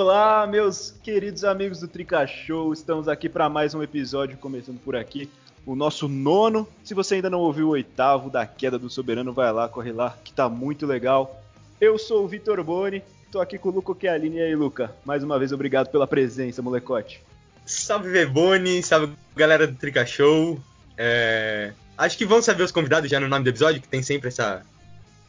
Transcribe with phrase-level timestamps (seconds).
[0.00, 2.72] Olá, meus queridos amigos do Trica Show.
[2.72, 5.28] Estamos aqui para mais um episódio, começando por aqui,
[5.66, 6.68] o nosso nono.
[6.84, 10.16] Se você ainda não ouviu o oitavo da queda do soberano, vai lá, corre lá,
[10.22, 11.42] que tá muito legal.
[11.80, 13.02] Eu sou o Vitor Boni,
[13.32, 14.36] tô aqui com o Luca Chialini.
[14.36, 14.94] E aí, Luca?
[15.04, 17.20] Mais uma vez, obrigado pela presença, molecote.
[17.66, 20.60] Salve Veboni, salve galera do Trica Show.
[20.96, 21.72] É...
[21.98, 24.64] Acho que vão saber os convidados já no nome do episódio, que tem sempre essa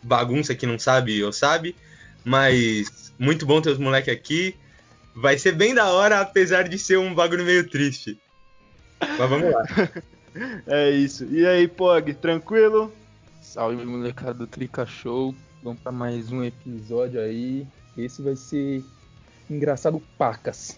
[0.03, 1.75] bagunça que não sabe ou sabe.
[2.23, 4.55] Mas muito bom ter os moleques aqui.
[5.15, 8.19] Vai ser bem da hora, apesar de ser um bagulho meio triste.
[8.99, 9.63] Mas vamos lá.
[10.67, 11.25] é isso.
[11.25, 12.91] E aí, Pog, tranquilo?
[13.41, 15.35] Salve, molecada do Trica Show.
[15.63, 17.67] Vamos para mais um episódio aí.
[17.97, 18.83] Esse vai ser
[19.49, 20.77] engraçado pacas.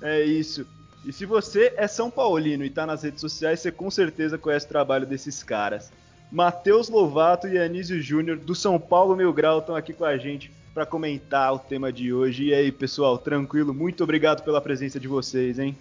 [0.00, 0.66] É isso.
[1.04, 4.64] E se você é São Paulino e tá nas redes sociais, você com certeza conhece
[4.64, 5.92] o trabalho desses caras.
[6.32, 10.50] Matheus Lovato e Anísio Júnior, do São Paulo Mil Grau, estão aqui com a gente
[10.74, 12.46] para comentar o tema de hoje.
[12.46, 13.72] E aí, pessoal, tranquilo?
[13.72, 15.78] Muito obrigado pela presença de vocês, hein?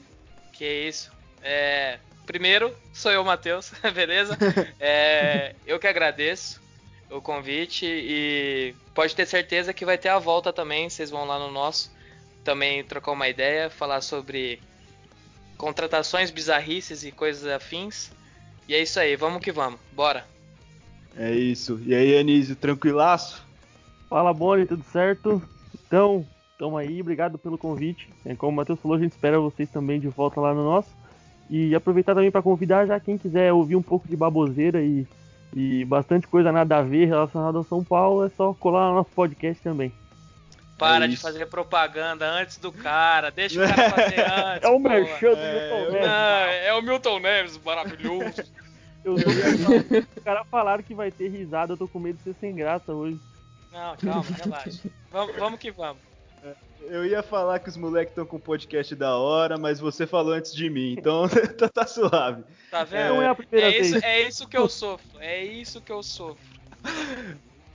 [0.54, 1.12] Que isso.
[1.42, 1.98] É...
[2.28, 4.38] Primeiro, sou eu, Matheus, beleza?
[4.80, 5.56] É...
[5.66, 6.62] Eu que agradeço
[7.10, 10.90] o convite e pode ter certeza que vai ter a volta também.
[10.90, 11.92] Vocês vão lá no nosso
[12.44, 14.62] também trocar uma ideia, falar sobre
[15.58, 18.12] contratações bizarrices e coisas afins.
[18.68, 20.26] E é isso aí, vamos que vamos, bora.
[21.18, 21.82] É isso.
[21.86, 23.43] E aí, Anísio, tranquilaço?
[24.14, 25.42] Fala, Boni, tudo certo?
[25.74, 26.24] Então,
[26.60, 28.08] tamo aí, obrigado pelo convite.
[28.24, 30.90] É, como o Matheus falou, a gente espera vocês também de volta lá no nosso.
[31.50, 35.08] E aproveitar também para convidar já quem quiser ouvir um pouco de baboseira e,
[35.56, 39.10] e bastante coisa nada a ver relacionada ao São Paulo, é só colar no nosso
[39.16, 39.92] podcast também.
[40.78, 44.64] Para é de fazer propaganda antes do cara, deixa o cara fazer antes.
[44.64, 46.08] é o merchan do é, Milton Neves.
[46.08, 48.44] É, é o Milton Neves, maravilhoso.
[49.04, 49.30] Eu tô
[50.18, 52.94] Os caras falaram que vai ter risada, eu tô com medo de ser sem graça
[52.94, 53.20] hoje.
[53.74, 54.90] Não, calma, relaxa.
[55.12, 56.02] vamos, vamos que vamos.
[56.82, 60.54] Eu ia falar que os moleques estão com podcast da hora, mas você falou antes
[60.54, 61.28] de mim, então
[61.58, 62.44] tá, tá, suave.
[62.70, 63.22] Tá vendo?
[63.22, 65.20] É, é, é, isso, é isso que eu sofro.
[65.20, 66.44] É isso que eu sofro.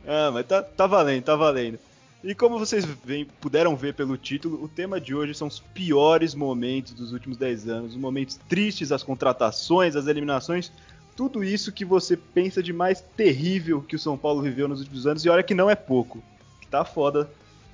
[0.06, 1.78] Ah, mas tá, tá valendo, tá valendo.
[2.22, 6.34] E como vocês vem, puderam ver pelo título, o tema de hoje são os piores
[6.34, 10.72] momentos dos últimos 10 anos, os momentos tristes, as contratações, as eliminações,
[11.18, 15.04] tudo isso que você pensa de mais terrível que o São Paulo viveu nos últimos
[15.04, 16.22] anos, e olha que não é pouco,
[16.60, 17.28] que tá foda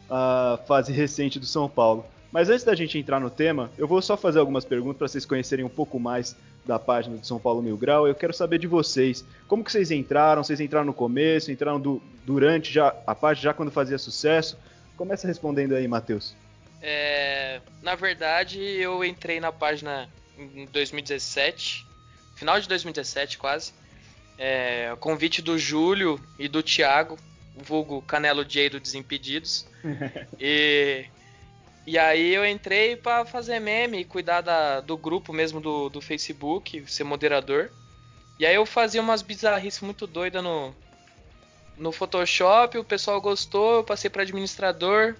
[0.08, 2.06] a fase recente do São Paulo.
[2.32, 5.26] Mas antes da gente entrar no tema, eu vou só fazer algumas perguntas para vocês
[5.26, 6.34] conhecerem um pouco mais
[6.64, 8.08] da página do São Paulo Mil Grau.
[8.08, 10.42] Eu quero saber de vocês, como que vocês entraram?
[10.42, 14.58] Vocês entraram no começo, entraram do, durante já a página, já quando fazia sucesso?
[14.96, 16.34] Começa respondendo aí, Matheus.
[16.80, 21.86] É, na verdade, eu entrei na página em 2017,
[22.34, 23.72] final de 2017 quase.
[24.36, 27.16] É, convite do Júlio e do Thiago,
[27.56, 29.66] vulgo Canelo J do Desimpedidos.
[30.38, 31.06] e
[31.86, 36.82] e aí eu entrei para fazer meme, cuidar da, do grupo mesmo do, do Facebook,
[36.86, 37.70] ser moderador.
[38.38, 40.74] E aí eu fazia umas bizarrices muito doidas no,
[41.76, 45.14] no Photoshop, o pessoal gostou, eu passei para administrador.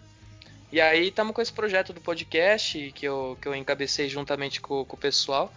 [0.73, 4.85] E aí estamos com esse projeto do podcast que eu, que eu encabecei juntamente com,
[4.87, 5.53] com o pessoal.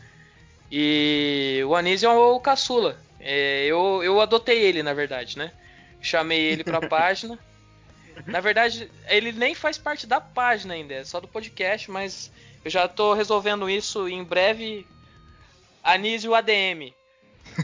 [0.72, 2.98] E o Anísio é o caçula.
[3.20, 5.52] É, eu, eu adotei ele, na verdade, né?
[6.02, 7.40] Chamei ele para a página.
[8.26, 12.32] Na verdade, ele nem faz parte da página ainda, é só do podcast, mas
[12.66, 14.86] eu já tô resolvendo isso em breve.
[15.84, 16.94] Anísio ADM.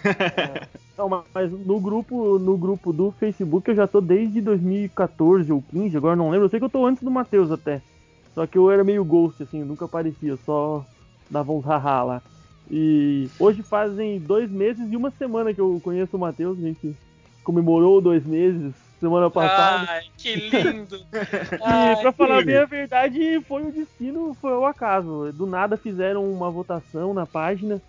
[0.06, 5.62] É, não, mas no grupo, no grupo do Facebook eu já tô desde 2014 ou
[5.62, 6.46] 15, agora não lembro.
[6.46, 7.82] Eu sei que eu tô antes do Matheus até.
[8.34, 10.86] Só que eu era meio ghost, assim, nunca aparecia, só
[11.30, 12.22] dava uns haha lá.
[12.76, 16.98] E hoje fazem dois meses e uma semana que eu conheço o Matheus, a gente
[17.44, 19.86] comemorou dois meses semana passada.
[19.92, 20.96] Ai, que lindo!
[21.14, 25.32] e pra falar bem a verdade, foi o destino, foi o acaso.
[25.34, 27.80] Do nada fizeram uma votação na página.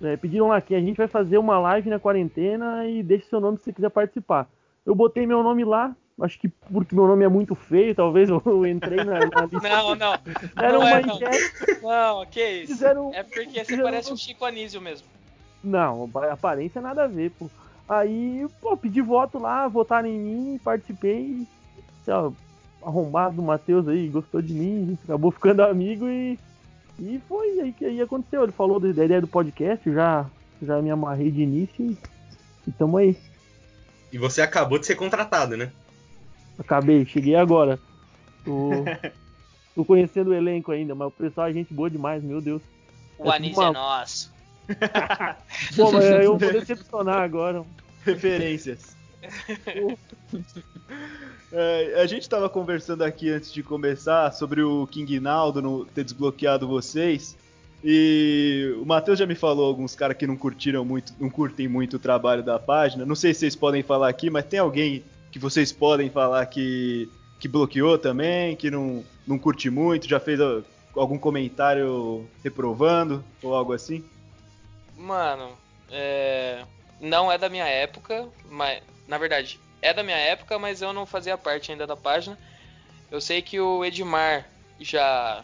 [0.00, 3.38] É, pediram lá que a gente vai fazer uma live na quarentena e deixe seu
[3.38, 4.48] nome se você quiser participar.
[4.86, 8.66] Eu botei meu nome lá, acho que porque meu nome é muito feio, talvez eu
[8.66, 9.68] entrei na, na lista.
[9.68, 10.12] Não, não.
[10.56, 11.82] Era não uma é, enquete.
[11.82, 12.16] Não.
[12.18, 12.72] não, que isso.
[12.72, 15.06] Fizeram, é porque você parece um Chico Anísio mesmo.
[15.62, 17.48] Não, aparência nada a ver, pô.
[17.88, 21.46] Aí, pô, pedi voto lá, votaram em mim, participei.
[22.04, 22.32] Sei lá,
[22.82, 26.38] arrombado do Matheus aí, gostou de mim, a gente acabou ficando amigo e.
[26.98, 28.42] E foi aí que aí aconteceu.
[28.42, 30.26] Ele falou da ideia do podcast, já,
[30.60, 31.96] já me amarrei de início e,
[32.66, 33.16] e tamo aí.
[34.12, 35.72] E você acabou de ser contratado, né?
[36.58, 37.78] Acabei, cheguei agora.
[38.44, 38.70] Tô,
[39.74, 42.62] tô conhecendo o elenco ainda, mas o pessoal é gente boa demais, meu Deus.
[43.18, 43.68] O é Anísio uma...
[43.68, 44.32] é nosso.
[45.76, 47.64] Pô, mas eu vou decepcionar agora.
[48.04, 48.96] Referências.
[51.52, 56.04] É, a gente estava conversando aqui antes de começar sobre o King Naldo não ter
[56.04, 57.36] desbloqueado vocês.
[57.84, 61.96] E o Matheus já me falou alguns caras que não curtiram muito, não curtem muito
[61.96, 63.04] o trabalho da página.
[63.04, 65.02] Não sei se vocês podem falar aqui, mas tem alguém
[65.32, 70.38] que vocês podem falar que, que bloqueou também, que não, não curte muito, já fez
[70.94, 74.04] algum comentário reprovando ou algo assim?
[74.94, 75.50] Mano,
[75.90, 76.62] é...
[77.00, 81.06] não é da minha época, mas na verdade é da minha época, mas eu não
[81.06, 82.38] fazia parte ainda da página.
[83.10, 84.46] Eu sei que o Edmar
[84.78, 85.42] já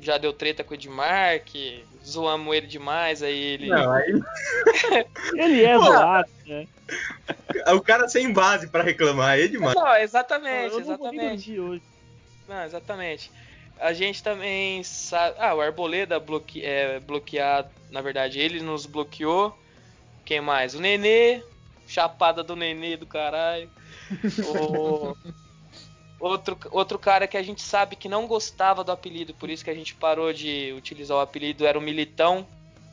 [0.00, 3.68] já deu treta com o Edmar, que zoamos ele demais, aí ele.
[3.68, 4.12] Não, aí...
[5.34, 6.66] ele é zoado, né?
[7.74, 9.74] O cara sem base para reclamar, é Edmar.
[9.74, 11.60] Não, exatamente, eu exatamente.
[11.60, 11.82] hoje.
[12.48, 13.30] Não, exatamente.
[13.78, 15.36] A gente também sabe.
[15.38, 16.64] Ah, o Arboleda bloque...
[16.64, 17.70] é, bloqueado.
[17.90, 19.56] Na verdade, ele nos bloqueou.
[20.24, 20.74] Quem mais?
[20.74, 21.42] O Nenê.
[21.86, 23.70] Chapada do Nenê do caralho.
[24.46, 25.16] o...
[26.20, 29.70] Outro, outro cara que a gente sabe que não gostava do apelido, por isso que
[29.70, 32.46] a gente parou de utilizar o apelido, era o Militão,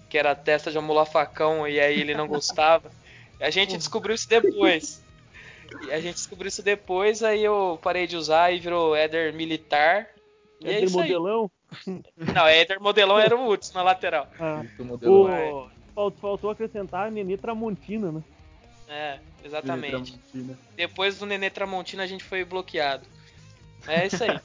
[0.09, 2.89] que era a testa de amular facão, e aí ele não gostava.
[3.37, 5.03] A gente descobriu isso depois.
[5.85, 10.07] E a gente descobriu isso depois, aí eu parei de usar e virou Éder Militar.
[10.61, 11.51] E é Éder Modelão?
[11.85, 12.01] Aí.
[12.33, 14.29] Não, Éder Modelão era o Woods na lateral.
[14.39, 15.67] Ah, o...
[15.93, 18.23] Faltou, faltou acrescentar Nenê Tramontina, né?
[18.87, 20.17] É, exatamente.
[20.77, 23.05] Depois do Nenê Tramontina a gente foi bloqueado.
[23.87, 24.39] É isso aí.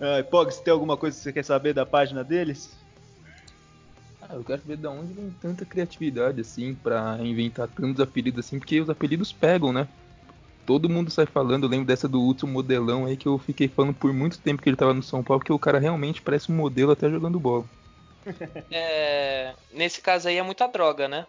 [0.00, 2.70] é, Pog, você tem alguma coisa que você quer saber da página deles?
[4.22, 8.58] Ah, eu quero saber de onde vem tanta criatividade assim para inventar tantos apelidos assim,
[8.58, 9.86] porque os apelidos pegam, né?
[10.64, 13.94] Todo mundo sai falando, eu lembro dessa do último modelão aí que eu fiquei falando
[13.94, 16.56] por muito tempo que ele tava no São Paulo, porque o cara realmente parece um
[16.56, 17.64] modelo até jogando bola.
[18.68, 21.24] É, nesse caso aí é muita droga, né?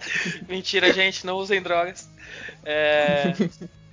[0.48, 2.08] Mentira, gente, não usem drogas.
[2.64, 3.32] É...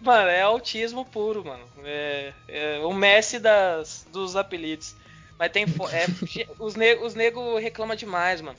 [0.01, 1.65] Mano, é autismo puro, mano.
[1.83, 4.95] É, é o Messi das, dos apelidos.
[5.37, 5.63] Mas tem.
[5.63, 8.57] É, os, ne os nego reclamam demais, mano.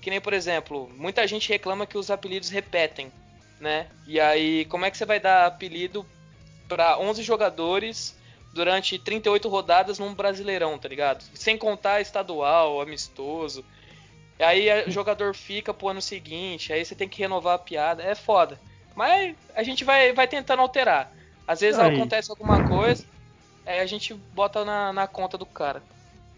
[0.00, 3.12] Que nem, por exemplo, muita gente reclama que os apelidos repetem,
[3.60, 3.86] né?
[4.06, 6.04] E aí, como é que você vai dar apelido
[6.68, 8.16] para 11 jogadores
[8.52, 11.22] durante 38 rodadas num Brasileirão, tá ligado?
[11.34, 13.64] Sem contar estadual, amistoso.
[14.40, 18.02] Aí o jogador fica pro ano seguinte, aí você tem que renovar a piada.
[18.02, 18.58] É foda.
[18.96, 21.12] Mas a gente vai, vai tentando alterar.
[21.46, 21.94] Às vezes aí.
[21.94, 23.04] acontece alguma coisa,
[23.66, 25.82] aí a gente bota na, na conta do cara.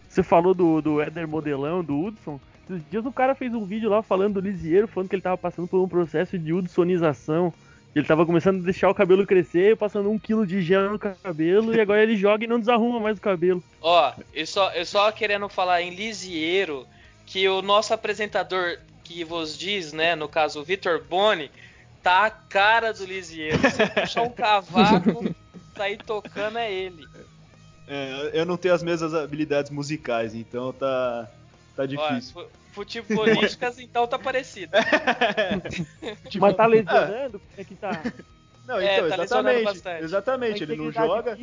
[0.09, 2.39] Você falou do, do Éder Modelão, do Hudson.
[2.69, 5.37] Esses dias o cara fez um vídeo lá falando do Lisieiro, falando que ele tava
[5.37, 7.53] passando por um processo de Hudsonização.
[7.95, 11.75] Ele tava começando a deixar o cabelo crescer, passando um quilo de gel no cabelo,
[11.75, 13.63] e agora ele joga e não desarruma mais o cabelo.
[13.81, 16.87] Ó, eu só, eu só querendo falar em Lisieiro,
[17.25, 21.51] que o nosso apresentador que vos diz, né, no caso o Vitor Boni,
[22.01, 23.59] tá a cara do Lisieiro.
[23.69, 25.35] Se puxar um cavaco,
[25.75, 27.07] sair tocando é ele.
[27.87, 31.29] É, eu não tenho as mesmas habilidades musicais, então tá,
[31.75, 32.33] tá difícil.
[32.35, 34.71] Olha, futebolísticas, então tá parecido.
[36.29, 37.39] tipo, Mas tá lesionando?
[37.39, 38.01] Como é que tá?
[38.65, 39.87] Não, é, então, tá exatamente.
[40.01, 41.37] Exatamente, ele não joga.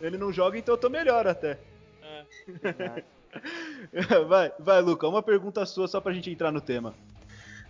[0.00, 1.58] Ele não joga, então eu tô melhor até.
[2.02, 3.02] É.
[4.28, 6.94] vai, vai, Luca, uma pergunta sua só pra gente entrar no tema.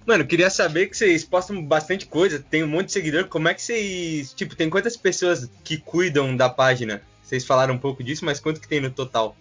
[0.06, 3.26] Mano, queria saber que vocês postam bastante coisa, tem um monte de seguidor.
[3.26, 4.32] Como é que vocês.
[4.32, 7.02] Tipo, tem quantas pessoas que cuidam da página?
[7.20, 9.36] Vocês falaram um pouco disso, mas quanto que tem no total?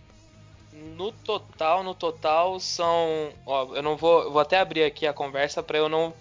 [0.97, 3.29] No total, no total são.
[3.45, 4.23] Ó, eu não vou.
[4.23, 6.11] Eu vou até abrir aqui a conversa para eu não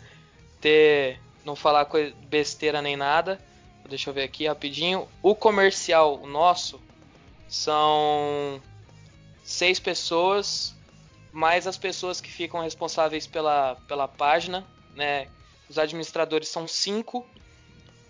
[0.60, 1.18] ter.
[1.42, 1.88] Não falar
[2.28, 3.40] besteira nem nada.
[3.88, 5.08] Deixa eu ver aqui rapidinho.
[5.22, 6.78] O comercial nosso
[7.48, 8.60] são
[9.44, 10.74] seis pessoas,
[11.30, 15.28] mais as pessoas que ficam responsáveis pela, pela página, né?
[15.68, 17.26] Os administradores são cinco.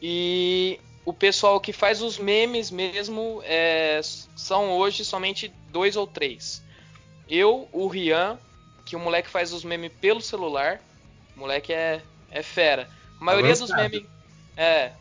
[0.01, 4.01] E o pessoal que faz os memes mesmo é,
[4.37, 6.63] são hoje somente dois ou três.
[7.29, 8.39] Eu, o Rian,
[8.87, 10.81] que o moleque faz os memes pelo celular.
[11.37, 12.01] O moleque é,
[12.31, 12.89] é fera.
[13.21, 14.05] A maioria dos memes.
[14.57, 14.93] É,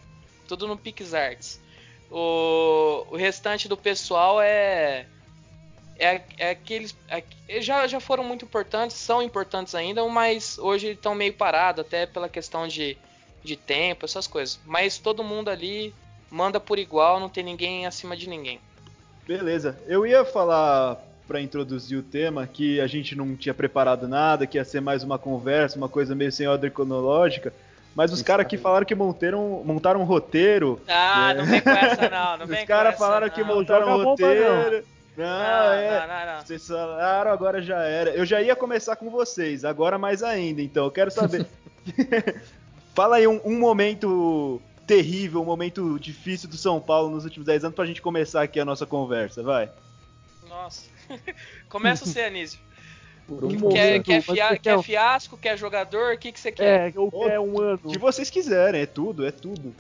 [0.48, 1.62] tudo no PixArts.
[2.10, 5.08] O, o restante do pessoal é
[5.98, 6.96] é, é aqueles.
[7.10, 7.24] É,
[7.62, 12.28] já, já foram muito importantes, são importantes ainda, mas hoje estão meio parados, até pela
[12.28, 12.98] questão de,
[13.44, 14.60] de tempo, essas coisas.
[14.66, 15.94] Mas todo mundo ali
[16.30, 18.60] manda por igual, não tem ninguém acima de ninguém.
[19.28, 19.78] Beleza.
[19.88, 20.98] Eu ia falar
[21.28, 25.04] para introduzir o tema que a gente não tinha preparado nada, que ia ser mais
[25.04, 27.54] uma conversa, uma coisa meio sem ordem cronológica.
[27.96, 30.82] Mas os caras que falaram que montaram, montaram um roteiro.
[30.88, 31.34] Ah, é...
[31.36, 33.34] não vem com essa não, não vem Os caras falaram não.
[33.34, 34.84] que montaram um roteiro.
[35.16, 36.00] Não, Não, é.
[36.00, 36.42] não, não, não.
[36.46, 38.10] Vocês falaram, agora já era.
[38.12, 41.46] Eu já ia começar com vocês, agora mais ainda, então eu quero saber.
[42.96, 47.66] Fala aí um, um momento terrível, um momento difícil do São Paulo nos últimos 10
[47.66, 49.70] anos pra gente começar aqui a nossa conversa, vai.
[50.48, 50.88] Nossa.
[51.70, 52.60] Começa você, Anísio.
[53.28, 53.50] Por Um?
[53.50, 55.38] Quer, momento, quer, fia- quer- fiasco?
[55.38, 56.14] Quer jogador?
[56.14, 56.90] O que, que você quer?
[56.90, 57.80] É, ou quer um ano.
[57.84, 59.74] O que vocês quiserem, é tudo, é tudo.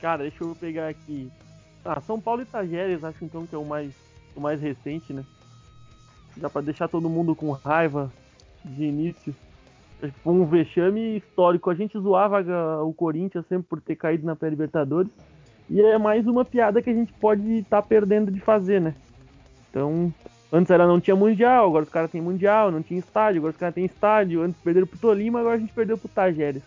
[0.00, 1.30] Cara, deixa eu pegar aqui.
[1.84, 3.92] Ah, São Paulo e Tajeres, acho então que é o mais,
[4.36, 5.24] o mais recente, né?
[6.36, 8.12] Dá pra deixar todo mundo com raiva
[8.64, 9.34] de início.
[10.22, 11.70] Foi um vexame histórico.
[11.70, 12.42] A gente zoava
[12.84, 15.10] o Corinthians sempre por ter caído na pré-Libertadores.
[15.70, 18.94] E é mais uma piada que a gente pode estar perdendo de fazer, né?
[19.70, 20.12] Então,
[20.52, 23.56] antes era não tinha mundial, agora os caras têm mundial, não tinha estádio, agora os
[23.58, 24.42] caras têm estádio.
[24.42, 26.62] Antes perderam pro Tolima, agora a gente perdeu pro Tajeres.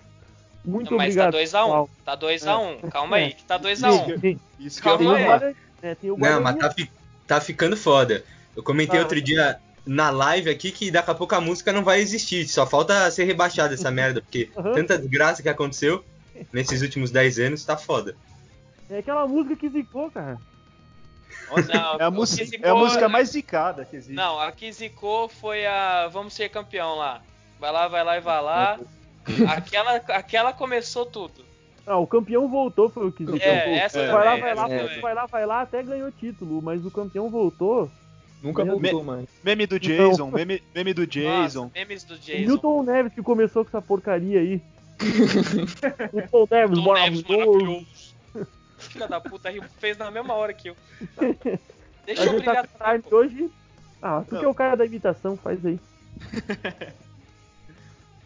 [0.65, 1.31] Muito Mas obrigado.
[1.33, 1.41] tá 2x1.
[1.41, 1.89] pessoal.
[2.03, 2.89] Tá 2x1.
[2.91, 4.19] Calma aí, que tá Sim, 2x1.
[4.19, 4.39] sim.
[4.59, 5.55] Isso que eu Calma aí.
[5.81, 6.91] é, tem o Não, mas tá, fi-
[7.29, 8.23] tá ficando foda.
[8.55, 9.03] Eu comentei Ah.
[9.03, 12.47] outro dia na live aqui que daqui a pouco a música não vai existir.
[12.47, 14.73] Só falta ser rebaixada essa merda, porque Aham.
[14.73, 16.03] tanta desgraça que aconteceu
[16.51, 18.15] nesses últimos 10 anos, tá foda.
[18.89, 20.37] É aquela música que zicou, cara.
[21.49, 24.13] Nossa, Não, é, a que é a zicou- música mais zicada que existe.
[24.13, 27.21] Não, a que zicou foi a Vamos Ser Campeão lá.
[27.59, 28.79] Vai lá, vai lá e vai lá.
[29.47, 31.45] Aquela, aquela começou tudo.
[31.91, 33.25] Ah, o campeão voltou, foi o que.
[33.41, 35.01] É, essa vai lá, vai lá, essa é, também.
[35.01, 37.89] vai lá, vai lá, até ganhou título, mas o campeão voltou.
[38.43, 39.27] Nunca Me- voltou mais.
[39.43, 41.63] Meme do Então- Jason, meme, meme do Jason.
[41.63, 42.39] Nossa, memes do O Jason.
[42.47, 44.61] Milton Neves que começou com essa porcaria aí.
[46.13, 47.01] Milton Neves, bora.
[48.77, 50.75] Filha da puta, fez na mesma hora que eu.
[52.05, 52.99] Deixa A eu tá brilhar.
[53.01, 53.51] time hoje.
[54.01, 55.79] Ah, tu que é o cara da imitação, faz aí.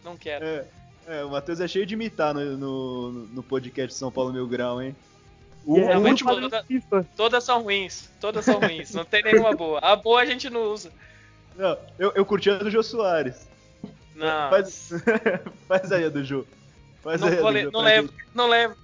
[0.04, 0.46] Não quero.
[0.46, 0.66] É,
[1.08, 4.82] é, o Matheus é cheio de imitar no, no, no podcast São Paulo Mil Grau,
[4.82, 4.96] hein?
[5.66, 6.66] O, é último, toda-.
[7.16, 8.10] Todas são ruins.
[8.20, 8.94] Todas são ruins.
[8.94, 9.80] Não tem nenhuma boa.
[9.80, 10.92] A boa a gente não usa.
[11.56, 13.48] não, eu, eu curti a do Jô Soares.
[14.16, 14.50] Não.
[14.50, 14.90] Faz,
[15.68, 16.46] faz aí a do Jô.
[17.02, 18.26] Faz Não, aí a do le- Jô não levo, gente.
[18.36, 18.76] não levo.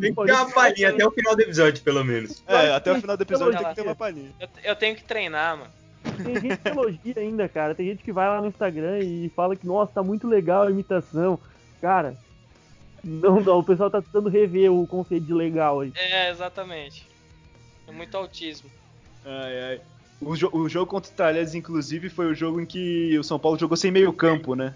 [0.00, 2.42] Tem que ter uma palhinha até o final do episódio, pelo menos.
[2.46, 4.32] É, até o final do episódio tem que ter uma palhinha.
[4.40, 5.70] Eu, eu tenho que treinar, mano.
[6.16, 7.74] Tem gente que elogia ainda, cara.
[7.74, 10.70] Tem gente que vai lá no Instagram e fala que, nossa, tá muito legal a
[10.70, 11.38] imitação.
[11.80, 12.16] Cara,
[13.04, 15.92] não, não, o pessoal tá tentando rever o conceito de legal aí.
[15.96, 17.06] É, exatamente.
[17.86, 18.68] É muito autismo.
[19.24, 19.80] Ai, ai.
[20.20, 23.38] O, jo- o jogo contra o Talheres, inclusive, foi o jogo em que o São
[23.38, 24.74] Paulo jogou sem meio campo, né?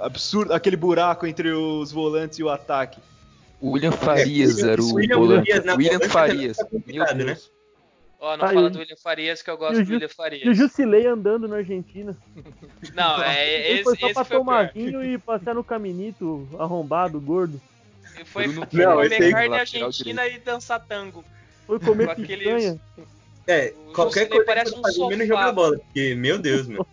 [0.00, 3.00] Absurdo, aquele buraco entre os volantes e o ataque.
[3.60, 5.50] O William Farias William- era o William volante.
[5.52, 6.56] Farias William Farias.
[6.58, 7.36] Meu complicado, né?
[8.20, 10.06] Ó, não Ai, fala eu- do William Farias que eu E gosto do William E
[10.06, 10.56] o Farias.
[10.56, 12.16] Jusilei andando na Argentina.
[12.94, 14.84] Não, é, Ele esse, foi só esse foi o tomar pior.
[14.84, 17.60] vinho e passar no caminito arrombado, gordo.
[18.24, 21.24] Foi, Bruno foi Não, comer aí- carne lateral argentina e dançar tango.
[21.66, 22.80] Foi comer Com aqueles- picanha.
[23.46, 25.40] É, O qualquer Jusilei coisa parece que um fazer menos sofá.
[25.40, 26.86] jogar bola, porque, meu Deus, mano.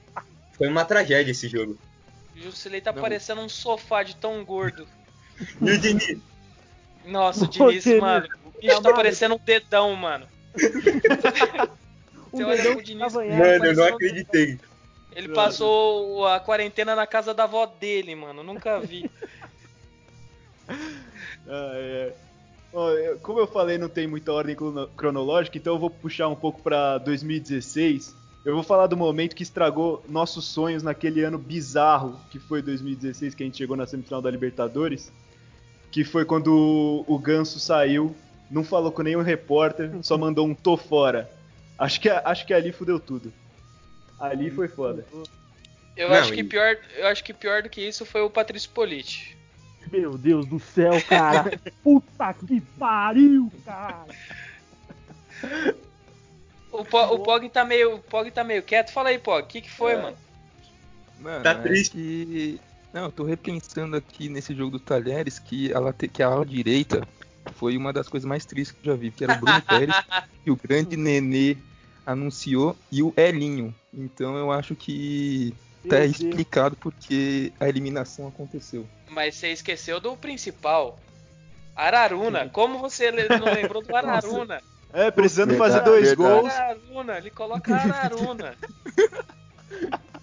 [0.53, 1.77] Foi uma tragédia esse jogo.
[2.36, 3.01] O Jusilei tá Não.
[3.01, 4.88] parecendo um sofá de tão gordo.
[5.62, 6.17] E o Diniz?
[7.05, 8.27] Nossa, o Diniz, mano.
[8.46, 10.27] O bicho tá parecendo um dedão, mano.
[12.33, 13.13] Um Você olha que Diniz.
[13.13, 14.59] Mano, eu não acreditei.
[15.15, 18.43] Ele passou a quarentena na casa da avó dele, mano.
[18.43, 19.09] Nunca vi.
[21.47, 22.13] Ah, é.
[23.21, 26.62] Como eu falei, não tem muita ordem crono- cronológica, então eu vou puxar um pouco
[26.62, 28.15] pra 2016.
[28.43, 33.33] Eu vou falar do momento que estragou nossos sonhos naquele ano bizarro que foi 2016,
[33.35, 35.12] que a gente chegou na semifinal da Libertadores.
[35.91, 36.47] Que foi quando
[37.07, 38.13] o, o Ganso saiu,
[38.49, 41.29] não falou com nenhum repórter, só mandou um tô fora.
[41.77, 43.33] Acho que, acho que ali fudeu tudo.
[44.19, 45.05] Ali foi foda.
[45.97, 48.29] Eu Não, acho que e- pior, eu acho que pior do que isso foi o
[48.29, 49.35] Patrício Politi.
[49.91, 51.59] Meu Deus do céu, cara.
[51.83, 54.05] Puta que pariu, cara.
[56.71, 58.91] O, Po- o Pog tá meio, o Pog tá meio quieto.
[58.91, 59.43] Fala aí, Pog.
[59.43, 60.01] O que que foi, É.
[60.01, 60.17] mano?
[61.19, 61.91] Mano, Tá é triste.
[61.91, 62.59] que-
[62.93, 66.45] Não, eu tô repensando aqui nesse jogo do Talheres que a, late- que a ala
[66.45, 67.05] direita
[67.53, 69.95] foi uma das coisas mais tristes que eu já vi, que era o Bruno Pérez,
[70.43, 71.57] que o grande Nenê
[72.05, 73.73] anunciou, e o Elinho.
[73.93, 75.53] Então eu acho que
[75.89, 78.87] tá explicado porque a eliminação aconteceu.
[79.09, 80.99] Mas você esqueceu do principal.
[81.75, 82.49] Araruna.
[82.49, 84.61] Como você não lembrou do Araruna?
[84.93, 86.39] É, precisando Verdade, fazer dois verdade.
[86.41, 86.53] gols.
[86.53, 88.55] Araruna, ele coloca Araruna.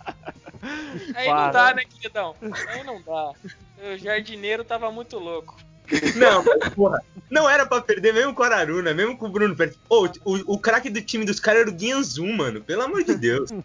[1.14, 1.44] Aí Para.
[1.46, 2.36] não dá, né, queridão?
[2.68, 3.32] Aí não dá.
[3.92, 5.56] O jardineiro tava muito louco.
[6.16, 6.42] Não,
[6.75, 9.78] porra, não era pra perder mesmo com o Araruna, mesmo com o Bruno Pérez.
[9.88, 12.61] Ô, o, o craque do time dos caras era o Guianzum, mano.
[12.62, 13.50] Pelo amor de Deus.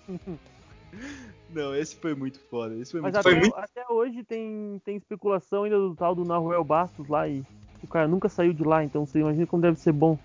[1.49, 2.75] Não, esse foi muito foda.
[2.75, 6.13] Esse foi Mas muito até, Foi muito- até hoje tem, tem especulação ainda do tal
[6.13, 7.41] do Naruel Bastos lá e
[7.81, 10.19] o cara nunca saiu de lá, então você imagina como deve ser bom.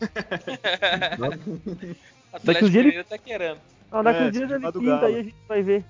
[2.32, 3.58] Atlético uns dias ele- tá querendo.
[3.90, 4.62] Não, daqui É, dias time ele
[5.00, 5.06] Galo.
[5.06, 5.84] aí a gente vai ver.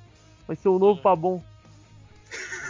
[0.46, 1.42] Vai ser o novo Pabon.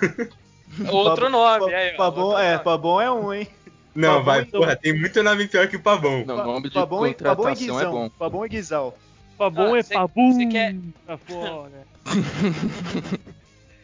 [0.90, 1.96] Outro Pabon- nome, aí, ó.
[1.96, 2.58] Pabon, outro é.
[2.58, 3.48] Pabon é um, hein?
[3.94, 4.60] Não, Pabon vai, então.
[4.60, 6.24] porra, tem muito nome pior que o Pavão.
[6.24, 7.92] Não, nome de Pabon, e- Pabon e contratação é Guizão.
[7.92, 8.10] bom.
[8.10, 8.98] Pabon e Guizal.
[9.36, 10.32] Pabon Ah, é cê- Pabum.
[10.32, 10.76] cê quer-
[11.26, 11.86] fora.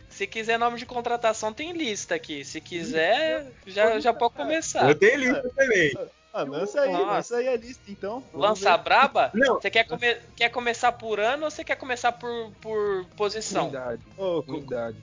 [0.08, 2.44] Se quiser nome de contratação, tem lista aqui.
[2.44, 4.88] Se quiser, já, já pode começar.
[4.88, 5.92] Eu tenho lista também.
[6.32, 7.04] Ah, lança aí, Nossa.
[7.04, 8.22] lança aí a lista então.
[8.32, 9.30] Lança braba?
[9.34, 9.54] Não.
[9.60, 13.64] Você quer, come- quer começar por ano ou você quer começar por, por posição?
[13.64, 14.96] Unidade, Ô, co- unidade.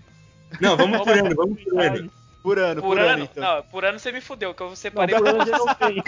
[0.60, 2.12] Não, vamos por ano, vamos por ano.
[2.44, 3.24] por ano, Por, por, ano, ano?
[3.32, 3.44] então.
[3.56, 5.16] Não, por ano você me fudeu, que eu Não, separei.
[5.16, 6.04] por ano já não tem.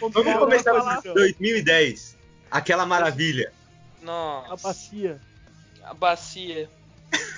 [0.00, 1.02] Vamos começar falar.
[1.02, 2.16] por 2010.
[2.50, 3.52] Aquela maravilha.
[4.02, 5.20] A Nossa, bacia.
[5.84, 6.68] a bacia.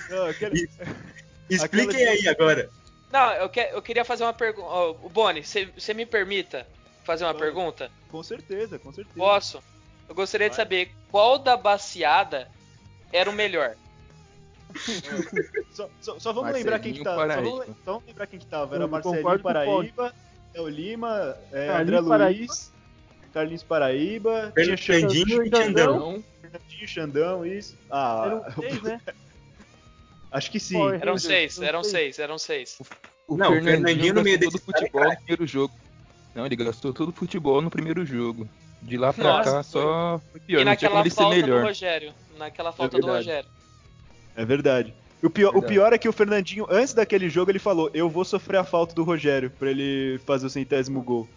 [0.09, 0.69] Não, aquele-
[1.49, 2.69] Expliquem Aquela- aí agora.
[3.11, 4.67] Não, eu, que, eu queria fazer uma pergunta.
[5.03, 6.65] o Boni, você me permita
[7.03, 7.45] fazer uma Claro.
[7.45, 7.91] pergunta?
[8.09, 9.15] Com certeza, com certeza.
[9.17, 9.61] Posso?
[10.09, 10.65] Eu gostaria de Vai.
[10.65, 12.49] saber qual da baciada
[13.11, 13.75] era o melhor.
[15.71, 17.15] Só, só- só vamos lembrar quem que tava.
[17.21, 17.49] Só Paraíba.
[17.49, 18.75] vamos, só vamos lembrar quem que tava.
[18.75, 20.13] Era Marcelinho Paraíba,
[20.53, 21.99] Léo Lima, é, André.
[21.99, 22.71] Luiz,
[23.33, 25.43] Carlinhos Paraíba, tinha Fernandinho Xandão.
[25.43, 26.23] e Xandão.
[26.41, 27.75] Fernandinho, Xandão, isso.
[27.89, 29.01] Ah, Eram seis, né?
[30.31, 30.73] acho que sim.
[30.77, 32.19] Power Eram seis, eram seis.
[32.19, 32.77] eram seis.
[33.27, 35.73] o Não, o Fernandinho, Fernandinho no meio todo é futebol no primeiro jogo.
[36.35, 38.47] Não, ele gastou todo o futebol no primeiro jogo.
[38.81, 40.59] De lá pra Nossa, cá só foi pior.
[40.61, 41.63] e Não tinha como naquela falta do melhor.
[41.63, 42.13] Rogério.
[42.37, 43.25] Naquela falta do verdade.
[43.27, 43.49] Rogério.
[44.35, 44.93] É verdade.
[45.21, 45.73] O pior, o Verdade.
[45.73, 48.93] pior é que o Fernandinho, antes daquele jogo, ele falou: Eu vou sofrer a falta
[48.93, 51.29] do Rogério pra ele fazer o centésimo gol.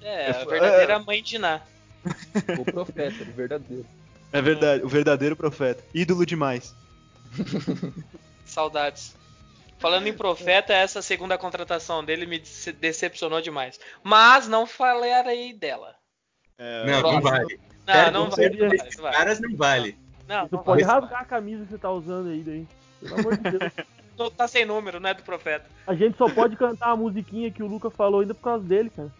[0.00, 1.60] É, É, a verdadeira mãe de Ná.
[2.58, 3.86] O profeta, o verdadeiro.
[4.32, 5.82] É verdade, o verdadeiro profeta.
[5.92, 6.74] Ídolo demais.
[8.44, 9.14] Saudades.
[9.78, 13.78] Falando em profeta, essa segunda contratação dele me dece- decepcionou demais.
[14.02, 15.94] Mas não falarei dela.
[16.58, 17.60] É, Não, não vale.
[17.86, 19.12] Não, não vai.
[19.12, 19.96] caras não vale.
[20.28, 22.66] Não, Tu não pode rasgar a camisa que você tá usando aí daí.
[23.00, 23.72] Pelo amor de Deus.
[24.18, 25.64] Não tá sem número, não é do profeta.
[25.86, 28.90] A gente só pode cantar a musiquinha que o Luca falou ainda por causa dele,
[28.90, 29.12] cara.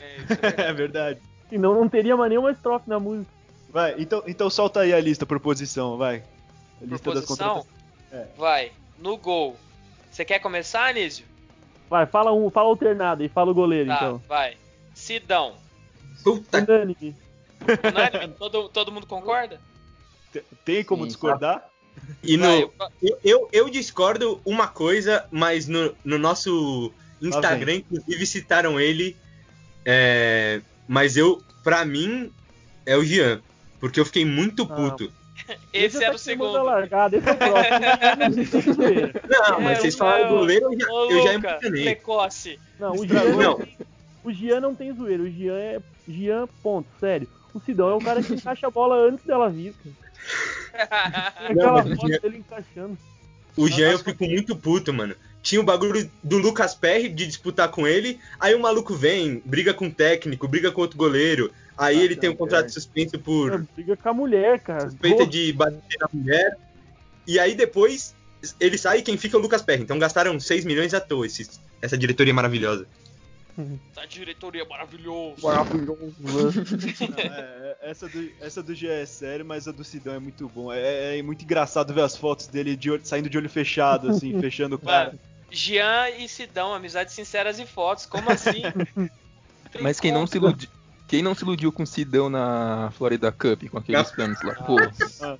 [0.00, 0.62] É, isso é verdade.
[0.62, 1.20] é verdade.
[1.50, 3.30] Senão não teria mais nenhuma estrofe na música.
[3.68, 6.16] Vai, então, então solta aí a lista por posição, vai.
[6.16, 7.66] A Por lista das posição, contratações.
[8.10, 8.26] É.
[8.38, 8.72] vai.
[8.98, 9.54] No gol.
[10.10, 11.26] Você quer começar, Anísio?
[11.90, 14.22] Vai, fala um, fala alternado e fala o goleiro, Tá, então.
[14.26, 14.56] vai.
[14.94, 15.56] Sidão.
[16.24, 17.14] Puta Unânime.
[17.84, 18.34] Unânime?
[18.38, 19.60] todo, todo mundo concorda?
[20.32, 21.08] Te- Tem como Sim.
[21.08, 21.68] discordar?
[22.22, 22.62] E no, Vai,
[23.02, 29.16] eu- eu, eu, discordo uma coisa, mas no, no nosso Instagram, inclusive, citaram ele.
[29.84, 32.32] é, mas eu, pra mim,
[32.86, 33.40] é o Jean.
[33.80, 35.12] Porque eu fiquei muito Ah, puto.
[35.72, 36.62] esse já era tá o segundo.
[36.62, 39.12] largada, esse é o próximo.
[39.28, 41.84] Não, mas É, vocês falaram meu- goleiro, eu já, Ô, eu já Luca, emocionei.
[41.84, 42.58] precoce.
[42.78, 43.06] não, o.
[43.06, 43.60] Jean, Não.
[44.24, 45.22] o Jean não tem zoeira.
[45.22, 47.28] O Jean é Jean, ponto, sério.
[47.54, 49.74] O Sidão é o cara que encaixa a bola antes dela vir.
[49.74, 50.07] Cara.
[51.54, 52.98] Não, Aquela foto dele encaixando.
[53.56, 55.14] O Jean eu fico muito puto, mano.
[55.42, 59.72] Tinha o bagulho do Lucas Perry de disputar com ele, aí o maluco vem, briga
[59.72, 62.72] com o técnico, briga com outro goleiro, aí Ah, ele tem um contrato Perry.
[62.72, 64.82] suspenso por Briga com a mulher, cara.
[64.90, 66.56] suspeita de bater na mulher,
[67.26, 68.14] e aí depois
[68.60, 69.82] ele sai e quem fica é o Lucas Perry.
[69.82, 72.86] Então gastaram 6 milhões à toa esses- essa diretoria maravilhosa.
[73.96, 75.40] Essa diretoria maravilhosa.
[75.42, 76.14] Maravilhoso.
[76.20, 80.18] Não, é, é, essa, do, essa do G é sério, mas a do Sidão é
[80.18, 80.72] muito bom.
[80.72, 84.38] É, é muito engraçado ver as fotos dele de olho- saindo de olho fechado, assim,
[84.40, 85.06] fechando o cara.
[85.08, 85.18] Mano,
[85.50, 88.06] Jean e Sidão, amizades sinceras e fotos.
[88.06, 88.62] Como assim?
[89.80, 90.68] Mas quem não se iludiu.
[91.06, 94.54] Quem não se iludiu com o Sidão na Florida Cup, com aqueles planos lá?
[94.56, 94.76] Pô,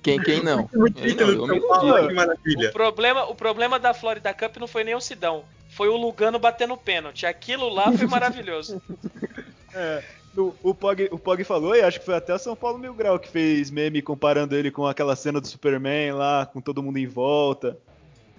[0.01, 0.67] quem, quem não?
[0.67, 1.29] Quem não?
[1.29, 2.07] Eu me iludi.
[2.07, 2.69] que maravilha.
[2.69, 5.45] O problema, o problema da Florida Cup não foi nem o Sidão.
[5.69, 7.25] Foi o Lugano batendo pênalti.
[7.25, 8.81] Aquilo lá foi maravilhoso.
[9.71, 10.03] É,
[10.35, 12.91] o, o, Pog, o Pog falou, e acho que foi até o São Paulo Mil
[12.91, 16.97] Grau que fez meme comparando ele com aquela cena do Superman lá, com todo mundo
[16.97, 17.77] em volta.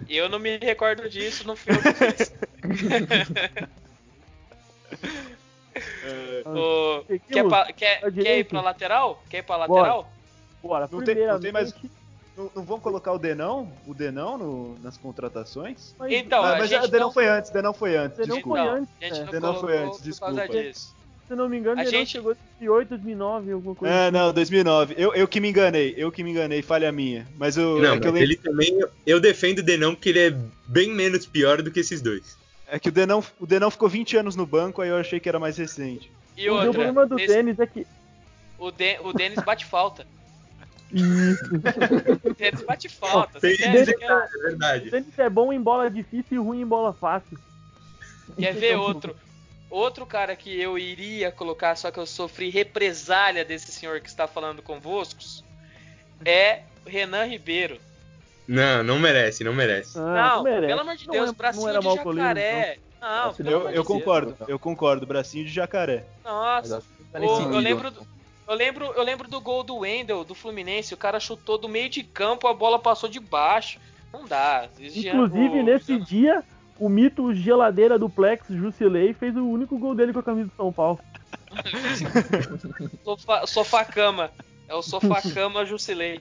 [0.09, 3.61] Eu não me recordo disso no filme que.
[5.73, 7.53] É, O- Seguimos?
[7.67, 9.23] quer, quer- quer ir pra lateral?
[9.29, 9.81] Quer ir pra Bora.
[9.81, 10.11] lateral?
[10.61, 12.00] Bora, Não tem- não tem mais- primeiramente-
[12.43, 13.71] não, não vão colocar o Denão?
[13.87, 15.95] O Denão no- nas contratações?
[15.97, 18.35] mas- Então, Ah, a mas gente o Denão não- foi antes, Denão foi antes, Denão
[18.35, 18.59] desculpa.
[18.59, 19.23] foi antes, a gente é.
[19.25, 20.47] não Denão foi antes, desculpa.
[20.47, 20.95] disso.
[21.27, 23.93] Se eu não me engano, A ele não gente- chegou em 2008, 2009, alguma coisa.
[23.93, 24.95] É, não, 2009.
[24.97, 27.25] Eu, eu que me enganei, eu que me enganei, falha minha.
[27.37, 28.79] Mas eu, Não, é, que eu mas lembro- ele também.
[29.05, 30.35] Eu defendo o Denão porque ele é
[30.67, 32.37] bem menos pior do que esses dois.
[32.67, 35.27] é que o Denão, o Denão ficou 20 anos no banco, aí eu achei que
[35.29, 36.09] era mais recente.
[36.37, 37.85] E o outra, problema do nesse- Denis é que.
[38.57, 40.05] o, De- o Denis bate falta.
[40.93, 41.43] Isso.
[42.29, 43.39] O Denis bate falta.
[43.39, 44.87] Tem você quer- É verdade.
[44.87, 47.37] O Denis é bom em bola difícil e ruim em bola fácil.
[48.37, 49.15] quer ver outro?
[49.69, 54.27] outro cara que eu iria colocar, só que eu sofri represália desse senhor que está
[54.27, 55.21] falando convosco,
[56.25, 57.79] é Renan Ribeiro.
[58.47, 59.97] Não, não merece, não merece.
[59.97, 60.67] Ah, não, merece.
[60.67, 62.77] pelo amor de Deus, não é, bracinho não era de jacaré.
[62.99, 63.87] Não, pelo Eu, eu Deus.
[63.87, 65.05] concordo, eu concordo.
[65.05, 66.05] Bracinho de jacaré.
[66.23, 67.59] Nossa, Tá eu nível.
[67.59, 68.05] lembro do-
[68.47, 70.93] eu lembro, eu lembro do gol do Wendel, do Fluminense.
[70.93, 73.79] O cara chutou do meio de campo, a bola passou de baixo.
[74.11, 74.67] Não dá.
[74.79, 76.43] Jean- Inclusive, o- nesse Jean- dia,
[76.77, 80.55] o mito geladeira do Plex, Jusilei, fez o único gol dele com a camisa do
[80.55, 80.99] São Paulo.
[83.03, 84.31] Sofá, sofá cama.
[84.67, 86.19] É o sofá cama Jusilei.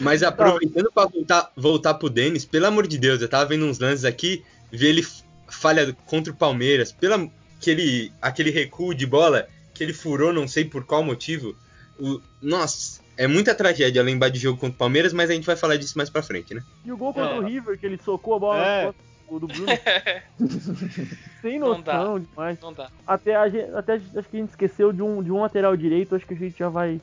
[0.00, 3.78] Mas aproveitando pra voltar, voltar pro Denis, pelo amor de Deus, eu tava vendo uns
[3.78, 5.06] lances aqui, vi ele
[5.48, 7.28] falha contra o Palmeiras, pela
[7.60, 11.54] aquele, aquele recuo de bola que ele furou, não sei por qual motivo.
[11.98, 15.56] O- nossa, é muita tragédia lembrar de jogo contra o Palmeiras, mas a gente vai
[15.56, 16.62] falar disso mais pra frente, né?
[16.84, 17.38] E o gol contra É.
[17.38, 18.84] o River, que ele socou a bola É.
[18.84, 19.04] costas
[19.40, 19.66] do- Bruno.
[21.42, 21.98] Sem Não dá.
[21.98, 22.60] noção demais.
[22.60, 22.88] Não dá.
[23.06, 26.14] Até, a gente, até acho que a gente esqueceu de um, de um lateral direito,
[26.14, 27.00] acho que a gente já vai.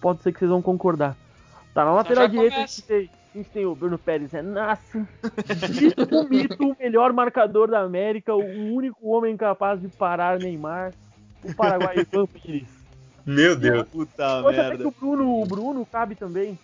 [0.00, 1.16] Pode ser que vocês vão concordar.
[1.74, 4.42] Tá, na lateral já direita a gente, tem, a gente tem o Bruno Pérez, é
[4.42, 4.98] nossa.
[4.98, 8.44] o mito, o melhor marcador da América, o
[8.74, 10.92] único homem capaz de parar Neymar,
[11.42, 12.68] o Paraguai Ivan Pires.
[13.24, 13.86] Meu Deus.
[13.88, 14.88] Puta Hoje até que merda.
[14.88, 16.58] o Bruno, o Bruno cabe também.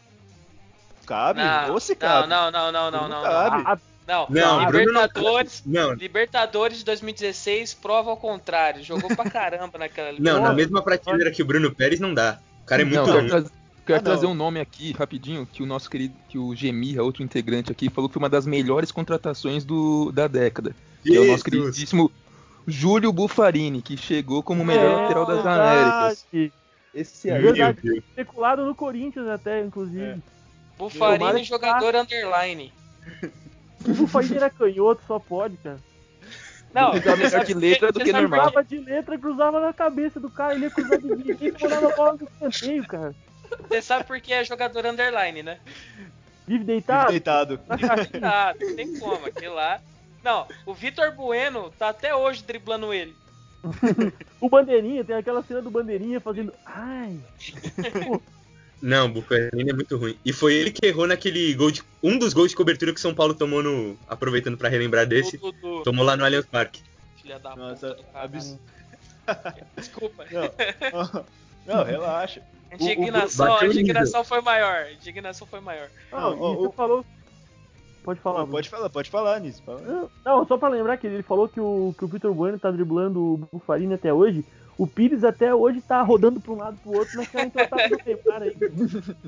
[1.06, 1.40] Cabe?
[1.40, 2.28] Não, Ou se não, cabe.
[2.28, 3.62] não, não, não, não, não, cabe.
[3.62, 3.72] não.
[3.72, 8.82] A- Não, Não, Não, Bruno não- Libertadores, Não, Libertadores de 2016 prova ao contrário.
[8.82, 12.38] Jogou pra caramba naquela não, na mesma prateleira que o Bruno Pérez não dá.
[12.62, 13.28] O cara é muito Não, ruim.
[13.28, 14.00] quero, Ah, não.
[14.02, 17.90] trazer um nome aqui, rapidinho, que o nosso querido, que o Gemirra, outro integrante aqui,
[17.90, 20.74] falou que foi uma das melhores contratações do, da década.
[21.02, 21.42] Que é o nosso Jesus.
[21.42, 22.10] queridíssimo
[22.68, 25.78] Júlio Buffarini, que chegou como o melhor É, lateral das verdade.
[25.80, 26.26] Américas.
[26.94, 27.42] Esse aí.
[27.42, 27.98] Meu Verdade.
[27.98, 30.02] Especulado no Corinthians até, inclusive.
[30.02, 30.18] É.
[30.76, 32.72] Bufarini, Tomara que jogador underline.
[33.84, 35.78] O Bufarini era canhoto, só pode, cara.
[36.72, 38.40] Não, Fica melhor sabe de letra do que normal.
[38.52, 40.54] Cruzava de letra e cruzava na cabeça do cara.
[40.54, 43.14] Ele ia cruzar de direita e mandava a bola no escanteio, cara.
[43.68, 45.58] Você sabe por que é jogador underline, né?
[46.46, 47.10] Vive Vive deitado.
[47.10, 47.60] deitado.
[47.66, 48.20] Na caixinha.
[48.22, 49.80] Ah, não tem como, aquele lá.
[50.28, 53.16] Não, o Vitor Bueno tá até hoje driblando ele.
[54.40, 56.52] O Bandeirinha, tem aquela cena do Bandeirinha fazendo.
[56.66, 57.18] Ai.
[58.80, 60.16] Não, o Bufarini é muito ruim.
[60.24, 61.82] E foi ele que errou naquele gol de.
[62.00, 63.98] Um dos gols de cobertura que o São Paulo tomou no.
[64.06, 65.36] Aproveitando pra relembrar desse.
[65.38, 66.80] O Dudu, Tomou lá no Allianz Parque.
[67.20, 68.58] filha da Nossa, puta do abs-
[69.76, 70.24] Desculpa.
[70.30, 71.24] Não,
[71.66, 72.40] não, relaxa.
[72.70, 74.76] A indignação, o- o- a indignação foi maior.
[74.84, 75.88] A indignação foi maior.
[76.12, 77.04] Não, Não, o- você falou.
[78.08, 78.38] Pode falar.
[78.40, 79.62] Não, pode falar, pode falar nisso.
[79.66, 80.08] Fala.
[80.24, 83.20] Não, só pra lembrar que ele falou que o, que o Vitor Bueno tá driblando
[83.20, 84.42] o Bufarini até hoje.
[84.78, 88.42] O Pires até hoje tá rodando pra um lado pro outro naquela entortada do Neymar
[88.42, 88.56] aí.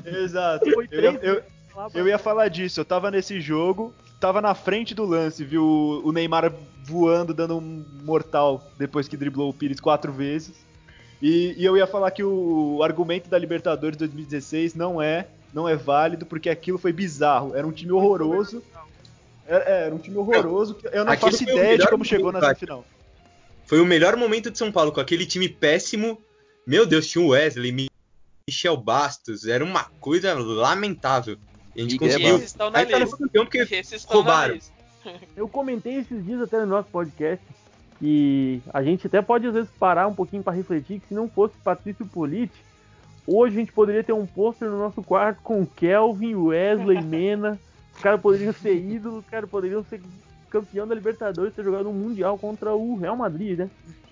[0.24, 0.64] Exato.
[0.72, 1.42] Foi Eu, ia- três eu-
[1.76, 2.80] lá pra- eu ia falar disso.
[2.80, 5.62] Eu tava nesse jogo, tava na frente do lance, viu
[6.02, 6.50] o- Neymar
[6.84, 10.54] voando, dando um mortal depois que driblou o Pires quatro vezes.
[11.20, 15.68] E, e eu ia falar que o, o argumento da Libertadores 2016 não é, não
[15.68, 17.54] é válido, porque aquilo foi bizarro.
[17.56, 18.62] Era um time horroroso.
[19.46, 20.74] Era, é, era um time horroroso.
[20.74, 22.60] que Eu não Aquele faço ideia de como chegou nessa acho.
[22.60, 22.84] final.
[23.66, 26.20] Foi o melhor momento de São Paulo, com aquele time péssimo.
[26.66, 27.88] Meu Deus, tinha o Wesley, Mi-
[28.48, 29.46] Michel Bastos.
[29.46, 31.36] Era uma coisa lamentável.
[31.74, 32.36] E a gente E conseguiu.
[32.36, 33.16] esses estão na Aí tá no lista.
[33.18, 34.58] campeão porque Esses na roubaram.
[35.36, 37.44] Eu comentei esses dias até no nosso podcast
[37.98, 41.28] que a gente até pode às vezes parar um pouquinho pra refletir que se não
[41.28, 42.54] fosse Patrício Politi,
[43.26, 47.58] hoje a gente poderia ter um pôster no nosso quarto com Kelvin, Wesley, Mena.
[48.00, 50.00] Os caras poderiam ser ídolos, os caras poderiam ser
[50.48, 53.68] campeão da Libertadores, ter jogado um Mundial contra o Real Madrid, né?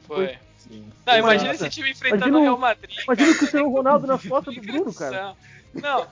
[0.07, 0.37] Foi.
[0.59, 0.85] Sim.
[1.07, 2.99] Não, imagina Imagina- esse time enfrentando imagina o Real Madrid.
[3.03, 3.31] Imagina cara.
[3.35, 5.35] o Cristiano Ronaldo nas costas do Bruno, cara.
[5.73, 6.07] Não,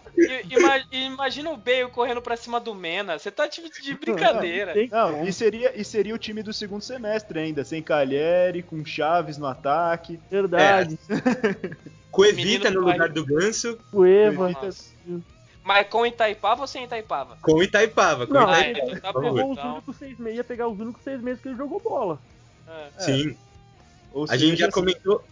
[0.51, 3.19] ima- imagina o Bale correndo pra cima do Mena.
[3.19, 4.73] Você tá tipo de brincadeira.
[4.73, 5.27] Tem Não, como.
[5.29, 9.47] e seria, e seria o time do segundo semestre ainda, sem Calheri, com Chaves no
[9.47, 10.19] ataque.
[10.31, 10.99] Verdade.
[12.11, 14.53] Coevita Menino no lugar do Ganso Cueva.
[14.55, 14.97] Coevita-
[15.67, 17.37] Mas com Itaipava ou sem Itaipava?
[17.43, 18.25] com o Itaipava.
[18.25, 19.29] Com o Não, Ah, Itaipava, então tá por bom.
[19.29, 19.37] favor.
[19.37, 19.73] Pegou os então.
[19.73, 22.21] únicos seis meses, ia pegar os únicos seis meses que ele jogou bola.
[22.69, 22.89] É.
[23.01, 23.37] Sim.
[24.13, 25.25] Ou A gente já comentou.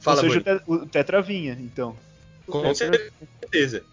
[0.00, 1.94] Fala, ou seja, o te- o Tetra vinha, então.
[2.46, 3.84] Com certeza.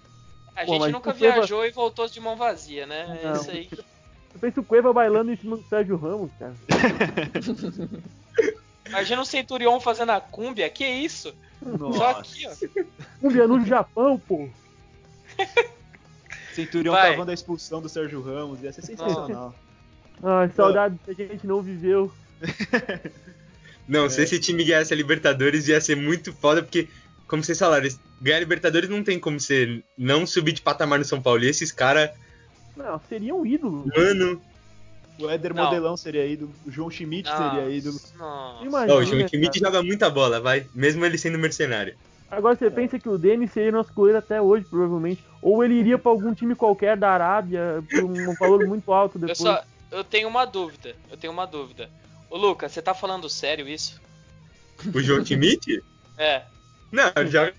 [0.55, 3.19] A Pô, gente mas nunca o Cueva- viajou e voltou de mão vazia, né?
[3.21, 3.33] É Não.
[3.33, 3.67] isso aí.
[3.73, 6.55] Eu penso o Cueva bailando em cima do Sérgio Ramos, cara.
[8.87, 10.69] Imagina o Centurion fazendo a cúmbia.
[10.69, 11.33] Que isso?
[11.61, 12.19] Só Nossa.
[12.21, 12.51] aqui, ó.
[13.19, 14.47] Cumbia no Japão, pô.
[16.53, 17.11] Centurião Vai.
[17.11, 19.55] cavando a expulsão do Sérgio Ramos, ia ser sensacional.
[20.23, 22.11] Ai, saudade que a gente não viveu.
[23.87, 26.87] Não, se esse time ganhasse a Libertadores ia ser muito foda, porque,
[27.27, 27.89] como vocês falaram,
[28.21, 31.43] ganhar a Libertadores não tem como você não subir de patamar no São Paulo.
[31.43, 32.09] E esses caras,
[32.77, 33.85] Não, seria um ídolo.
[33.95, 34.41] mano.
[35.19, 35.65] O Éder Não.
[35.65, 37.99] Modelão seria ídolo, o João Schmidt seria ídolo.
[38.17, 38.65] Nossa.
[38.65, 39.27] Imagina, o João cara.
[39.27, 40.65] Schmidt joga muita bola, vai.
[40.73, 41.95] Mesmo ele sendo mercenário.
[42.31, 45.21] Agora você pensa que o Denis seria nosso goleiro até hoje, provavelmente.
[45.41, 49.19] Ou ele iria pra algum time qualquer da Arábia por um valor muito alto Eu
[49.21, 49.37] depois.
[49.37, 49.61] só.
[49.91, 50.95] Eu tenho uma dúvida.
[51.09, 51.89] Eu tenho uma dúvida.
[52.29, 53.99] Ô Lucas, você tá falando sério isso?
[54.95, 55.83] O João Schmidt?
[56.17, 56.43] É.
[56.91, 57.53] Não, joga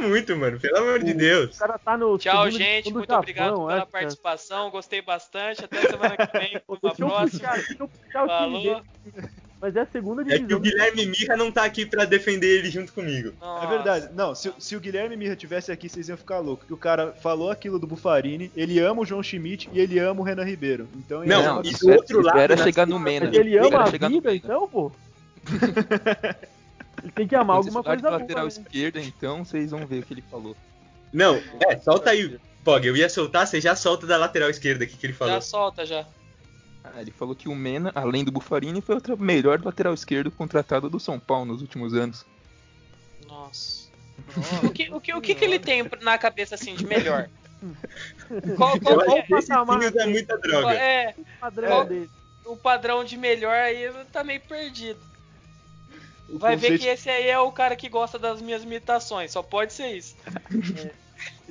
[0.00, 0.58] muito, mano.
[0.58, 1.58] Pelo amor de O Deus.
[1.58, 2.90] cara tá no Tchau, gente.
[2.92, 4.70] Muito Japão, obrigado pela participação.
[4.70, 5.64] Gostei bastante.
[5.64, 6.60] Até semana que vem.
[6.66, 7.52] Uma eu próxima.
[7.78, 7.90] eu
[8.26, 8.82] Falou.
[9.66, 10.58] Mas é a segunda É que divisão.
[10.58, 13.30] o Guilherme Mirra não tá aqui pra defender ele junto comigo.
[13.30, 13.66] É Nossa.
[13.66, 14.08] verdade.
[14.14, 16.68] Não, se, se o Guilherme Mirra tivesse aqui, vocês iam ficar loucos.
[16.68, 20.20] Que o cara falou aquilo do Bufarini, ele ama o João Schmidt e ele ama
[20.20, 20.86] o Renan Ribeiro.
[20.94, 23.28] Então, ele Não, ama- e do outro lado, Espera na chegar no Mena.
[23.34, 24.92] Ele ama a vida, então, pô.
[27.02, 28.64] ele tem que amar alguma coisa de lateral boa, né?
[28.68, 30.56] esquerda, então vocês vão ver o que ele falou.
[31.12, 32.38] Não, é, solta aí.
[32.64, 35.34] Pog, eu ia soltar, você já solta da lateral esquerda aqui que ele falou.
[35.34, 36.04] Já solta já.
[36.94, 40.88] Ah, ele falou que o Mena, além do Bufarini, foi o melhor lateral esquerdo contratado
[40.88, 42.24] do São Paulo nos últimos anos.
[43.26, 43.86] Nossa.
[44.62, 47.28] O que, o, que, o que, que ele tem na cabeça assim de melhor?
[48.56, 49.22] Qual, Eu qual acho é,
[49.90, 50.10] dele.
[50.12, 50.74] muita qual droga.
[50.74, 52.10] é O padrão Qual- dele.
[52.44, 53.90] o padrão de melhor aí?
[54.12, 55.00] Tá meio perdido.
[56.28, 59.32] o Vai ver conceito- que esse aí é o cara que gosta das minhas imitações.
[59.32, 60.14] Só pode ser isso.
[60.50, 60.62] Ele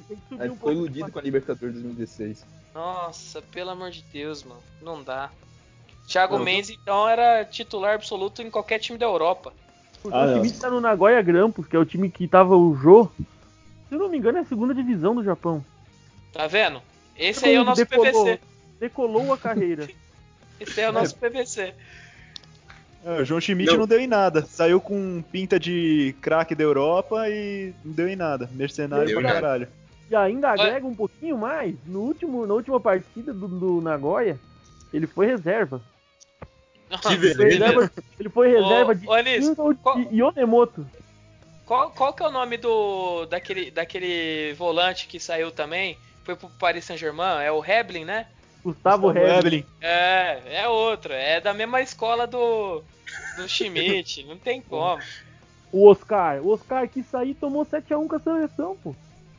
[0.08, 2.46] tem que subir Mas um foi iludido com a Libertadores 2016.
[2.76, 4.62] Nossa, pelo amor de Deus, mano.
[4.82, 5.30] Não dá.
[6.08, 9.54] Thiago Não, Mendes, então, era titular absoluto em qualquer time da Europa.
[10.04, 10.42] O Ah, não.
[10.42, 13.10] time tá no Nagoya Grampus, que é o time que tava o Jô.
[13.88, 15.66] Se eu não me engano, é a segunda divisão do Japão.
[16.34, 16.82] Tá vendo?
[17.18, 18.40] Esse aí é o nosso Decolou- PVC.
[18.80, 19.90] Decolou a carreira.
[20.60, 21.74] Esse aí é o nosso PVC.
[23.06, 23.80] É, o João Schmidt Não.
[23.80, 23.88] não.
[23.88, 24.46] deu em nada.
[24.46, 28.50] Saiu com pinta de craque da Europa e não deu em nada.
[28.54, 29.70] Mercenário Deu pra nada.
[30.10, 31.76] E ainda agrega um pouquinho mais.
[31.86, 34.40] No último, na última partida do, do Nagoya,
[34.94, 35.82] ele foi reserva.
[37.02, 37.66] Que Ele foi beleza.
[37.66, 40.86] reserva, ele foi reserva Ô, de ô, Anis, Shinzo qual- e Yonemoto.
[41.66, 45.98] Qual, qual que é o nome do daquele, daquele volante que saiu também?
[46.24, 47.44] Foi pro Paris Saint-Germain?
[47.44, 48.28] É o Heblin, né?
[48.64, 49.28] Gustavo Gustavo.
[49.28, 49.64] Evelyn.
[49.82, 51.12] É, é outro.
[51.12, 52.84] É da mesma escola do,
[53.36, 54.24] do Schmidt.
[54.26, 55.02] Não tem como.
[55.72, 56.40] O Oscar.
[56.44, 58.96] O Oscar que saiu tomou 7x1 com a seleção, pô.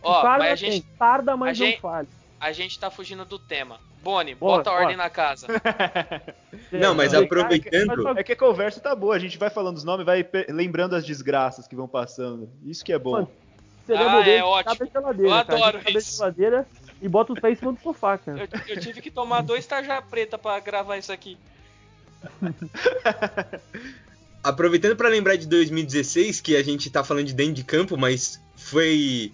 [0.07, 2.09] Ó, o cara mas a tem, gente, tarda, mas a não gente- falha.
[2.41, 3.79] a gente tá fugindo do tema.
[4.03, 5.49] Boni, Bora, bota a ordem na casa.
[6.71, 9.77] Não, mas É, aproveitando- mas- É que a conversa tá boa, a gente vai falando
[9.79, 12.49] os nomes vai lembrando as desgraças que vão passando.
[12.65, 13.13] Isso que é bom.
[13.13, 13.31] Mano,
[13.85, 14.77] Você lembra Ah, dele, é ótimo.
[14.77, 15.59] Cabe a geladeira, Eu cara.
[15.59, 16.17] adoro Cabe a isso.
[16.19, 16.67] geladeira
[17.03, 18.49] e bota os pés em cima do sofá, cara.
[18.69, 21.37] Eu, eu tive que tomar dois tarja preta pra gravar isso aqui.
[24.43, 28.41] Aproveitando pra lembrar de 2016, que a gente tá falando de dentro de campo, mas
[28.57, 29.33] foi.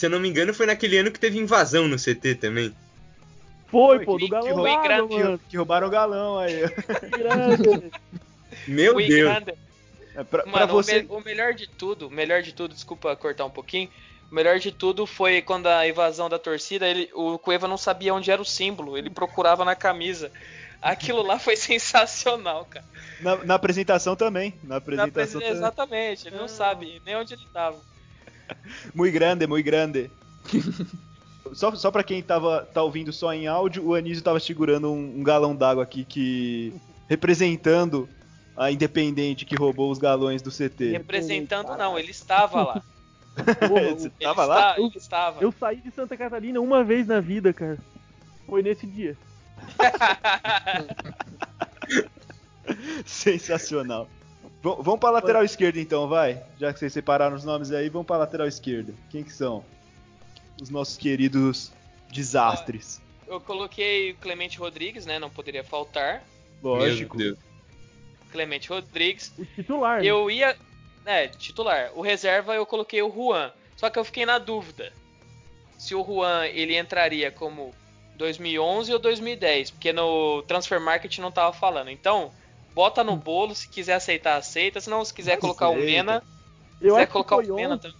[0.00, 2.74] Se eu não me engano, foi naquele ano que teve invasão no CT também.
[3.66, 5.40] Foi, Foi, pô, do que galão Que, mano.
[5.50, 6.54] que roubaram o galão aí.
[7.10, 7.92] Grande.
[8.66, 9.10] Meu o Deus.
[9.30, 9.54] Ignander.
[10.16, 11.02] É, pra, pra Mano, o você.
[11.02, 13.90] me- o, melhor de tudo, o melhor de tudo, desculpa cortar um pouquinho.
[14.32, 18.14] O melhor de tudo foi quando a invasão da torcida, ele, o Cueva não sabia
[18.14, 20.32] onde era o símbolo, ele procurava na camisa.
[20.80, 22.86] Aquilo lá foi sensacional, cara.
[23.20, 24.54] Na, na apresentação também.
[24.62, 25.50] Na Na apresentação presen- também.
[25.52, 27.76] Exatamente, ele não sabe nem onde ele tava.
[28.94, 30.10] Muito grande, muito grande.
[31.52, 35.18] só, só pra quem tava, tá ouvindo só em áudio, o Anísio tava segurando um,
[35.18, 36.72] um galão d'água aqui que.
[37.08, 38.08] representando
[38.56, 40.92] a Independente que roubou os galões do CT.
[40.92, 42.82] Representando não, ele estava lá.
[43.36, 44.70] Você o- Ele tava lá?
[44.70, 45.42] está- Ele estava.
[45.42, 47.78] eu saí de Santa Catarina uma vez na vida, cara.
[48.46, 49.16] Foi nesse dia.
[53.06, 54.08] Sensacional.
[54.62, 56.42] V vamos pra lateral esquerda então, vai.
[56.58, 58.92] Já que vocês separaram os nomes aí, vamos pra lateral esquerda.
[59.10, 59.64] Quem que são?
[60.60, 61.72] Os nossos queridos
[62.10, 63.00] desastres.
[63.26, 65.18] Eu coloquei o Clemente Rodrigues, né?
[65.18, 66.22] Não poderia faltar.
[66.62, 67.16] Lógico.
[68.30, 69.32] Clemente Rodrigues.
[69.38, 70.00] O titular.
[70.00, 70.06] né?
[70.06, 70.56] Eu ia.
[71.06, 71.92] É, titular.
[71.94, 73.52] O reserva eu coloquei o Juan.
[73.76, 74.92] Só que eu fiquei na dúvida.
[75.78, 77.74] Se o Juan ele entraria como
[78.16, 79.70] 2011 ou 2010.
[79.70, 81.88] Porque no Transfer Market não tava falando.
[81.88, 82.30] Então,
[82.74, 83.54] bota no bolo.
[83.54, 84.80] Se quiser aceitar, aceita.
[84.80, 85.86] Se não, se quiser colocar o Aceita.
[85.90, 86.22] Mena.
[86.78, 87.96] Se Eu quiser acho que colocar foi o Mena 11, também.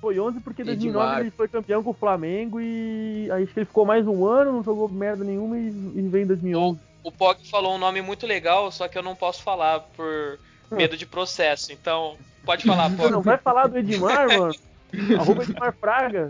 [0.00, 1.20] foi 11 porque em 2009 Edmar.
[1.20, 4.62] ele foi campeão com o Flamengo e aí que ele ficou mais um ano, não
[4.64, 6.80] jogou merda nenhuma e, e veio em 2011.
[7.04, 10.38] O Pog falou um nome muito legal, só que eu não posso falar por
[10.70, 11.72] medo de processo.
[11.72, 13.10] Então, pode falar, Pog.
[13.10, 14.54] não vai falar do Edmar, mano?
[15.18, 16.28] Arroba Edmar Fraga.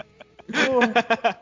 [0.66, 1.40] Porra.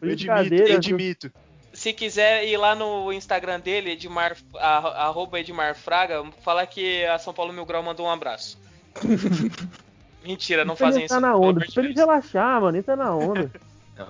[0.00, 0.72] Brincadeira.
[0.72, 1.32] Edmito, Edmito.
[1.76, 7.18] Se quiser ir lá no Instagram dele, Edmar, a- arroba Edmar Fraga, falar que a
[7.18, 8.58] São Paulo Mil Grau mandou um abraço.
[10.24, 11.14] Mentira, não ele fazem isso.
[11.14, 13.50] entrar na pelo onda, deixa ele relaxar, mano, entra na onda.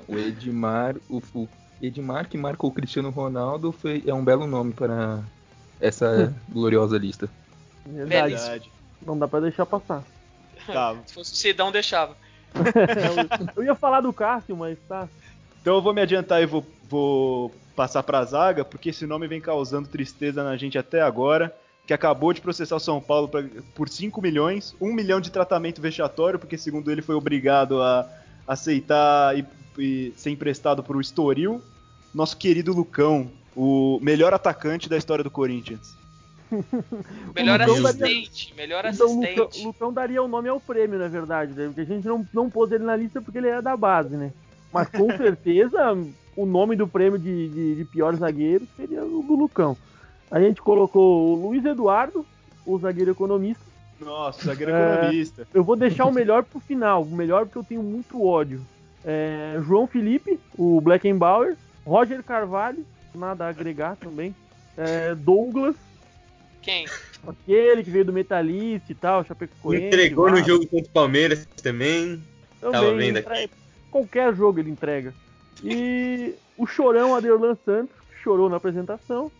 [0.08, 1.48] O Edmar, o, o
[1.80, 5.20] Edmar, que marcou o Cristiano Ronaldo, foi, é um belo nome para
[5.80, 7.28] essa gloriosa lista.
[7.84, 8.34] Verdade.
[8.34, 8.70] Verdade.
[9.04, 10.02] Não dá pra deixar passar.
[10.66, 10.96] Tá.
[11.06, 12.16] Se fosse o Sidão, deixava.
[13.54, 15.08] eu ia falar do Cássio, mas tá.
[15.60, 19.40] Então eu vou me adiantar e vou, vou passar pra zaga, porque esse nome vem
[19.40, 21.54] causando tristeza na gente até agora.
[21.86, 23.44] Que acabou de processar o São Paulo pra-
[23.74, 28.08] por 5 milhões, 1 milhão de tratamento vexatório, porque segundo ele foi obrigado a
[28.44, 29.44] aceitar e,
[29.78, 31.62] e ser emprestado pro Estoril.
[32.12, 35.94] Nosso querido Lucão, o melhor atacante da história do Corinthians.
[37.34, 39.66] Melhor Lucão assistente, melhor Então o Lucão, assistente.
[39.66, 41.66] Lucão daria o nome ao prêmio, na verdade, né?
[41.66, 44.32] Porque a gente não, não pôs ele na lista porque ele é da base, né?
[44.72, 45.96] Mas com certeza
[46.36, 49.76] o nome do prêmio de, de, de pior zagueiro seria o do Lucão.
[50.30, 52.26] A gente colocou o Luiz Eduardo,
[52.66, 53.64] o zagueiro economista.
[54.00, 54.94] Nossa, zagueiro É.
[54.96, 55.48] economista.
[55.54, 58.60] Eu vou deixar o melhor pro final, o melhor porque eu tenho muito ódio.
[59.04, 64.34] É, João Felipe, o Blackenbauer, Roger Carvalho, nada a agregar também.
[64.76, 65.76] É, Douglas,
[66.60, 66.86] Quem?
[67.26, 69.86] aquele que veio do Metalista e tal, Chapecoense.
[69.86, 72.20] Entregou no jogo contra o Palmeiras também.
[72.60, 73.50] Tava Também vendo entrega-
[73.90, 75.14] qualquer jogo ele entrega.
[75.62, 79.30] E o chorão Aderlan Santos, que chorou na apresentação.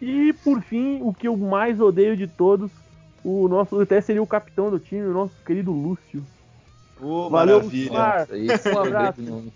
[0.00, 2.70] E por fim, o que eu mais odeio de todos,
[3.24, 6.24] o nosso até seria o capitão do time, o nosso querido Lúcio.
[6.98, 7.92] Valeu, maravilha.
[7.92, 8.18] Mar.
[8.20, 9.52] Nossa, esse Um abraço.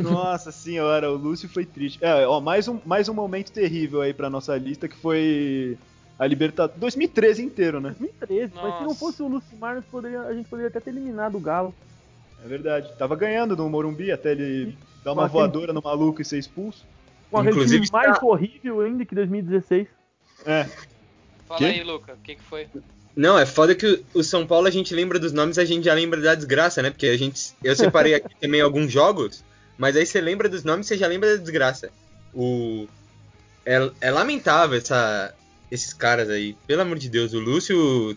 [0.00, 1.98] Nossa senhora, o Lúcio foi triste.
[2.02, 5.78] É, ó, mais um, mais um momento terrível aí pra nossa lista, que foi
[6.18, 7.90] a Libertadores 2013 inteiro, né?
[7.90, 8.98] 2013, mas se não Nossa.
[8.98, 11.72] fosse o Lúcio Mar, poderia- a gente poderia até ter eliminado o Galo.
[12.44, 12.92] É verdade.
[12.98, 16.84] Tava ganhando no Morumbi até ele dar uma voadora no maluco e ser expulso.
[17.30, 19.88] Com Inclusive, time mais está- horrível ainda que 2016.
[20.44, 20.64] É,
[21.46, 21.64] Fala Quê?
[21.66, 22.12] aí, Luca.
[22.14, 22.68] O que, que foi?
[23.14, 25.84] Não, é foda que o- o São Paulo a gente lembra dos nomes, a gente
[25.84, 26.90] já lembra da desgraça, né?
[26.90, 27.52] Porque a gente.
[27.64, 29.44] Eu separei aqui também alguns jogos,
[29.78, 31.90] mas aí você lembra dos nomes, você já lembra da desgraça.
[32.34, 32.86] O.
[33.64, 35.34] É, é lamentável essa,
[35.70, 36.56] esses caras aí.
[36.66, 38.16] Pelo amor de Deus, o Lúcio.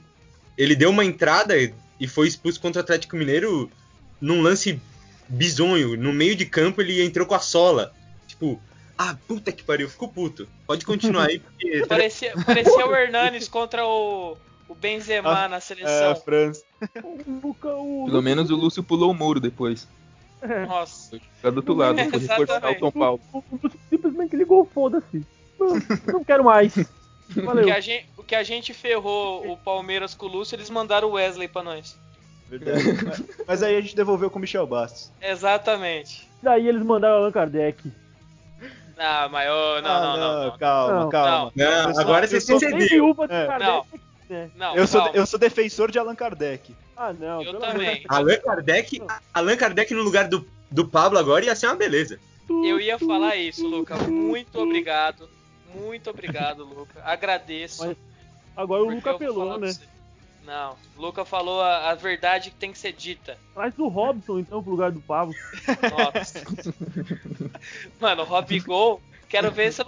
[0.57, 1.53] Ele deu uma entrada
[1.99, 3.71] e foi expulso contra o Atlético Mineiro
[4.21, 4.81] num lance
[5.27, 5.95] bizonho.
[5.97, 7.93] No meio de campo ele entrou com a sola.
[8.27, 8.59] Tipo,
[8.97, 10.47] ah, puta que pariu, ficou puto.
[10.67, 11.85] Pode continuar aí, porque.
[11.87, 16.15] Parecia, parecia o Hernanes contra o, o Benzema na é a seleção.
[16.17, 16.63] França.
[17.03, 19.87] O Luca, o Pelo menos o Lúcio pulou o muro depois.
[20.67, 21.09] Nossa.
[21.09, 22.79] Foi jogar do outro lado, foi reforçar o.
[22.79, 23.21] São Paulo.
[23.33, 25.25] o simplesmente ligou, foda-se.
[25.59, 25.75] Não,
[26.13, 26.75] não quero mais.
[26.77, 27.65] O Valeu.
[27.65, 31.09] que, a gente, o que a gente ferrou o Palmeiras com o Lúcio, eles mandaram
[31.09, 31.97] o Wesley pra nós.
[32.49, 32.83] Verdade.
[33.05, 35.11] mas, mas aí a gente devolveu com o Michel Bastos.
[35.21, 36.27] Exatamente.
[36.41, 37.91] Daí eles mandaram Allan Kardec.
[38.97, 40.57] Ah, mas ô, não, Ah, não, não, não.
[40.57, 41.09] Calma, Não.
[41.09, 41.51] calma.
[41.55, 42.87] Não, Eu sou- agora eu você sou- se Tem cedeu.
[43.05, 43.47] viúva de É.
[43.59, 43.85] Não.
[44.29, 44.49] né?
[44.55, 45.15] Não, Eu sou, calma.
[45.17, 46.75] eu sou defensor de Allan Kardec.
[46.97, 47.41] Ah, não.
[47.41, 48.03] Eu também.
[48.09, 49.01] Allan Kardec,
[49.33, 52.19] Allan Kardec no lugar do, do Pablo agora ia ser uma beleza.
[52.49, 53.95] Eu ia falar isso, Luca.
[53.95, 55.29] Muito obrigado.
[55.73, 56.99] Muito obrigado, Luca.
[57.05, 57.85] Agradeço.
[57.85, 57.95] Mas
[58.57, 59.67] Agora o Luca eu apelou, né?
[59.67, 59.81] você.
[60.45, 63.37] Não, o Luca falou a, a verdade que tem que ser dita.
[63.53, 65.35] Traz o Robson, então, pro lugar do Pablo.
[65.91, 66.43] Nossa.
[67.99, 69.83] Mano, Robigol, quero ver se.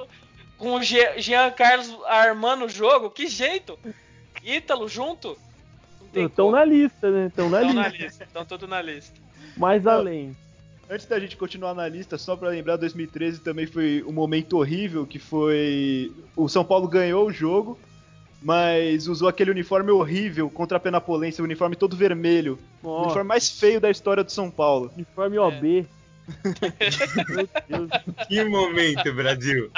[0.57, 3.79] Com o Jean Carlos armando o jogo, que jeito?
[4.43, 5.35] Ítalo junto?
[6.13, 7.27] Estão na lista, né?
[7.27, 8.23] Estão na na lista.
[8.23, 9.19] Estão tudo na lista.
[9.57, 9.93] Mais Não.
[9.93, 10.37] além.
[10.89, 15.07] Antes da gente continuar na lista, só pra lembrar, 2013 também foi um momento horrível,
[15.07, 16.11] que foi...
[16.35, 17.79] O São Paulo ganhou o jogo,
[18.41, 22.57] mas usou aquele uniforme horrível contra a Penapolense, o uniforme todo vermelho.
[22.81, 24.91] O uniforme mais feio da história do São Paulo.
[24.95, 25.85] uniforme OB.
[27.69, 27.89] Meu Deus,
[28.27, 29.71] Que momento, Brasil.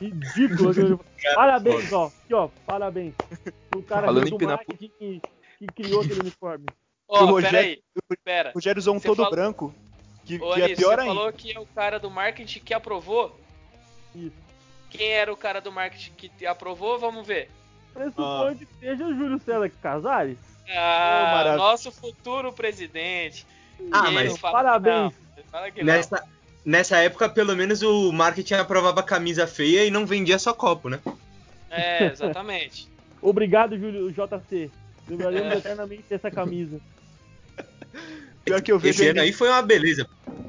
[0.00, 1.00] ridículo.
[1.34, 2.06] Parabéns, ó.
[2.06, 2.48] Aqui, ó.
[2.66, 3.14] Parabéns.
[3.76, 4.88] O cara Falando do em Penapo- que,
[5.58, 6.66] que criou aquele uniforme.
[7.08, 7.82] Ó, O Rogério- peraí.
[8.24, 8.50] Pera.
[8.50, 9.74] O Rogério usou um todo falou- branco,
[10.24, 11.14] que, Ô, que é pior você ainda.
[11.14, 13.38] falou que é o cara do marketing que aprovou?
[14.14, 14.32] Isso.
[14.90, 16.98] Quem era o cara do marketing que aprovou?
[16.98, 17.50] Vamos ver.
[17.98, 20.36] Pressupõe que seja o Júlio César Casares.
[20.70, 21.56] Ah, maravilha.
[21.56, 23.46] nosso futuro presidente.
[23.90, 24.94] Ah, E mas fala parabéns.
[24.96, 25.12] não.
[25.50, 25.84] Fala não.
[25.84, 26.22] nessa,
[26.64, 31.00] nessa época, pelo menos o marketing aprovava camisa feia e não vendia só copo, né?
[31.70, 32.88] É, exatamente.
[33.22, 34.70] Obrigado, Júlio JC.
[35.08, 35.56] Lembraremos É.
[35.58, 36.78] eternamente dessa camisa.
[38.44, 40.06] Pior que eu vejo Esse ano ainda, aí foi uma beleza.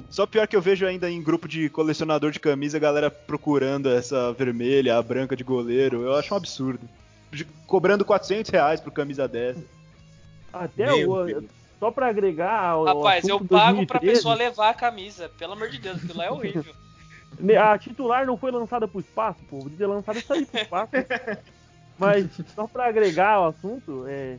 [0.09, 3.89] Só pior que eu vejo ainda em grupo de colecionador de camisa, a galera procurando
[3.89, 6.03] essa vermelha, a branca de goleiro.
[6.03, 6.87] Eu acho um absurdo.
[7.31, 9.63] De- Cobrando 400 reais por camisa dessa.
[10.51, 11.25] Até Meu o.
[11.25, 11.45] Deus.
[11.79, 15.29] Só pra agregar ao Rapaz, eu pago pra 2013, pessoa levar a camisa.
[15.39, 16.73] Pelo amor de Deus, aquilo lá é horrível.
[17.63, 19.59] A titular não foi lançada pro espaço, pô.
[19.59, 20.91] Podia ter lançado isso aí pro espaço.
[21.97, 24.37] Mas só pra agregar ao assunto, é.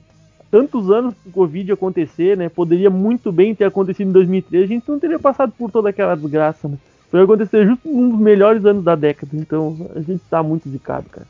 [0.50, 2.48] Tantos anos pro Covid acontecer, né?
[2.48, 6.16] Poderia muito bem ter acontecido em 2013, a gente não teria passado por toda aquela
[6.16, 6.76] desgraça, né?
[7.10, 9.30] Foi acontecer justo num dos melhores anos da década.
[9.36, 11.26] Então a gente tá muito zicado, cara.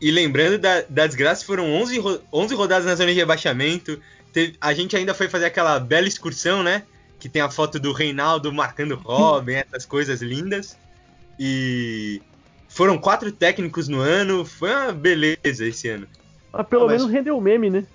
[0.00, 4.00] E lembrando da, da desgraça, foram 11, ro 11 rodadas na zona de rebaixamento.
[4.32, 6.84] Teve, a gente ainda foi fazer aquela bela excursão, né?
[7.18, 10.76] Que tem a foto do Reinaldo marcando Robin, essas coisas lindas.
[11.38, 12.22] E
[12.68, 14.44] foram quatro técnicos no ano.
[14.44, 16.06] Foi uma beleza esse ano.
[16.52, 17.86] Mas pelo Ah, mas- menos rendeu meme, né?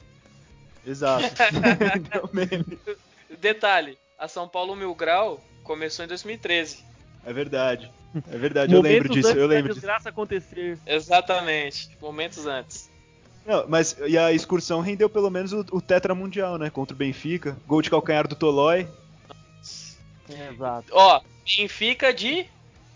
[0.86, 1.24] Exato.
[1.96, 2.78] Então, meme.
[3.42, 6.84] Detalhe, a São Paulo Mil Grau começou em 2013.
[7.26, 7.92] é verdade.
[8.32, 9.82] É verdade, eu lembro disso, antes eu da lembro disso.
[9.82, 10.78] desgraça acontecer.
[10.86, 12.90] Exatamente, momentos antes.
[13.46, 16.70] Não, mas e a excursão rendeu pelo menos o, o Tetra Mundial, né?
[16.70, 17.56] Contra o Benfica.
[17.68, 18.88] Gol de calcanhar do Tolói.
[20.30, 20.88] É, exato.
[20.92, 22.48] Ó, Benfica de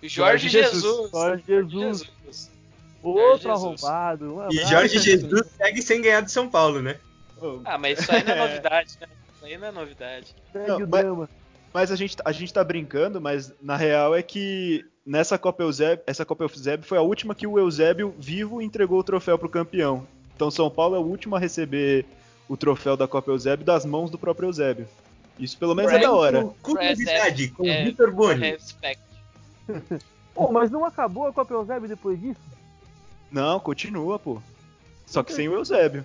[0.02, 0.82] Jorge, Jorge Jesus.
[0.82, 1.12] Jesus.
[1.12, 2.12] Jorge Jesus.
[2.26, 2.52] Jesus.
[3.04, 4.38] Outro arrombado.
[4.38, 4.66] Um E.
[4.66, 6.98] Jorge Jesus segue sem ganhar do São Paulo, né?
[7.64, 9.08] Ah, mas isso aí não é novidade, né?
[9.36, 10.36] Isso aí não é novidade.
[10.54, 11.30] Não, mas-.
[11.74, 16.04] Mas a gente, a gente tá brincando, mas na real é que nessa Copa Eusébio,
[16.06, 20.06] essa Copa Eusébio foi a última que o Eusébio vivo entregou o troféu pro campeão.
[20.36, 22.06] Então São Paulo é o último a receber
[22.48, 24.88] o troféu da Copa Eusébio das mãos do próprio Eusébio.
[25.38, 26.50] Isso pelo menos é da hora.
[26.62, 28.40] Curiosidade, com É, o Vitor Boni.
[28.52, 29.02] Respect.
[30.34, 32.40] Pô, mas não acabou a Copa Eusébio depois disso?
[33.32, 34.42] Não, continua, pô.
[35.06, 36.04] Só que sem o Eusébio.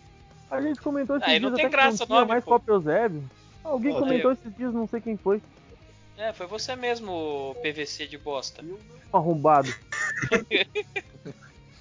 [0.50, 2.28] A gente comentou esses Aí dias não tem até graça que o não tinha nome,
[2.28, 2.50] mais pô.
[2.50, 3.22] Copa Eusébio.
[3.62, 5.40] Alguém comentou esses dias, não sei quem foi.
[6.16, 8.62] É, foi você mesmo, o PVC de bosta.
[9.12, 9.72] Arrombado.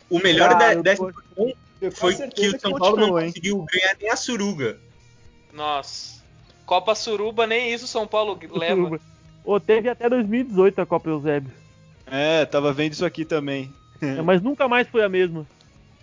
[0.09, 1.11] O melhor Ah, da- eu dessa
[1.91, 4.79] foi que o São Paulo não conseguiu ganhar nem a suruga.
[5.51, 6.21] Nossa.
[6.65, 8.99] Copa Suruba, nem isso o São Paulo leva.
[9.43, 11.51] Ô, teve até 2018 a Copa Eusébio.
[12.07, 13.73] É, tava vendo isso aqui também.
[14.01, 15.45] É, mas nunca mais foi a mesma.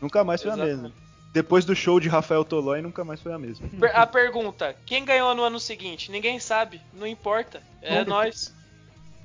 [0.01, 0.93] Nunca mais foi a mesma.
[1.33, 3.69] Depois do show de Rafael Tolói, nunca mais foi a mesma.
[3.79, 6.11] Per- A pergunta: quem ganhou no ano seguinte?
[6.11, 7.63] Ninguém sabe, não importa.
[7.83, 8.11] É Não.
[8.17, 8.55] nós.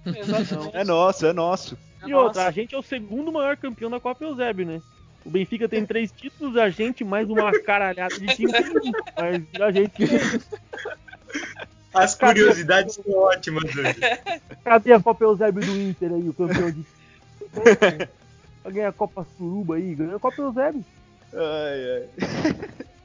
[0.06, 0.78] Exatamente.
[0.78, 1.78] É nosso, é nosso.
[2.03, 2.47] É E outra, nossa.
[2.47, 4.82] a gente é o segundo maior campeão da Copa Eusébio, né?
[5.26, 9.62] O Benfica tem três títulos, a gente mais uma caralhada de time tem um, mas
[9.62, 10.03] a gente
[11.93, 13.95] As curiosidades são ótimas hoje.
[14.64, 16.86] Cadê a Copa Eusébio do Inter aí, o campeão de.
[18.62, 20.84] Pra ganhar a Copa Suruba aí, ganhou a Copa Eusébio.
[21.36, 22.75] Ai, ai.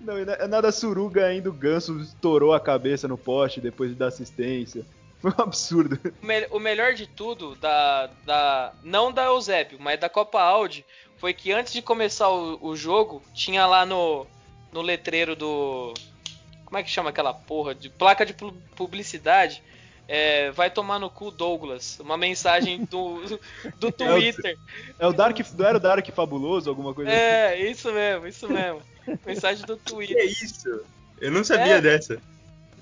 [0.00, 4.06] Não, é nada suruga ainda, o Ganso estourou a cabeça no poste depois de dar
[4.08, 4.86] assistência.
[5.18, 5.98] Foi um absurdo.
[6.22, 8.72] O, me- o melhor de tudo, da, da.
[8.84, 10.84] Não da Eusébio, mas da Copa Audi,
[11.16, 14.26] foi que antes de começar o, o jogo, tinha lá no,
[14.70, 15.92] no letreiro do.
[16.64, 17.74] Como é que chama aquela porra?
[17.74, 19.62] De placa de pu- publicidade.
[20.08, 21.98] É, vai tomar no cu Douglas.
[22.00, 23.20] Uma mensagem do,
[23.78, 24.58] do Twitter.
[24.98, 27.20] É o Dark, não era o Dark Fabuloso, alguma coisa assim?
[27.20, 28.80] É, isso mesmo, isso mesmo.
[29.24, 30.16] Mensagem do Que Twitter.
[30.16, 30.80] é isso?
[31.20, 31.80] Eu não sabia É.
[31.80, 32.20] dessa.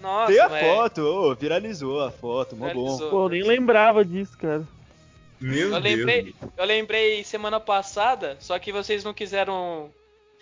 [0.00, 2.98] Nossa, Tem a mas- foto, ô, viralizou a foto, mó bom.
[3.08, 4.62] Pô, eu nem lembrava disso, cara.
[5.40, 5.82] Meu Eu Deus.
[5.82, 9.90] lembrei, eu lembrei semana passada, só que vocês não quiseram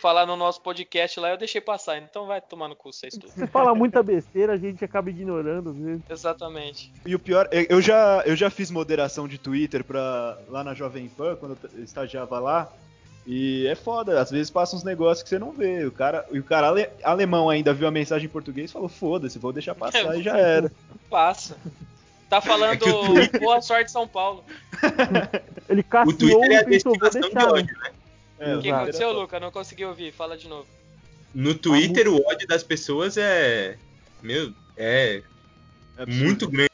[0.03, 1.96] falar no nosso podcast lá, eu deixei passar.
[1.98, 3.28] Então vai tomar no cu vocês tudo.
[3.30, 6.03] Se fala muita besteira, a gente acaba ignorando às vezes.
[6.11, 6.92] Exatamente.
[7.07, 11.09] E o pior, eu- já, eu já fiz moderação de Twitter pra, lá na Jovem
[11.09, 12.70] Pan, quando eu estagiava lá.
[13.24, 15.86] E é foda, às vezes passa uns negócios que você não vê.
[15.86, 18.88] O cara, e o cara ale- alemão ainda viu a mensagem em português e falou:
[18.88, 20.72] foda-se, vou deixar passar e já era.
[21.09, 21.57] Passa.
[22.28, 24.42] Tá falando É que o Twitter- boa sorte São Paulo.
[25.68, 27.82] Ele O caçou Twitter é a e pensou, vou destinação de deixar.
[27.82, 27.90] né?
[28.43, 28.82] É, O que Exato.
[28.82, 29.38] aconteceu, Luca?
[29.40, 30.12] Não consegui ouvir.
[30.12, 30.66] Fala de novo.
[31.34, 33.76] No Twitter, o ódio das pessoas é.
[34.22, 35.22] Meu, é
[35.97, 36.70] é muito grande.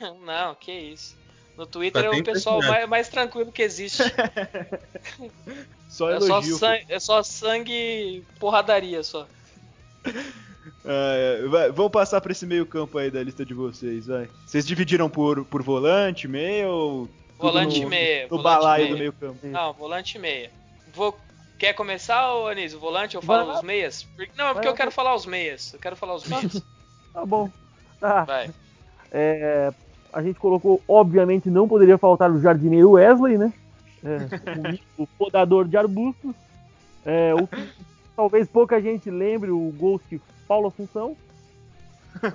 [0.24, 1.16] Não, que isso.
[1.56, 4.02] No Twitter Tá é o pessoal mais, mais tranquilo que existe.
[5.88, 6.56] Só É só, elogio.
[6.58, 9.26] sangue, é só sangue e porradaria só.
[10.88, 14.28] É, vai- vamos passar pra esse meio campo aí da lista de vocês, vai.
[14.46, 17.08] Vocês dividiram por, por volante, meio ou
[17.38, 18.22] Volante no, e meia.
[18.24, 18.98] no volante balaio e do meia.
[19.00, 19.46] meio campo?
[19.48, 20.50] Não, volante e meia.
[20.96, 21.16] Vou...
[21.58, 22.78] Quer começar, ô Anísio?
[22.78, 24.06] Volante ou falo os meias?
[24.36, 25.72] Não, é porque eu quero falar os meias.
[25.72, 26.62] Eu quero falar os meias.
[27.12, 27.50] Tá bom.
[27.98, 28.24] Tá.
[28.24, 28.50] Vai.
[29.10, 29.72] É,
[30.12, 33.52] a gente colocou, obviamente, não poderia faltar o jardineiro Wesley, né?
[34.04, 34.18] É,
[34.98, 36.34] o o podador de arbustos.
[37.04, 37.68] É, o que
[38.14, 41.16] talvez pouca gente lembre, o Ghost Paulo Assunção.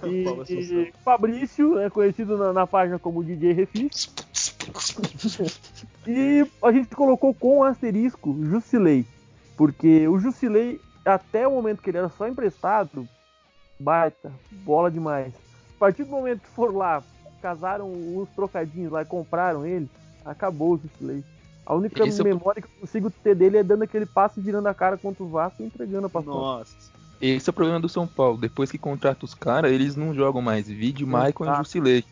[0.07, 0.81] E, Paulo Assunção.
[0.81, 4.13] e Fabrício, é conhecido na, na página como DJ Refis.
[6.07, 9.05] E a gente colocou com asterisco Jusilei.
[9.57, 13.07] Porque o Jusilei, até o momento que ele era só emprestado,
[13.79, 14.31] baita,
[14.63, 15.33] bola demais.
[15.75, 17.03] A partir do momento que for lá,
[17.41, 19.89] casaram os trocadinhos lá e compraram ele,
[20.25, 21.23] acabou o Jusilei.
[21.65, 24.41] A única Esse é o- memória que eu consigo ter dele é dando aquele passe
[24.41, 26.35] virando a cara contra o Vasco e entregando a paçoca.
[26.35, 26.75] Nossa.
[27.21, 28.37] Esse é o problema do São Paulo.
[28.39, 30.67] Depois que contrata os caras, eles não jogam mais.
[30.67, 31.55] Vídeo Maicon e.
[31.57, 32.03] Jusilei.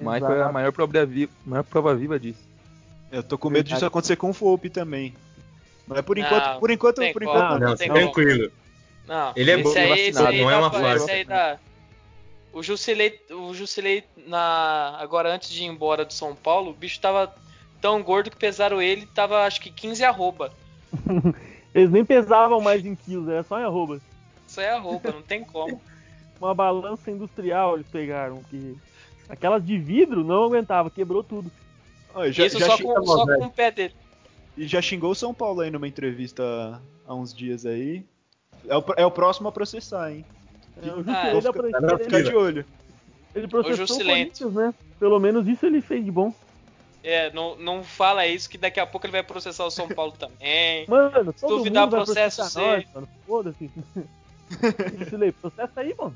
[0.00, 2.40] O Michael é a maior prova, viva, maior prova viva disso.
[3.10, 5.14] Eu tô com medo disso acontecer com o Volpe também.
[5.86, 7.60] Mas por enquanto, Não, por enquanto, tem por enquanto.
[7.60, 8.50] Não, tem tranquilo.
[9.06, 10.70] Não, Ele é bom, aí, vacinado, aí não é uma
[11.26, 11.58] dá-
[12.52, 17.00] O Jusilei, o Jusilei na agora antes de ir embora do São Paulo, o bicho
[17.00, 17.34] tava
[17.80, 20.52] tão gordo que pesaram ele, tava acho que 15 arroba.
[21.74, 24.00] Eles nem pesavam mais em quilos, era só em arroba.
[24.46, 25.80] Isso é arroba, não tem como.
[26.38, 28.76] Uma balança industrial eles pegaram, que
[29.28, 31.50] aquelas de vidro não aguentava, quebrou tudo.
[32.14, 33.94] Ó, já, Isso já só, com, só com o pé dele.
[34.56, 38.04] E já xingou o São Paulo aí numa entrevista há uns dias aí.
[38.68, 40.24] É o, é o próximo a processar, hein?
[40.82, 42.64] É, o Ah, pra na dizer, Fica ele, de olho.
[43.34, 44.04] ele processou o.
[44.04, 44.74] Corinthians, né?
[45.00, 46.32] Pelo menos isso ele fez de bom.
[47.02, 50.12] É, não, não fala isso que daqui a pouco ele vai processar o São Paulo
[50.12, 50.86] também.
[50.88, 52.76] Mano, todo duvidar, mundo vai processo processar você.
[52.76, 53.08] nós, mano.
[53.26, 53.70] Foda-se.
[55.40, 56.14] Processa aí, mano.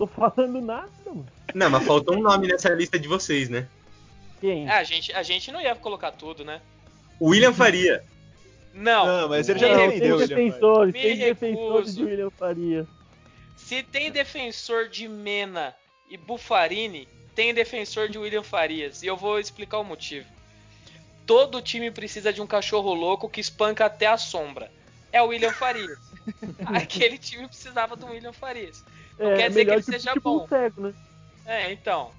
[0.00, 1.26] Tô falando nada, mano.
[1.54, 3.68] Não, mas faltou um nome nessa lista de vocês, né?
[4.40, 4.66] Quem?
[4.66, 6.62] É, a gente, a gente não ia colocar tudo, né?
[7.20, 8.02] William Faria.
[8.72, 9.04] Não.
[9.04, 12.30] Não, mas ele Me já Não, defendeu, tem William defensores, Me tem defensores de William
[12.30, 12.86] Faria.
[13.58, 15.74] Se tem defensor de Mena
[16.08, 19.02] e Bufarini, tem defensor de William Farias.
[19.02, 20.26] E eu vou explicar o motivo.
[21.26, 24.72] Todo time precisa de um cachorro louco que espanca até a sombra.
[25.12, 25.98] É o William Farias.
[26.64, 28.82] Aquele time precisava do William Farias.
[29.20, 30.48] Não quer dizer que ele seja o bom.
[30.48, 30.94] cego, né?
[31.46, 32.10] É, então.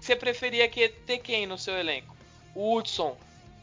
[0.00, 2.14] Você preferia que ter quem no seu elenco?
[2.54, 3.16] O Hudson,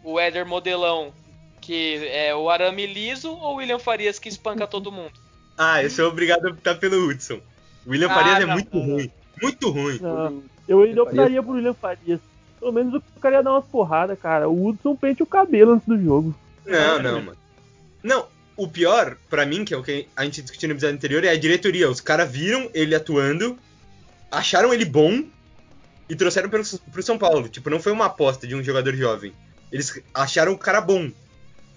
[0.04, 1.14] o Éder Modelão,
[1.62, 5.14] que é o arame liso, ou o William Farias que espanca todo mundo?
[5.58, 7.40] Ah, eu sou obrigado a optar pelo Hudson.
[7.86, 8.96] William Ah, Farias é não, muito não, não.
[8.96, 9.12] ruim.
[9.40, 10.00] Muito ruim.
[10.02, 12.20] Não, eu ainda optaria por William Farias.
[12.60, 14.50] Pelo menos o cara ia dar umas porradas, cara.
[14.50, 16.34] O Hudson pente o cabelo antes do jogo.
[16.66, 17.38] Não, não, mano.
[18.02, 18.26] Não,
[18.58, 21.30] o pior, pra mim, que é o que a gente discutiu no episódio anterior, é
[21.30, 21.90] a diretoria.
[21.90, 23.58] Os caras viram ele atuando,
[24.30, 25.24] acharam ele bom
[26.10, 27.48] e trouxeram pro, pro São Paulo.
[27.50, 29.34] Tipo, não foi uma aposta de um jogador jovem.
[29.72, 31.10] Eles acharam o cara bom.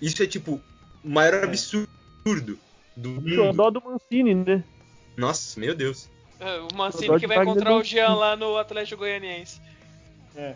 [0.00, 0.60] Isso é, tipo,
[1.04, 1.44] o maior É.
[1.44, 2.58] absurdo
[2.96, 3.34] do mundo.
[3.34, 4.64] Xodó do Mancini, né?
[5.16, 6.08] Nossa, meu Deus.
[6.40, 9.60] É, O Mancini que vai encontrar o Jean lá no Atlético Goianiense.
[10.36, 10.54] É.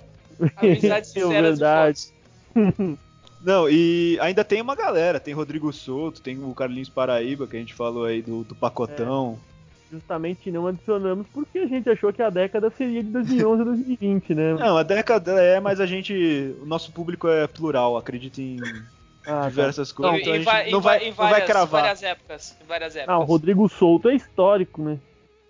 [0.56, 2.08] Amizade É sincera verdade.
[3.41, 5.20] Não, e ainda tem uma galera.
[5.20, 9.39] Tem Rodrigo Souto, tem o Carlinhos Paraíba, que a gente falou aí do, do pacotão.
[9.91, 14.34] Justamente não adicionamos porque a gente achou que a década seria de 2011 a 2020,
[14.34, 14.55] né?
[14.55, 16.55] Não, a década é, mas a gente.
[16.61, 18.59] O nosso público é plural, acredita em
[19.24, 19.49] Ah, tá.
[19.49, 20.20] diversas Em, coisas.
[20.20, 21.80] então a em gente em não va- vai, em não vai várias, cravar.
[21.82, 22.57] várias épocas.
[22.62, 23.14] Em várias épocas.
[23.14, 24.99] Ah, o Rodrigo Souto é histórico, né?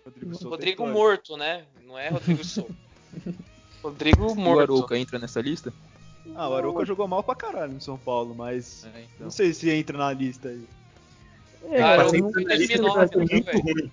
[0.04, 0.98] Rodrigo, Souto é Rodrigo histórico.
[0.98, 1.64] morto, né?
[1.84, 2.74] Não é Rodrigo Souto.
[3.82, 4.60] Rodrigo O morto.
[4.72, 5.72] Arouca entra nessa lista?
[6.34, 8.84] Ah, o Arouca jogou mal pra caralho no São Paulo, mas.
[8.86, 9.06] É, então.
[9.20, 10.64] Não sei se entra na lista aí.
[11.70, 12.44] É, Cara, 2009,
[13.14, 13.62] é né, muito velho?
[13.62, 13.92] ruim.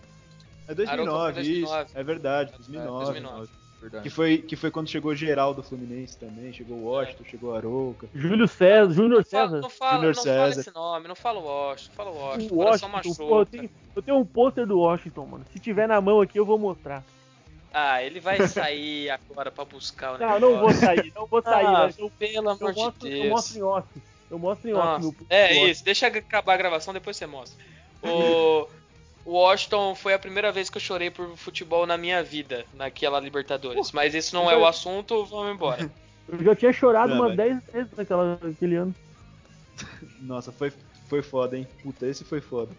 [0.68, 1.86] É 2009, Arouca foi 2009.
[1.86, 1.98] isso.
[1.98, 3.06] É verdade, 2009.
[3.06, 3.50] 2009.
[3.82, 4.04] Verdade.
[4.04, 6.52] Que foi, que foi quando chegou geral do Fluminense também.
[6.52, 8.08] Chegou o Washington, chegou o Arouca.
[8.16, 9.62] Júlio César, Júnior fala, César.
[9.62, 10.62] não, fala, Júnior não fala César.
[10.62, 12.56] esse nome, não fala o Washington, fala o Washington.
[12.56, 13.26] O Fala só Washington, machuca.
[13.30, 15.46] pô, eu tenho, eu tenho um pôster do Washington, mano.
[15.54, 17.04] Se tiver na mão aqui, eu vou mostrar.
[17.78, 20.50] Ah, ele vai sair agora pra buscar o Não, negócio.
[20.50, 23.12] não vou sair, não vou sair, Ah, mas eu, pelo eu, amor de mostro, eu
[23.22, 23.28] Deus.
[23.30, 23.88] mostro em off.
[24.32, 25.02] Eu mostro em off.
[25.02, 25.68] Do é Washington.
[25.68, 27.62] isso, deixa acabar a gravação, depois você mostra.
[28.02, 28.68] O,
[29.26, 33.20] o Washington foi a primeira vez que eu chorei por futebol na minha vida, naquela
[33.20, 33.92] Libertadores.
[33.92, 35.92] Mas isso não é o assunto, vamos embora.
[36.28, 38.96] Eu já tinha chorado Não, umas mas- 10 vezes naquela, naquele ano.
[40.22, 40.72] Nossa, foi,
[41.08, 41.68] foi foda, hein?
[41.84, 42.72] Puta, esse foi foda.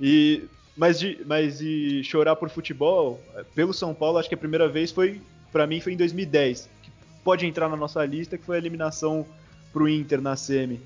[0.00, 0.48] E.
[0.76, 3.20] Mas de, mas de chorar por futebol,
[3.54, 5.20] pelo São Paulo, acho que a primeira vez foi,
[5.52, 6.68] pra mim, foi em 2010.
[6.82, 6.90] Que
[7.22, 9.26] pode entrar na nossa lista, que foi a eliminação
[9.72, 10.80] pro Inter na semi.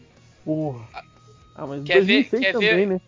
[0.45, 0.85] Porra.
[1.55, 3.01] Ah, mas Quer ver- 2006 quer também, ver- né?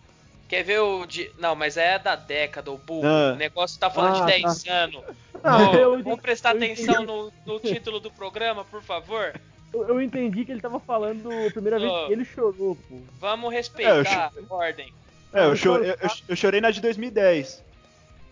[0.49, 1.05] Quer ver o.
[1.05, 1.31] De...
[1.39, 3.07] Não, mas é da década, o burro.
[3.07, 3.33] Ah.
[3.35, 5.03] O negócio tá falando Ah, de 10 anos.
[5.45, 9.35] Ah, Ô, eu, vamos entendi, prestar atenção no, no título do programa, por favor?
[9.75, 12.07] eu- eu entendi que ele tava falando a primeira vez Ô.
[12.07, 12.99] que ele chorou, pô.
[13.21, 14.93] Vamos respeitar É, a ordem.
[15.33, 15.85] É, eu, eu choro-
[16.29, 17.63] eu- chorei na de 2010.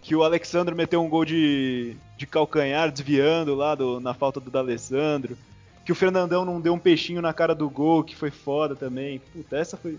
[0.03, 4.51] Que o Alexandre meteu um gol de, de calcanhar, desviando lá do- na falta do
[4.51, 5.37] D'Alessandro.
[5.85, 9.21] Que o Fernandão não deu um peixinho na cara do gol, que foi foda também.
[9.33, 9.99] Puta, essa foi,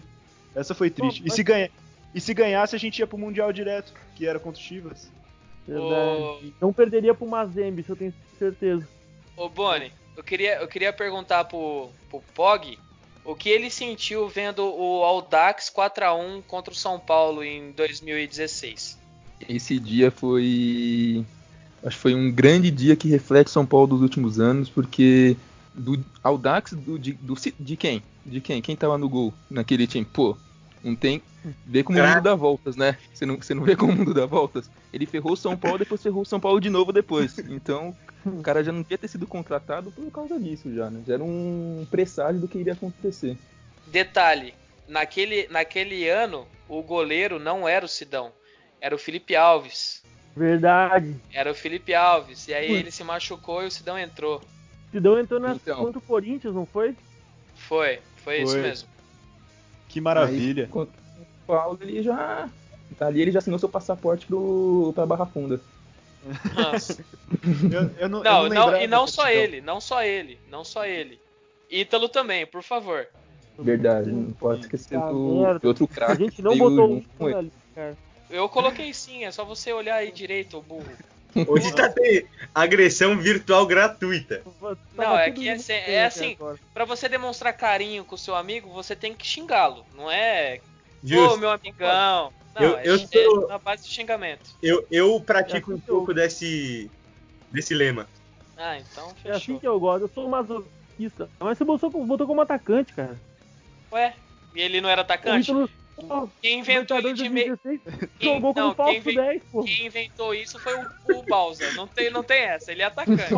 [0.55, 1.19] essa foi triste.
[1.19, 1.69] E mas- se, ganha,
[2.15, 5.09] e se ganhasse, a gente ia pro Mundial direto, que era contra o Chivas.
[5.67, 6.53] Verdade.
[6.61, 8.87] Não perderia pro Mazembe, isso eu tenho certeza.
[9.35, 12.77] Ô Boni, eu queria, eu queria perguntar pro, pro Pog
[13.28, 18.97] o que ele sentiu vendo o Audax 4x1 contra o São Paulo em 2016.
[19.47, 21.23] Esse dia foi.
[21.84, 25.38] Acho que foi um grande dia que reflete São Paulo dos últimos anos, porque
[25.75, 28.01] do Audax do, de, do- de quem?
[28.25, 28.61] De quem?
[28.61, 30.03] Quem tava no gol naquele time?
[30.05, 30.36] Pô,
[30.84, 31.21] não tem.
[31.65, 32.97] Vê como o mundo dá voltas, né?
[33.13, 34.69] Você não, você não vê como o mundo dá voltas?
[34.93, 37.37] Ele ferrou o São Paulo, depois ferrou o São Paulo de novo depois.
[37.39, 37.95] Então,
[38.25, 41.01] O cara já não devia ter sido contratado por causa disso já, né?
[41.07, 43.37] Já era um presságio do que iria acontecer.
[43.87, 44.53] Detalhe,
[44.87, 48.31] naquele, naquele ano, o goleiro não era o Sidão,
[48.81, 50.03] era o Felipe Alves.
[50.35, 51.15] Verdade.
[51.33, 52.47] Era o Felipe Alves.
[52.47, 52.77] E aí Ui.
[52.79, 54.41] ele se machucou e o Sidão entrou.
[54.91, 55.77] Sidão entrou na, Então.
[55.83, 56.95] contra o Corinthians, não foi?
[57.55, 58.61] Foi, foi, isso Foi.
[58.61, 58.87] mesmo.
[59.89, 60.63] Que maravilha.
[60.65, 61.06] Aí, contra o São
[61.47, 62.49] Paulo, ele já.
[62.99, 65.59] Ali ele já assinou seu passaporte pro, pra Barra Funda.
[66.55, 67.03] Nossa.
[67.71, 69.41] Eu, eu não, eu Não, não não, lembrava e não só Sidão.
[69.43, 71.19] ele, não só ele, não só ele.
[71.69, 73.05] Ítalo também, por favor.
[73.59, 76.23] Verdade, não pode esquecer Ah, do, do outro A craque.
[76.23, 77.97] gente não botou o na lista, cara.
[78.29, 80.85] Eu coloquei sim, é só você olhar aí direito, ô burro.
[81.47, 82.25] Hoje tá tendo
[82.55, 84.41] agressão virtual gratuita.
[84.95, 86.37] Não, é que é assim- é assim.
[86.73, 90.61] Pra você demonstrar carinho com o seu amigo, você tem que xingá-lo, não é?
[91.03, 91.37] Ô, Justo.
[91.39, 92.33] meu amigão.
[92.55, 94.49] Não, Eu- é, eu é sou- na base de xingamento.
[94.61, 96.89] Eu, eu pratico É um assim eu- pouco desse,
[97.51, 98.07] desse lema.
[98.55, 99.59] Ah, então É assim fechou.
[99.59, 100.03] que eu gosto.
[100.05, 101.29] Eu sou masoquista.
[101.39, 103.21] Mas você botou, botou como atacante, cara.
[103.93, 104.15] Ué,
[104.55, 105.51] e ele não era atacante?
[105.51, 107.57] Ítalo, pô, Quem inventou Libertadores de meio.
[107.63, 109.63] 2016, Quem- jogou como não, falso quem vem- 10, pô.
[109.63, 110.87] Quem inventou isso foi o,
[111.19, 111.75] o Bowser.
[111.75, 113.31] Não tem, não tem essa, ele é atacante.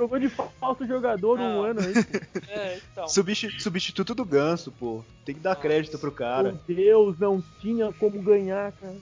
[0.00, 1.62] Jogou de falso jogador um Não.
[1.62, 1.92] ano aí.
[2.48, 3.06] É, então.
[3.06, 5.04] Substi- substituto do ganso, pô.
[5.26, 5.60] Tem que dar Nossa.
[5.60, 6.52] crédito pro cara.
[6.66, 8.96] Meu Deus, não tinha como ganhar, cara.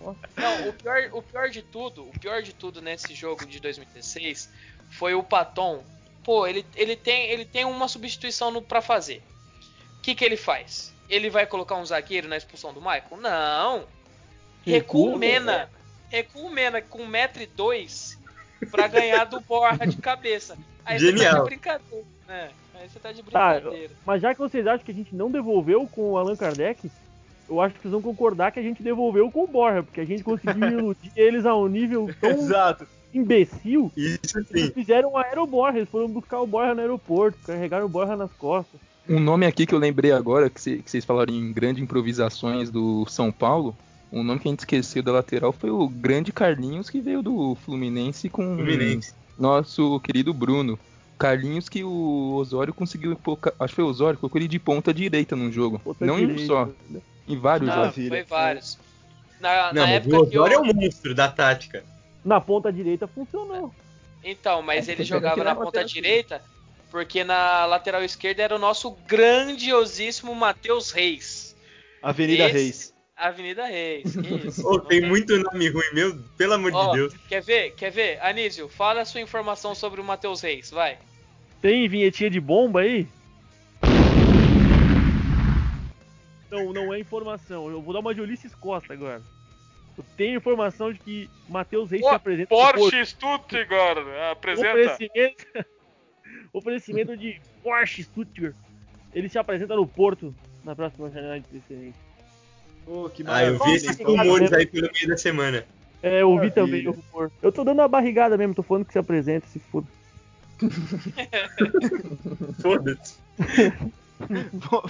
[0.00, 4.48] Não, o pior, o pior de tudo, o pior de tudo nesse jogo de 2016
[4.92, 5.82] foi o Paton.
[6.22, 9.24] Pô, ele, ele, tem, ele tem uma substituição no, pra fazer.
[9.98, 10.94] O que, que ele faz?
[11.08, 13.16] Ele vai colocar um zagueiro na expulsão do Michael?
[13.20, 13.84] Não!
[14.64, 15.68] Recua o Mena.
[16.08, 18.25] Recua o Mena com 1,2m
[18.70, 20.56] pra ganhar do Borra de cabeça.
[20.84, 21.42] Aí você tá Genial.
[21.44, 22.04] de brincadeira.
[22.28, 22.50] né?
[22.74, 23.92] Aí você tá de Tá, brincadeira.
[24.04, 26.90] Mas já que vocês acham que a gente não devolveu com o Allan Kardec,
[27.48, 30.04] eu acho que vocês vão concordar que a gente devolveu com o Borja, porque a
[30.04, 32.86] gente conseguiu iludir eles a um nível tão Exato.
[33.14, 34.72] imbecil Isso que eles sim.
[34.72, 38.80] fizeram um aeroborja, eles foram buscar o Borja no aeroporto, carregaram o Borja nas costas.
[39.08, 43.30] Um nome aqui que eu lembrei agora, que vocês falaram em grandes improvisações do São
[43.30, 43.76] Paulo,
[44.12, 47.54] um nome que a gente esqueceu da lateral foi o grande Carlinhos, que veio do
[47.56, 49.12] Fluminense com Fluminense.
[49.38, 50.78] nosso querido Bruno.
[51.18, 53.18] Carlinhos que o Osório conseguiu,
[53.58, 55.78] acho que foi o Osório, colocou ele de ponta direita num jogo.
[55.78, 56.68] Ponta não em um só,
[57.26, 58.08] em vários Não, jogos.
[58.08, 58.78] Foi vários.
[59.40, 60.42] Na, Não, na época o que eu...
[60.42, 61.82] Osório é um monstro da tática.
[62.24, 63.74] Na ponta direita funcionou.
[64.22, 66.42] Então, mas É, ele jogava na ponta direita,
[66.90, 71.56] porque na lateral esquerda era o nosso grandiosíssimo Matheus Reis.
[72.02, 72.94] Avenida Esse- Reis.
[73.16, 74.14] Avenida Reis.
[74.14, 74.66] Que isso?
[74.66, 77.14] Ô, Não tem muito nome ruim, meu, pelo amor Ó, de Deus.
[77.28, 77.70] Quer ver?
[77.72, 78.20] Quer ver?
[78.22, 80.98] Anísio, fala a sua informação sobre o Matheus Reis, vai.
[81.62, 83.08] Tem vinhetinha de bomba aí?
[86.50, 87.70] Não, não é informação.
[87.70, 89.22] Eu vou dar uma de Ulisses Costa agora.
[89.96, 93.06] Eu tenho informação de que Matheus Reis Pô, se apresenta no Porto.
[93.06, 93.98] Stuttgart,
[94.36, 95.46] Oferecimento,
[96.52, 98.54] oferecimento de Porsche Stuttgart.
[99.14, 102.05] Ele se apresenta no Porto na próxima janela de transferência.
[102.86, 105.66] Pô, que Ah, eu vi esses rumores aí pelo meio da semana.
[106.02, 106.54] É, eu ouvi Maravilha.
[106.54, 107.32] também o rumor.
[107.42, 109.88] Eu tô dando uma barrigada mesmo, tô falando que se apresenta, se foda.
[112.62, 113.18] Foda-se.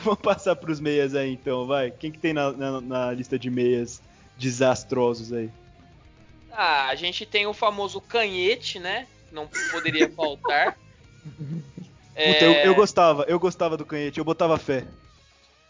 [0.04, 1.90] Vamos passar pros meias aí então, vai.
[1.90, 4.00] Quem que tem na, na- na lista de meias
[4.36, 5.50] desastrosos aí?
[6.52, 9.06] Ah, a gente tem o famoso canhete, né?
[9.32, 10.76] Não poderia faltar.
[12.14, 14.86] É, Puta, eu, eu gostava, eu gostava do canhete, eu botava fé.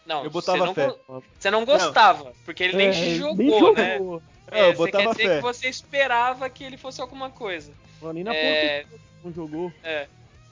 [0.07, 0.95] Não, eu botava você não, fé.
[1.37, 3.97] Você não gostava, porque ele nem É, jogou, nem né?
[3.97, 4.23] jogou.
[4.49, 5.35] É, eu É, você quer botava dizer fé.
[5.35, 7.73] que você esperava que ele fosse alguma coisa.
[8.01, 9.73] Não, Nem na É, ponta não jogou.
[9.83, 10.07] É.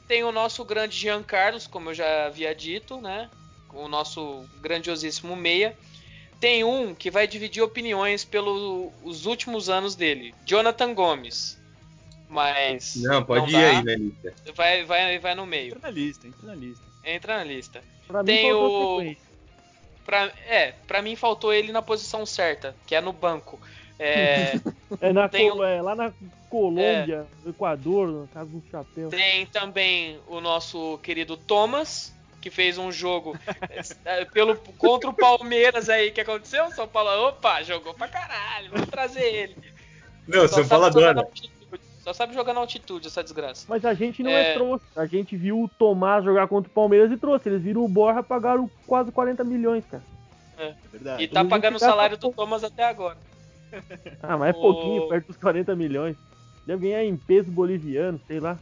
[0.10, 3.30] Tem o nosso grande Jean Carlos, como eu já havia dito, né?
[3.74, 5.74] O nosso grandiosíssimo meia.
[6.40, 11.58] Tem um que vai dividir opiniões pelos últimos anos dele, Jonathan Gomes.
[12.28, 13.70] Mas Não, pode não ir dá.
[13.80, 14.34] aí, né, Lita?
[14.54, 15.68] Vai, vai, vai no meio.
[15.76, 16.84] Entra na lista, entra na lista.
[17.06, 17.84] Entra na lista.
[18.08, 19.16] Pra Tem o-.
[20.06, 23.60] Pra, é, pra mim faltou ele na posição certa, que é no banco.
[24.00, 24.60] É,
[25.02, 26.14] É, na Tem Col- é, lá na
[26.50, 29.10] Colômbia, no Equador, no caso do chapéu.
[29.10, 33.36] Tem também o nosso querido Thomas, que fez um jogo
[34.06, 36.66] eh, pelo, contra o Palmeiras aí que aconteceu.
[36.66, 39.58] O São Paulo, opa, jogou pra caralho, vamos trazer ele.
[40.28, 41.28] Não, Só São Paulo adora.
[42.06, 43.66] Só sabe jogar na altitude essa desgraça.
[43.68, 44.54] Mas a gente não é, É.
[44.54, 44.86] trouxa.
[44.96, 47.50] A gente viu o Tomás jogar contra o Palmeiras e trouxe.
[47.50, 50.04] Eles viram o Borja pagaram quase 40 milhões, cara.
[50.60, 51.24] É verdade.
[51.24, 53.18] E tá Eles pagando o salário do Thomas até agora.
[54.22, 56.16] Ah, mas é O- pouquinho, perto dos 40 milhões.
[56.68, 58.58] Deve ganhar em peso boliviano, sei lá.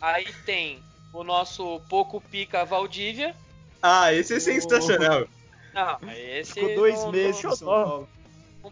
[0.00, 0.80] Aí tem
[1.12, 3.32] o nosso pouco pica Valdívia.
[3.80, 5.24] Ah, esse é sensacional.
[5.72, 8.08] Não, esse Ficou dois não- meses não- São Paulo.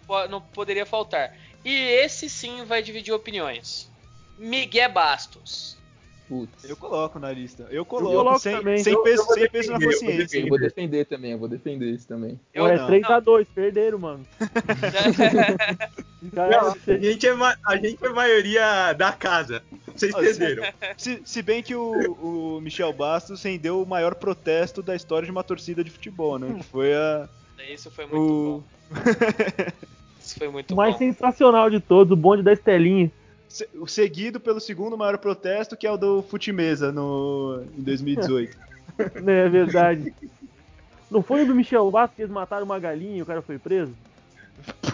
[0.09, 1.33] não, não poderia faltar.
[1.65, 3.89] E esse sim vai dividir opiniões.
[4.39, 5.77] Miguel Bastos.
[6.29, 6.65] Putz.
[6.69, 7.69] Eu coloco na lista.
[7.71, 8.79] Eu coloco coloco, sem, também.
[8.79, 10.39] sem, Eu- peso, eu sem peso na eu consciência.
[10.41, 12.41] Eu vou defender também, eu vou defender isso também.
[12.53, 12.89] Eu Ué, não.
[12.89, 14.27] 3x2, perderam, mano.
[16.33, 17.33] Não, a, gente é
[17.65, 19.63] a gente é maioria da casa.
[19.95, 20.65] Vocês perderam.
[20.99, 25.31] Se, se bem que o, o Michel Bastos rendeu o maior protesto da história de
[25.31, 26.53] uma torcida de futebol, né?
[26.59, 27.29] Que foi a.
[27.71, 28.65] Isso foi muito O...
[28.91, 28.97] bom.
[30.21, 30.99] Isso foi muito O mais bom.
[30.99, 33.11] sensacional de todos, o bonde da Estelinha.
[33.87, 38.57] Seguido pelo segundo maior protesto, que é o do Futimesa no, em 2018.
[39.23, 40.15] né, é verdade.
[41.11, 43.59] Não foi o do Michel Bastos que eles mataram uma galinha e o cara foi
[43.59, 43.95] preso?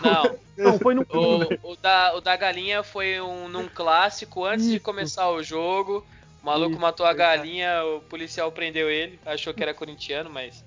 [0.03, 4.67] Não, Não, foi no o, o da, o da galinha foi um, num clássico antes
[4.67, 4.85] de Isso.
[4.85, 6.05] começar o jogo.
[6.43, 10.63] O maluco Isso, matou a galinha, o policial prendeu ele, achou que era corintiano, mas.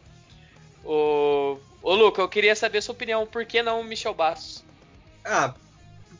[0.83, 1.57] O.
[1.81, 4.63] Ô Luca, eu queria saber sua opinião, por que não o Michel Bastos?
[5.23, 5.53] Ah,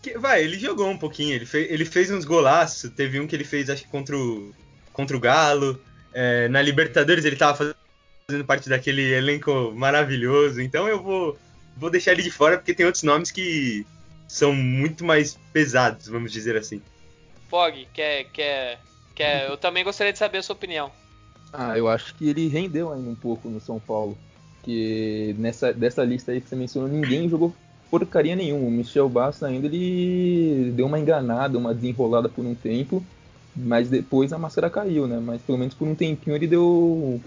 [0.06, 3.36] porque- vai, ele jogou um pouquinho, ele fez, ele fez uns golaços, teve um que
[3.36, 4.54] ele fez, acho que contra o,
[4.94, 5.82] contra o Galo,
[6.14, 7.76] é, na Libertadores ele tava
[8.28, 11.38] fazendo parte daquele elenco maravilhoso, então eu vou,
[11.76, 13.86] vou deixar ele de fora porque tem outros nomes que
[14.28, 16.82] são muito mais pesados, vamos dizer assim.
[17.50, 18.80] Fog, quer, quer,
[19.14, 19.50] quer.
[19.50, 20.92] Eu também gostaria de saber a sua opinião.
[21.54, 24.18] Ah, eu acho que ele rendeu ainda um pouco no São Paulo.
[24.64, 27.56] Que nessa dessa lista aí que você mencionou, ninguém jogou
[27.90, 28.68] porcaria nenhuma.
[28.68, 33.04] O Michel Bastos ainda ele deu uma enganada, uma desenrolada por um tempo,
[33.56, 35.20] mas depois a máscara caiu, né?
[35.24, 37.22] Mas pelo menos por um tempinho ele deu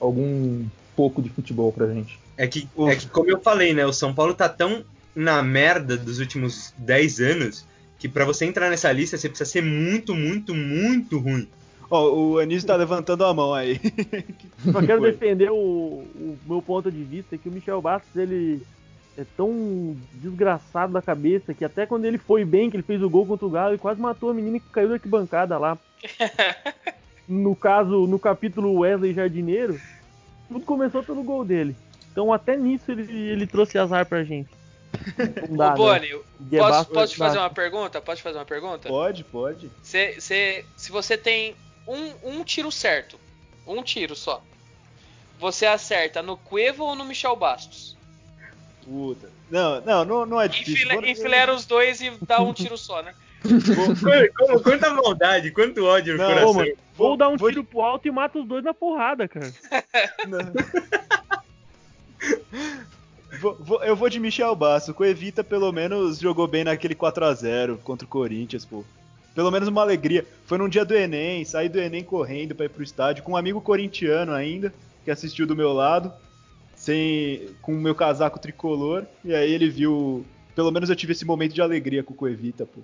[0.00, 0.64] algum
[0.96, 2.18] pouco de futebol pra gente.
[2.36, 4.84] É que, é que, como eu falei, né, o São Paulo tá tão
[5.14, 7.64] na merda dos últimos 10 anos
[7.98, 11.46] que pra você entrar nessa lista você precisa ser muito, muito, muito ruim.
[11.88, 13.78] Ó, o Anísio tá levantando a mão aí.
[14.72, 15.12] Só quero Foi.
[15.12, 18.62] defender o, o meu ponto de vista, que o Michel Bastos, ele
[19.16, 23.10] é tão desgraçado da cabeça que até quando ele foi bem, que ele fez o
[23.10, 25.78] gol contra o Galo, ele quase matou a menina que caiu da arquibancada lá.
[27.28, 29.80] No caso, no capítulo Wesley Jardineiro,
[30.48, 31.74] tudo começou pelo gol dele.
[32.10, 34.50] Então até nisso ele, ele trouxe azar pra gente.
[35.48, 35.76] Não dá, Ô né?
[35.76, 36.08] Boni,
[36.40, 38.00] Guia posso, Bastos posso te fazer uma pergunta?
[38.00, 38.88] Posso te fazer uma pergunta?
[38.88, 39.70] Pode, pode.
[39.82, 41.54] Cê, cê- se você tem
[41.86, 43.18] um, um tiro certo,
[43.66, 44.42] um tiro só,
[45.38, 47.96] você acerta no Cueva ou no Michel Bastos?
[48.84, 49.28] Puta.
[49.50, 50.74] Não, não, não, não é difícil.
[50.74, 53.14] Enfile, Vou- enfileira os dois e dá um tiro só, né?
[53.42, 56.54] Como- como- quanta maldade, quanto ódio no Não, coração.
[56.54, 59.52] Mano, Ou dá um vou- tiro pro alto e mata os dois na porrada, cara.
[63.40, 64.94] Vou- vou- eu vou de Michel Basso.
[64.96, 68.84] O Evita pelo menos jogou bem naquele 4x0 contra o Corinthians, pô.
[69.34, 70.24] Pelo menos uma alegria.
[70.46, 73.36] Foi num dia do Enem, saí do Enem correndo pra ir pro estádio, com um
[73.36, 74.72] amigo corintiano ainda,
[75.04, 76.12] que assistiu do meu lado,
[76.82, 79.04] sem com o meu casaco tricolor.
[79.24, 80.26] E aí ele viu.
[80.54, 82.80] Pelo menos eu tive esse momento de alegria com o Coevita, pô.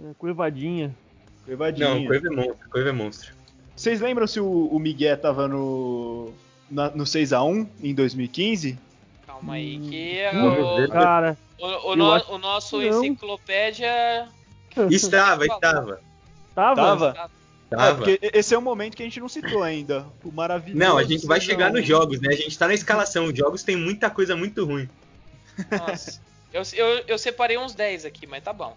[0.00, 0.94] É, Coevadinha.
[1.44, 1.88] Coevadinha.
[1.88, 3.34] Não, Coiva é monstro, é monstro.
[3.74, 6.32] Vocês lembram se o, o Miguel tava no.
[6.70, 8.78] na- no 6x1 em 2015?
[9.26, 10.30] Calma aí, Hum, que
[10.80, 10.88] ver.
[10.88, 13.04] o, Cara, o, o, no- acho o nosso não.
[13.04, 14.28] enciclopédia.
[14.88, 16.00] Estava, estava.
[16.54, 17.12] tava?
[17.12, 17.30] Tava?
[17.78, 20.06] É, porque esse é um momento que a gente não citou ainda.
[20.24, 20.78] O maravilhoso.
[20.78, 21.42] Não, a gente vai 6x1.
[21.44, 22.28] chegar nos jogos, né?
[22.32, 23.26] A gente tá na escalação.
[23.26, 24.88] Os jogos tem muita coisa muito ruim.
[25.70, 26.20] Nossa.
[26.52, 28.76] Eu, eu, eu separei uns 10 aqui, mas tá bom.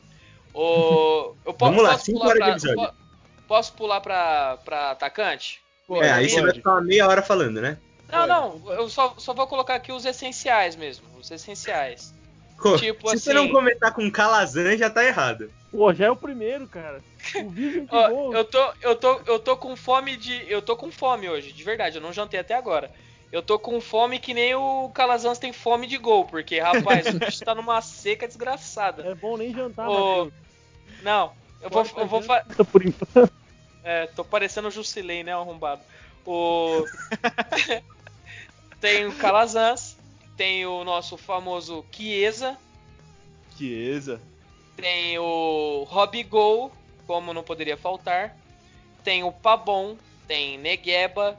[0.54, 2.94] O, eu po- Vamos lá, posso cinco pular horas de pra, episódio.
[2.98, 3.06] po-
[3.48, 5.62] Posso pular pra, pra atacante?
[5.88, 7.78] Pode, é, aí você vai ficar uma meia hora falando, né?
[8.12, 11.06] Não, não, eu só, só vou colocar aqui os essenciais mesmo.
[11.20, 12.14] Os essenciais.
[12.58, 15.52] Co- Tipo Se assim- você não começar com Calazan, já tá errado.
[15.76, 17.02] Pô, já é o primeiro, cara.
[17.44, 18.34] O vídeo Ó, gol.
[18.34, 21.64] eu tô, eu tô, eu tô com fome de, eu tô com fome hoje, de
[21.64, 21.98] verdade.
[21.98, 22.90] Eu não jantei até agora.
[23.32, 27.20] Eu tô com fome que nem o Calazans tem fome de gol, porque rapaz, o
[27.20, 29.04] bicho tá numa seca desgraçada.
[29.04, 30.34] É bom nem jantar, Matheus.
[31.02, 33.30] Não, eu vou, Corta eu vou, fa- por enquanto.
[33.84, 35.82] É, tô parecendo o Jusilei, né, arrombado.
[36.26, 36.86] O...
[38.80, 39.98] tem o Calazans,
[40.38, 42.58] tem o nosso famoso Chiesa,
[43.58, 44.20] Chiesa.
[44.76, 46.72] Tem o Robigol,
[47.08, 48.36] como não poderia faltar,
[49.04, 49.96] tem o Pabon,
[50.28, 51.38] tem Negueba,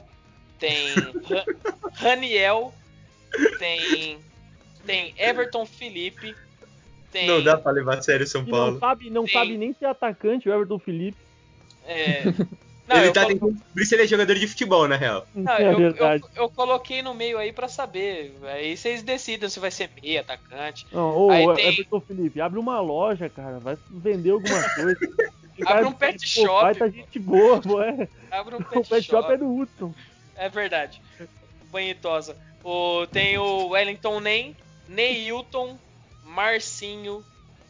[0.59, 1.47] tem Ra-
[1.93, 2.73] Raniel,
[3.59, 4.19] tem,
[4.85, 6.35] tem Everton Felipe,
[7.11, 7.27] tem...
[7.27, 8.79] Não dá pra levar a sério o São E não Paulo.
[8.79, 9.33] sabe, não Tem.
[9.33, 11.17] sabe nem ser atacante, o Everton Felipe.
[11.85, 12.23] é,
[12.87, 15.27] não, Ele tá colo- tentando descobrir se ele é jogador de futebol, na real.
[15.35, 16.23] Não, é eu, verdade.
[16.35, 18.33] eu, eu coloquei no meio aí pra saber.
[18.43, 20.85] Aí vocês decidem se vai ser meio atacante.
[20.91, 23.59] Não, ô, Aí tem- Everton Felipe, abre uma loja, cara.
[23.59, 24.99] Vai vender alguma coisa.
[25.65, 27.81] Abre um pet pô, shop, Vai tá gente boa, pô.
[27.81, 28.07] É.
[28.29, 29.91] Abre um O pet, pet shop é do Hudson.
[30.35, 31.01] É verdade.
[31.71, 32.37] Banhitosa.
[32.63, 34.55] O, tem o Wellington Nem,
[34.87, 35.75] Neilton,
[36.23, 37.23] Marcinho,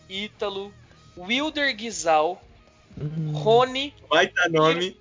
[0.09, 0.73] Ítalo,
[1.17, 2.41] Wilder Guizal,
[2.99, 4.97] Hum, Rony, Baita nome.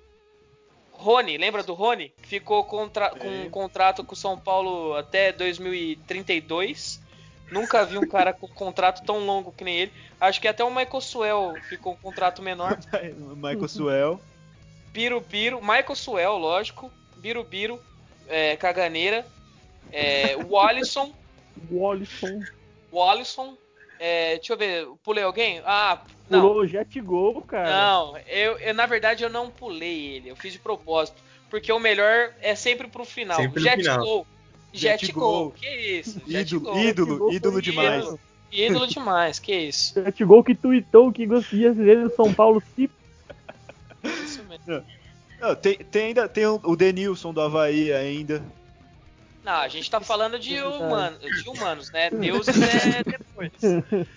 [1.07, 2.13] Rony, lembra do Rony?
[2.23, 7.01] Ficou contra- com um contrato com o São Paulo até 2032.
[7.49, 9.93] Nunca vi um cara com contrato tão longo que nem ele.
[10.19, 12.77] Acho que até o Michael Suel ficou com um contrato menor.
[13.37, 14.19] Michael Suel.
[14.91, 16.91] Biro Biro, Michael Suel, lógico.
[17.15, 17.79] Biro Biro,
[18.27, 19.25] é, Caganeira.
[19.93, 21.13] É, Wallison
[22.91, 23.55] o Alisson.
[23.97, 25.61] É, deixa eu ver, pulei alguém?
[25.65, 26.41] Ah, não.
[26.41, 27.69] pulou o jet gol, cara.
[27.69, 31.21] Não, eu, eu, na verdade eu não pulei ele, eu fiz de propósito.
[31.49, 33.37] Porque o melhor é sempre pro final.
[33.37, 33.99] Sempre Jet final.
[33.99, 34.27] Gol.
[34.73, 35.43] Jet, Jet Gol.
[35.43, 35.51] Gol.
[35.51, 36.21] Que isso?
[36.27, 36.79] Jet Ídolo, Gol.
[36.79, 38.03] ídolo, Gol ídolo demais.
[38.03, 38.19] ídolo.
[38.51, 39.93] Ídolo demais, que isso?
[40.01, 42.89] Jet gol que tweetou que gostaria de ver o São Paulo se
[44.03, 44.85] Isso mesmo.
[45.39, 48.43] Não, tem, tem ainda tem o Denilson do Havaí ainda.
[49.43, 50.83] Não, a gente tá falando de, Verdade.
[50.83, 52.09] humano, de humanos, né?
[52.09, 53.51] Deuses é depois.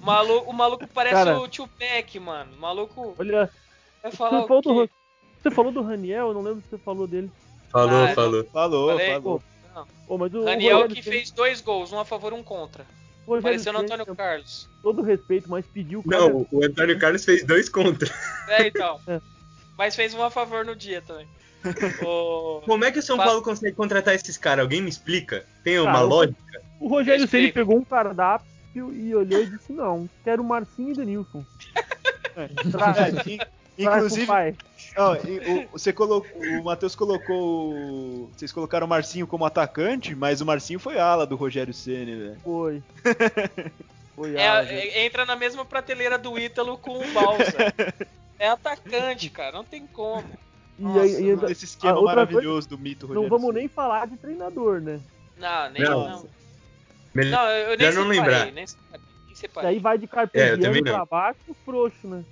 [0.00, 1.38] O maluco, o maluco parece Cara.
[1.40, 2.52] o tio Peck, mano.
[2.56, 3.50] O maluco Olha,
[4.02, 4.90] vai você falar falou, o do,
[5.42, 7.30] você falou do Raniel, eu não lembro se você falou dele.
[7.70, 8.44] Falou, Ah, falou.
[8.44, 9.12] Falou, Falei.
[9.12, 9.42] falou.
[10.06, 12.84] Pô, mas o Daniel Rogério que fez dois gols, um a favor e um contra.
[13.26, 14.68] o Parecendo Ceni, Antônio Carlos.
[14.82, 16.28] Todo respeito, mas pediu o cara.
[16.28, 18.10] Não, o Antônio Carlos fez dois contra.
[18.48, 19.00] É, então.
[19.08, 19.20] É.
[19.78, 21.26] Mas fez um a favor no dia também.
[22.04, 22.60] O...
[22.66, 24.62] Como é que o São Fa- Paulo consegue contratar esses caras?
[24.64, 25.46] Alguém me explica?
[25.64, 26.62] Tem uma Cara, lógica?
[26.78, 27.54] O Rogério Ceni Respeito.
[27.54, 28.46] pegou um cardápio
[28.78, 31.44] e olhou e disse: Não, quero Marcinho e Denilson.
[32.34, 33.34] É, traz pro
[33.84, 34.26] inclusive,
[35.26, 40.40] e o, você colocou, o Matheus colocou, o- vocês colocaram o Marcinho como atacante, mas
[40.40, 42.36] o Marcinho foi ala do Rogério Ceni, velho.
[42.42, 42.82] Foi.
[44.16, 47.74] Foi É, ala, é, entra na mesma prateleira do Ítalo com o Balsa.
[48.38, 50.24] É atacante, cara, não tem como.
[50.78, 53.58] E Nossa, aí- Esse esquema maravilhoso do mito Rogério não vamos Ceni.
[53.60, 55.00] nem falar de treinador, né?
[55.38, 56.08] Não, nem Não.
[56.08, 56.26] não.
[57.14, 58.52] Melhor Não, eu, nem não separei, lembrar.
[58.52, 59.70] nem separei, nem E separei.
[59.70, 60.92] aí vai de É, também não.
[60.92, 62.24] pra baixo, frouxo, né?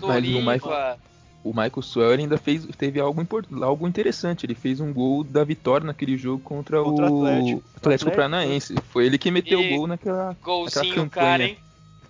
[0.00, 0.98] Mas o Michael-
[1.44, 3.26] O Michael Suel ele ainda fez, teve algo,
[3.62, 4.44] algo interessante.
[4.44, 7.40] Ele fez um gol da vitória naquele jogo contra, Contra o Atlético.
[7.46, 8.10] Atlético, Atlético.
[8.10, 8.74] Paranaense.
[8.90, 10.36] Foi ele que meteu o gol naquela.
[10.42, 11.08] golzinho, campanha.
[11.08, 11.58] cara, hein?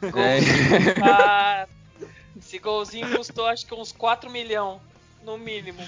[0.03, 1.69] É, Golzinho, cara.
[2.37, 4.81] Esse golzinho custou acho que uns 4 milhões,
[5.25, 5.87] no mínimo.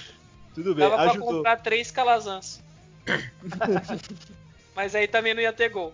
[0.53, 1.27] Tudo bem, Dava pra ajudou.
[1.37, 2.61] comprar três calazans.
[4.75, 5.93] Mas aí também não ia ter gol.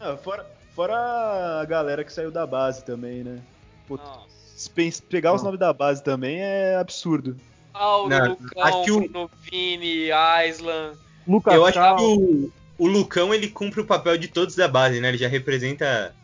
[0.00, 3.42] Ah, fora, fora a galera que saiu da base também, né?
[3.86, 3.98] Pô,
[5.08, 7.36] pegar os nomes da base também é absurdo.
[7.72, 10.08] Paulo, Não, Lucão, o- Bruno Vini,
[10.48, 10.96] Island.
[11.26, 14.68] Lucas Eu acho Cal, que o, o Lucão ele cumpre o papel de todos da
[14.68, 15.08] base, né?
[15.08, 16.14] Ele já representa.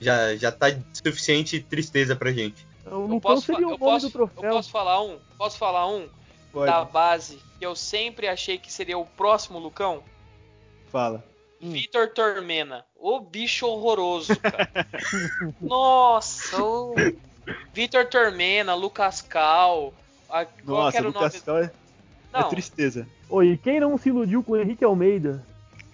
[0.00, 2.66] Já, já tá de suficiente tristeza pra gente.
[2.86, 4.44] o Eu posso, fa- seria o eu, nome posso, do troféu.
[4.44, 5.18] eu posso falar um?
[5.38, 6.08] Posso falar um
[6.52, 10.02] Pode, da base que eu sempre achei que seria o próximo Lucão?
[10.90, 11.24] fala.
[11.62, 11.70] Hum.
[11.70, 12.84] Vitor Tormena.
[12.96, 14.68] O bicho horroroso, cara.
[15.60, 16.94] Nossa, o
[17.72, 19.92] Vitor Tormena, Lucas Cal.
[20.28, 21.12] a- qual que Nossa, era o?
[21.12, 21.70] Lucas Cal é,
[22.34, 23.06] é tristeza.
[23.28, 25.44] Oi, quem não se iludiu com o Henrique Almeida?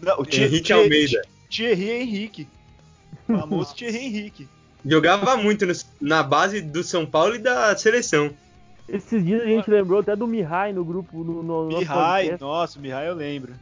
[0.01, 1.23] Não, o Thie- Henrique Almeida.
[1.51, 2.49] Thierry Henrique.
[3.29, 4.49] O famoso Thierry Henrique.
[4.85, 8.31] Jogava muito no- na base do São Paulo e da seleção.
[8.89, 12.41] Esses dias a gente lembrou até do Mihai no grupo, no, no nosso Mihai, podcast.
[12.41, 13.53] nossa, o Mihai eu lembro.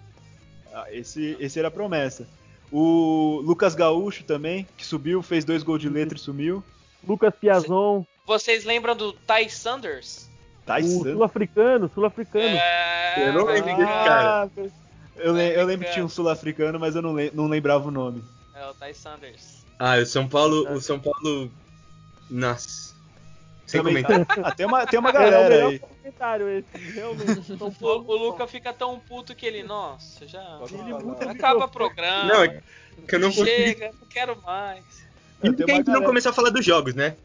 [0.79, 2.29] Ah, esse, esse era a promessa.
[2.70, 6.62] O Lucas Gaúcho também, que subiu, fez dois gols de letra e sumiu.
[7.07, 10.29] Lucas Piazon, vocês lembram do Ty Sanders?
[10.66, 12.45] Tá o sul-africano, sul-africano.
[12.45, 13.77] É, Eu não lembro ligar.
[13.79, 14.43] desse cara.
[14.45, 14.49] Ah,
[15.16, 17.91] Eu, le- eu lembro que tinha um sul-africano, mas eu não, le- não lembrava o
[17.91, 18.22] nome.
[18.55, 19.64] É o Ty Sanders.
[19.79, 20.70] Ah, o São Paulo.
[20.74, 21.51] O São Paulo.
[22.29, 22.95] Nossa.
[23.66, 24.27] Sem Também comentar.
[24.27, 25.81] tá- ah, tem, uma, tem uma É o galera melhor aí.
[26.07, 27.52] Comentário esse, realmente.
[27.80, 30.59] O, o Luca fica tão puto que ele, nossa, já.
[30.70, 31.68] Ele muda Acaba o troféu.
[31.68, 32.24] programa.
[32.24, 32.61] Não, é
[33.07, 33.50] que eu não consegui.
[33.50, 34.84] Chega, não quero mais.
[35.42, 37.16] E por que a gente não galera- começou a falar dos jogos, né?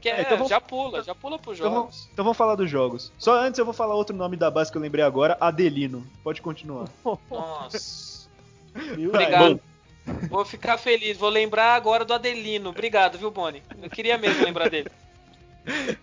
[0.00, 1.94] Quer, É, então vamos- já pula, já pula pros Então jogos.
[1.94, 3.10] vamos, então vamos falar dos jogos.
[3.18, 6.06] Só antes eu vou falar outro nome da base que eu lembrei agora, Adelino.
[6.22, 6.88] Pode continuar.
[7.30, 8.28] Nossa.
[9.08, 9.60] Obrigado.
[10.28, 11.16] Vou ficar feliz.
[11.16, 12.70] Vou lembrar agora do Adelino.
[12.70, 13.62] Obrigado, viu, Boni?
[13.82, 14.90] Eu queria mesmo lembrar dele.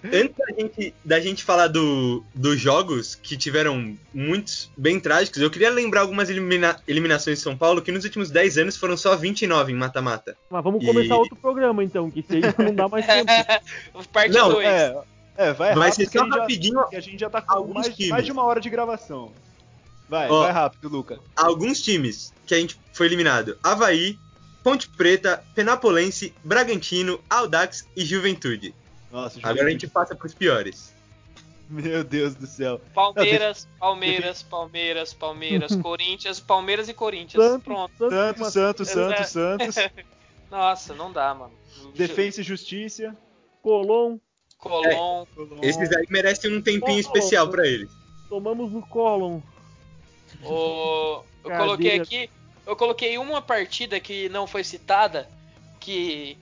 [0.04, 5.50] Antes da gente, da gente falar do, dos jogos que tiveram muitos bem trágicos, eu
[5.50, 9.16] queria lembrar algumas elimina- eliminações de São Paulo que nos últimos 10 anos foram só
[9.16, 10.38] 29 em mata-mata.
[10.50, 13.32] Mas vamos E- começar outro programa então, que já não dá mais tempo.
[14.14, 14.66] Parte Não, 2.
[14.68, 14.96] É,
[15.38, 17.30] é vai Vai rápido ser que a só gente já- rapidinho que a gente já
[17.30, 18.10] tá com alguns mais, times.
[18.12, 19.32] mais de uma hora de gravação.
[20.08, 20.42] Vai, Ó.
[20.44, 21.20] vai rápido, Luca.
[21.36, 24.20] alguns times que a gente foi eliminado: Havaí,
[24.64, 28.74] Ponte Preta, Penapolense, Bragantino, Audax e Juventude.
[29.16, 30.94] Nossa, Agora a gente passa pros piores.
[31.70, 32.82] Meu Deus do céu.
[32.94, 37.42] Palmeiras, Palmeiras, Palmeiras, Palmeiras, Corinthians, Palmeiras e Corinthians.
[37.44, 38.10] Santos, Pronto.
[38.10, 38.92] Santos, Santos, É.
[39.24, 39.76] Santos, Santos.
[40.52, 41.54] Nossa, não dá, mano.
[41.96, 43.16] Defesa e Justiça.
[43.64, 44.20] Colom,
[44.58, 45.26] Colom.
[45.62, 47.90] Esses aí merecem um tempinho Oh, especial pra eles.
[48.30, 49.40] Tomamos no Colon.
[50.44, 51.58] O, eu Cadeira.
[51.64, 52.30] coloquei aqui.
[52.68, 55.30] Eu coloquei uma partida que não foi citada,
[55.80, 56.38] que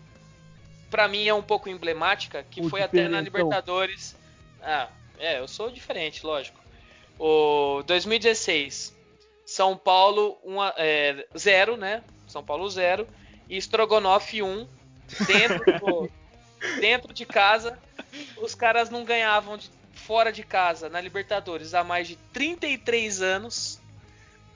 [0.93, 3.19] pra mim é um pouco emblemática, que O foi até na.
[3.19, 4.15] Libertadores.
[4.61, 4.87] Ah,
[5.17, 6.59] é, eu sou diferente, lógico.
[7.17, 8.95] O 2016,
[9.43, 10.37] São Paulo
[11.35, 12.03] 0, né?
[12.27, 13.07] São Paulo 0
[13.49, 14.67] e Strogonoff 1
[15.25, 16.11] dentro, do-
[16.79, 17.75] dentro de casa.
[18.37, 23.79] Os caras não ganhavam de- fora de casa na Libertadores há mais de 33 anos.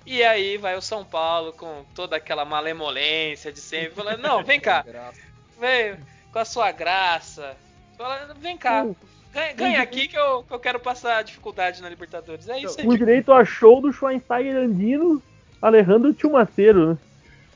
[0.06, 4.60] E aí vai o São Paulo com toda aquela malemolência de sempre, falando: Não, vem
[4.60, 4.86] cá,
[5.60, 5.98] vem
[6.38, 7.58] com a sua graça.
[7.98, 8.86] Fala, vem cá,
[9.34, 12.48] ganha, ganha aqui que eu, que eu quero passar dificuldade na Libertadores.
[12.48, 12.86] É isso aí.
[12.86, 15.22] Com direito a show do Schweinsteiger Andino,
[15.60, 16.98] Alejandro Tilmaceiro, né?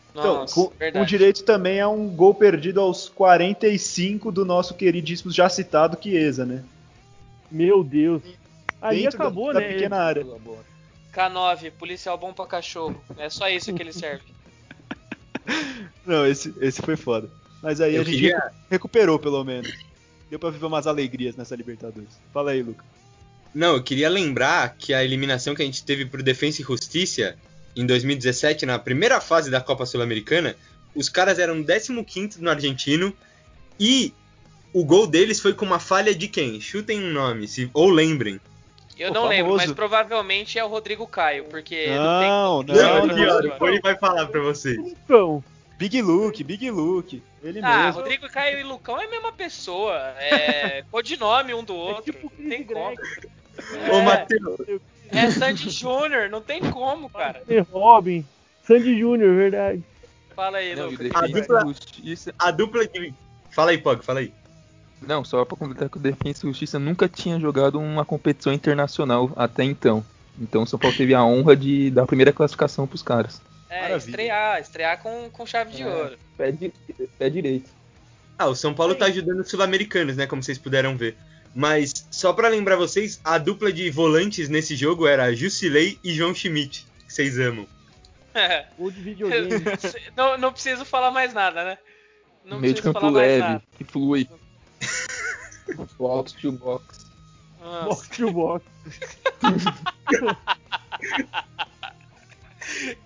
[0.10, 1.06] Então, Nossa, com, verdade.
[1.06, 6.44] com direito também a um gol perdido aos 45 do nosso queridíssimo já citado Chiesa,
[6.44, 6.64] né?
[7.52, 8.24] Meu Deus.
[8.82, 9.68] Aí Dentro da- acabou, da né?
[9.68, 10.26] pequena área.
[11.14, 13.00] K9, policial bom pra cachorro.
[13.16, 14.24] É só isso que ele serve.
[16.04, 17.30] Não, esse, esse foi foda.
[17.62, 19.72] Mas aí Eu a gente queria- recuperou, pelo menos.
[20.30, 22.10] Deu pra viver umas alegrias nessa Libertadores.
[22.34, 22.84] Fala aí, Luca.
[23.54, 27.36] Não, eu queria lembrar que a eliminação que a gente teve pro Defensa e Justiça
[27.76, 30.56] em 2017, na primeira fase da Copa Sul-Americana,
[30.96, 33.14] os caras eram 15º no argentino
[33.80, 34.14] e
[34.74, 36.62] o gol deles foi com uma falha de quem?
[36.62, 38.40] Chutem um nome, se, ou lembrem.
[38.98, 42.76] Eu Pô, não lembro, mas provavelmente é o Rodrigo Caio, porque Não, não não, tem
[42.76, 43.58] não, como- não.
[43.60, 44.78] Não, Ele vai falar pra vocês.
[44.78, 45.44] Então,
[45.82, 47.24] Big Luke, Big Luke.
[47.44, 48.02] Ele Ah, mesmo.
[48.02, 49.96] Rodrigo Caio e Lucão é a mesma pessoa.
[50.20, 52.04] É codinome um do é outro.
[52.14, 52.96] tipo não tem como.
[52.96, 53.28] Greg,
[53.92, 57.42] Ô, É, Matheus, é Sandy Júnior, não tem como, cara.
[57.46, 58.26] Ter Robin,
[58.64, 59.84] Sandy Júnior, verdade.
[60.36, 61.10] Fala aí, Não, Lucas.
[61.14, 62.36] A Defensa dupla- e Justiça.
[62.40, 63.14] a dupla de.
[63.52, 64.32] Fala aí, Pog, fala aí.
[65.02, 69.32] Não, só pra completar que o Defensa e Justiça nunca tinha jogado uma competição internacional
[69.36, 70.06] até então.
[70.40, 73.42] Então o São Paulo teve a honra de dar a primeira classificação pros caras.
[73.72, 74.10] É, Maravilha.
[74.10, 75.88] estrear, estrear com, com chave de É.
[75.88, 76.18] ouro.
[76.38, 76.74] Pé, di-
[77.18, 77.70] pé direito.
[78.38, 80.28] Ah, o São Paulo tá ajudando os sul-americanos, né?
[80.28, 81.16] Como vocês puderam ver.
[81.56, 86.36] Mas, só pra lembrar vocês, a dupla de volantes nesse jogo era Jusilei e João
[86.36, 87.66] Schmidt, que vocês amam.
[88.78, 89.50] Ou de videogame.
[90.18, 91.78] não, não preciso falar mais nada, né?
[92.44, 93.64] Não Meio de campo mais leve, nada.
[93.78, 94.28] que flui.
[95.98, 97.06] Box to box.
[97.62, 97.86] Nossa.
[97.86, 98.66] box to box.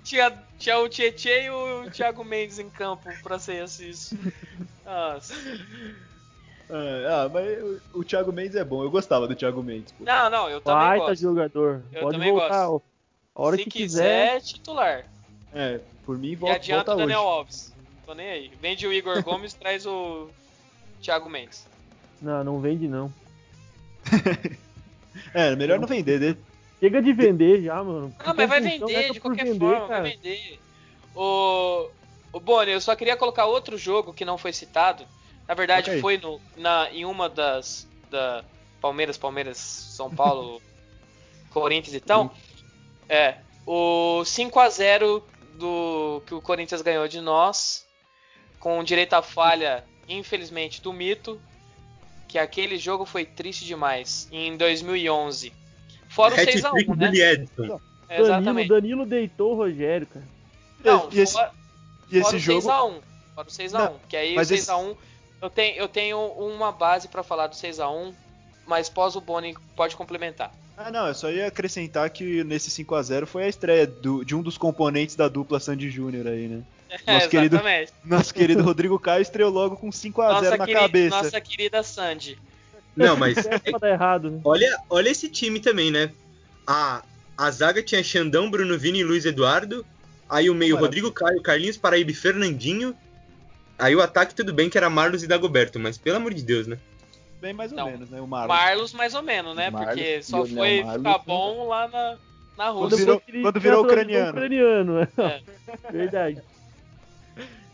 [0.04, 3.90] Tinha, tinha o Tietchan e o Thiago Mendes em campo pra ser assim.
[3.90, 4.18] isso.
[4.86, 5.34] Nossa.
[6.70, 7.62] Ah, mas
[7.94, 8.84] o, o Thiago Mendes é bom.
[8.84, 9.92] Eu gostava do Thiago Mendes.
[9.92, 10.04] pô.
[10.04, 11.22] Não, não, eu também Baita gosto.
[11.22, 11.84] jogador.
[11.92, 12.86] Eu Pode também voltar gosto.
[13.36, 14.54] ó, a hora Se que quiser, quiser.
[14.54, 15.06] titular.
[15.54, 17.30] É, por mim, E volta, adianta volta o Daniel hoje.
[17.38, 17.74] Alves.
[18.06, 18.52] Tô nem aí.
[18.62, 20.30] Vende o Igor Gomes, traz o
[21.02, 21.68] Thiago Mendes.
[22.22, 23.12] Não, não vende não.
[25.34, 26.38] É, melhor não vender dele.
[26.86, 28.14] Chega de vender já, mano.
[28.20, 30.02] Ah, mas vai vender nessa de qualquer vender, forma, cara.
[30.04, 30.60] vai vender.
[31.16, 31.90] O,
[32.32, 35.04] o Boni, eu só queria colocar outro jogo que não foi citado.
[35.48, 36.00] Na verdade, Ok.
[36.00, 38.46] foi no, na, em uma das da
[38.80, 40.62] Palmeiras, Palmeiras, São Paulo,
[41.50, 42.32] Corinthians e tal.
[43.10, 45.24] É, o 5 a 0
[45.56, 47.84] do que o Corinthians ganhou de nós,
[48.60, 51.42] com direito à falha, infelizmente, do Mito,
[52.28, 55.52] que aquele jogo foi triste demais, em 2011.
[56.16, 57.12] Fora o 6 a 1 Hat-trick do né?
[57.32, 57.52] Edson.
[57.58, 58.70] Danilo, Exatamente.
[58.70, 60.26] Danilo deitou o Rogério, cara.
[60.84, 61.52] Não, E esse- fora,
[62.12, 62.62] E fora esse o jogo.
[62.62, 63.02] 6x1.
[63.36, 63.72] Fora o 6x1.
[63.92, 64.96] Não, Que aí o esse- 6x1.
[65.42, 68.14] Eu tenho, eu tenho uma base pra falar do 6x1,
[68.66, 70.52] mas pós o Boni pode complementar.
[70.78, 74.42] Ah, não, eu só ia acrescentar que nesse 5x0 foi a estreia do- de um
[74.42, 76.64] dos componentes da dupla Sandy Júnior aí, né?
[77.08, 77.94] Nosso querido- Exatamente.
[78.04, 81.24] Nosso querido Rodrigo Caio estreou logo com 5x0 Nossa, na queri- cabeça.
[81.24, 82.38] nossa querida Sandy.
[82.96, 84.40] Não, mas pra dar errado, né?
[84.44, 86.12] olha, olha esse time também, né?
[86.66, 87.04] A,
[87.38, 89.86] a zaga tinha Xandão, Bruno Vini e Luiz Eduardo.
[90.30, 90.80] Aí o meio, Maravilha.
[90.88, 92.96] Rodrigo Caio, Carlinhos Paraíba e Fernandinho.
[93.78, 96.66] Aí o ataque, tudo bem que era Marlos e Dagoberto, mas pelo amor de Deus,
[96.68, 96.78] né?
[97.42, 97.86] Bem mais ou Não.
[97.92, 98.22] menos, né?
[98.22, 98.48] O Marlon.
[98.48, 99.70] Marlos, mais ou menos, né?
[99.70, 101.24] Marlos, Porque só Lionel foi Marlos, ficar né?
[101.28, 102.12] bom lá na,
[102.58, 102.98] na Quando Rússia.
[102.98, 104.30] virou- Ele quando virou ucraniano.
[104.32, 105.42] ucraniano, É.
[105.92, 106.42] Verdade.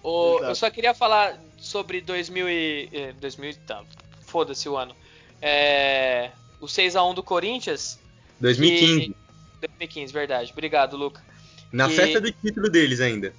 [0.04, 2.90] O- eu só queria falar sobre 2000 e...
[2.92, 3.84] eh, 2000 e tá,
[4.26, 4.96] foda-se o ano.
[5.42, 8.00] É, o 6x1 do Corinthians.
[8.40, 9.00] 2015.
[9.08, 9.16] que-
[9.62, 10.52] 2015, verdade.
[10.52, 11.24] Obrigado, Luca.
[11.72, 13.34] Na E- festa do título deles ainda.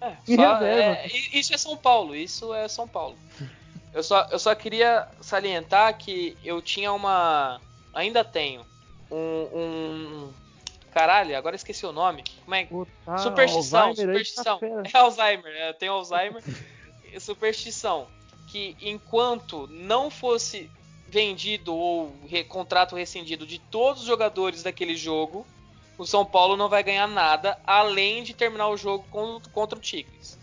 [0.00, 3.16] É, só- é, isso é São Paulo, isso é São Paulo.
[3.92, 7.60] Eu só, eu só queria salientar que eu tinha uma.
[7.94, 8.66] Ainda tenho.
[9.10, 9.16] Um.
[9.54, 10.32] um-
[10.92, 12.24] caralho, agora esqueci o nome.
[12.44, 12.68] Como é?
[13.18, 14.60] Superstição, Alzheimer tá superstição.
[14.92, 16.42] É Alzheimer, eu tenho Alzheimer.
[17.20, 18.08] superstição.
[18.48, 20.70] Que enquanto não fosse
[21.14, 25.46] vendido ou re, contrato rescindido de todos os jogadores daquele jogo,
[25.96, 29.80] o São Paulo não vai ganhar nada além de terminar o jogo com, contra o
[29.80, 30.36] Tigres.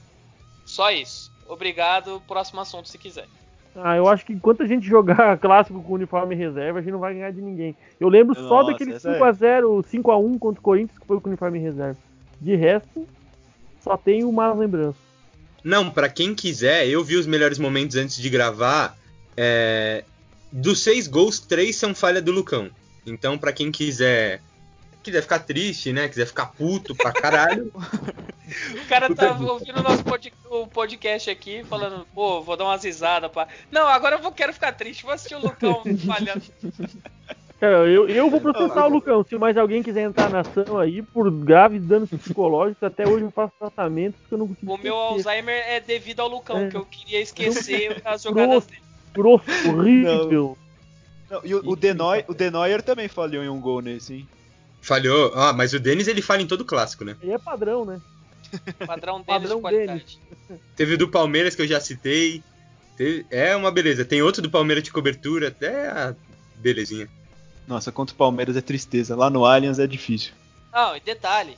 [0.65, 1.29] Só isso.
[1.45, 2.23] Obrigado.
[2.25, 3.27] Próximo assunto se quiser.
[3.75, 6.99] Ah, eu acho que enquanto a gente jogar clássico com uniforme reserva, a gente não
[6.99, 7.75] vai ganhar de ninguém.
[7.99, 11.99] Eu lembro Nossa, só daquele 5x0, 5x1 contra o Corinthians que foi com uniforme reserva.
[12.39, 13.05] De resto,
[13.81, 15.01] só tenho más lembranças.
[15.61, 18.97] Não, para quem quiser, eu vi os melhores momentos antes de gravar.
[19.35, 20.05] É...
[20.51, 22.69] Dos seis gols, três são falha do Lucão.
[23.05, 24.41] Então, para quem quiser
[25.01, 26.07] quiser ficar triste, né?
[26.07, 27.71] Quiser ficar puto pra caralho.
[27.73, 32.83] o cara tá ouvindo o nosso pod, o podcast aqui, falando, pô, vou dar umas
[32.83, 33.31] risadas.
[33.31, 33.47] Pra...
[33.71, 36.43] Não, agora eu vou, quero ficar triste, vou assistir o Lucão falhando.
[37.59, 39.23] Cara, eu, eu vou processar o Lucão.
[39.23, 43.31] Se mais alguém quiser entrar na ação aí por graves danos psicológicos, até hoje eu
[43.31, 44.73] faço tratamento porque eu não consigo.
[44.73, 46.69] O meu Alzheimer é devido ao Lucão, é.
[46.69, 48.90] que eu queria esquecer as jogadas dele.
[49.17, 50.31] Horrível.
[50.31, 50.57] Não.
[51.31, 54.29] Não, e o, o, Denoy, o Denoyer também falhou em um gol nesse, hein?
[54.81, 55.31] Falhou.
[55.33, 57.15] Ah, mas o Denis ele falha em todo clássico, né?
[57.21, 58.01] Ele é padrão, né?
[58.85, 60.19] Padrão deles padrão de qualidade.
[60.49, 60.61] Deles.
[60.75, 62.43] Teve o do Palmeiras que eu já citei.
[62.97, 63.25] Teve...
[63.29, 64.03] É uma beleza.
[64.03, 66.13] Tem outro do Palmeiras de cobertura, até a
[66.57, 67.07] belezinha.
[67.65, 69.15] Nossa, contra o Palmeiras é tristeza.
[69.15, 70.33] Lá no Allianz é difícil.
[70.73, 71.57] Não, e detalhe.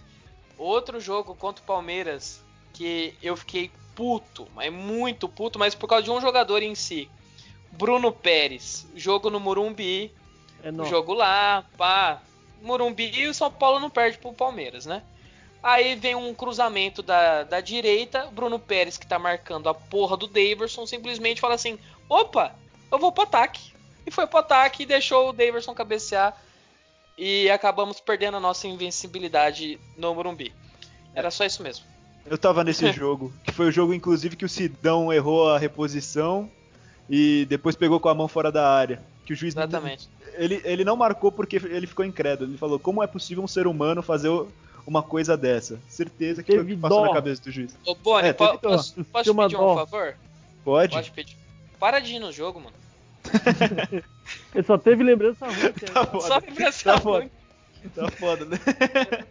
[0.55, 2.41] Outro jogo contra o Palmeiras
[2.73, 7.09] que eu fiquei puto, mas muito puto, mas por causa de um jogador em si.
[7.77, 10.11] Bruno Pérez, jogo no Morumbi,
[10.63, 12.21] é jogo lá, pá,
[12.61, 15.03] Morumbi e o São Paulo não perde pro Palmeiras, né?
[15.61, 20.27] Aí vem um cruzamento da, da direita, Bruno Pérez, que tá marcando a porra do
[20.27, 22.53] Daverson, simplesmente fala assim: opa,
[22.91, 23.73] eu vou pro ataque.
[24.05, 26.37] E foi pro ataque e deixou o Daverson cabecear.
[27.17, 30.53] E acabamos perdendo a nossa invencibilidade no Morumbi.
[31.15, 31.85] Era só isso mesmo.
[32.25, 36.51] Eu tava nesse jogo, que foi o jogo, inclusive, que o Sidão errou a reposição
[37.09, 39.01] e depois pegou com a mão fora da área.
[39.25, 40.09] Que o juiz Exatamente.
[40.35, 42.51] Ele, ele não marcou porque ele ficou incrédulo.
[42.51, 44.29] Ele falou: como é possível um ser humano fazer
[44.85, 45.79] uma coisa dessa?
[45.87, 47.07] Certeza que teve foi o que passou dó.
[47.07, 47.77] na cabeça do juiz.
[47.85, 50.15] Ô, Boni, é, po posso, posso pedir um favor?
[50.63, 50.93] Pode.
[50.93, 51.37] Pode pedir.
[51.79, 52.75] Para de ir no jogo, mano.
[54.53, 55.73] ele só teve lembrança ruim.
[55.93, 56.27] Tá foda.
[56.27, 57.31] Só lembrança tá ruim.
[57.95, 58.57] Tá foda, né?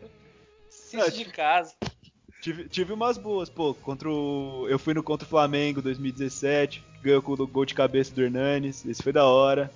[0.69, 1.75] Assiste de casa.
[2.43, 4.67] Tive, tive umas boas, pô, contra o.
[4.69, 8.85] Eu fui no contra o Flamengo 2017, ganhou com o gol de cabeça do Hernanes,
[8.85, 9.71] esse foi da hora.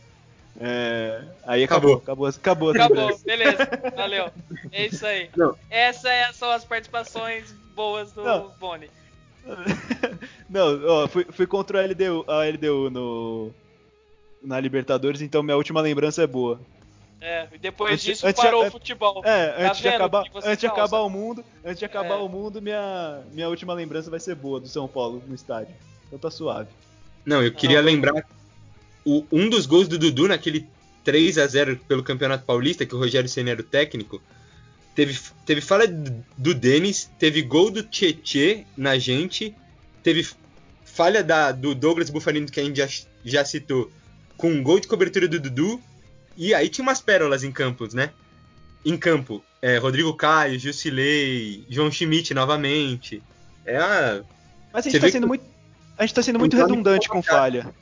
[0.59, 2.71] É, aí acabou, acabou, acabou.
[2.71, 4.33] Acabou, acabou beleza, valeu.
[4.73, 5.31] É isso aí.
[5.37, 5.57] Não.
[5.71, 8.49] Essas é, são as participações boas do Não.
[8.59, 8.91] Boni.
[10.51, 13.55] Não, ó, fui, fui contra a LDU, a LDU no,
[14.43, 16.59] na Libertadores, então minha última lembrança é boa.
[17.21, 19.23] É, e depois antes, disso antes parou o futebol.
[19.25, 22.19] É, tá antes de acabar, antes de acabar o mundo, antes de acabar é.
[22.19, 25.75] o mundo, minha, minha última lembrança vai ser boa do São Paulo no estádio.
[26.07, 26.69] Então tá suave.
[27.25, 28.25] Não, eu queria lembrar
[29.05, 30.69] o, um dos gols do Dudu naquele
[31.05, 34.21] 3 a 0 pelo Campeonato Paulista, que o Rogério Senna era o técnico,
[34.95, 35.87] teve, teve falha
[36.37, 39.55] do Denis, teve gol do Tietê na gente,
[40.03, 40.29] teve
[40.85, 42.89] falha da, do Douglas Bufanino, que a gente já,
[43.25, 43.91] já citou,
[44.37, 45.81] com um gol de cobertura do Dudu,
[46.37, 48.11] e aí tinha umas pérolas em campos, né?
[48.85, 53.23] Em campo, é, Rodrigo Caio, Jusilei, João Schmidt novamente.
[53.65, 54.23] É a...
[54.73, 55.29] Mas a gente, tá sendo, que...
[55.29, 55.45] muito,
[55.99, 57.75] a gente tá sendo muito redundante com falha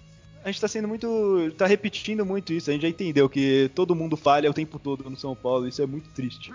[0.44, 1.50] a gente tá sendo muito.
[1.56, 2.68] tá repetindo muito isso.
[2.68, 5.66] A gente já entendeu que todo mundo falha o tempo todo no São Paulo.
[5.66, 6.52] Isso é muito triste.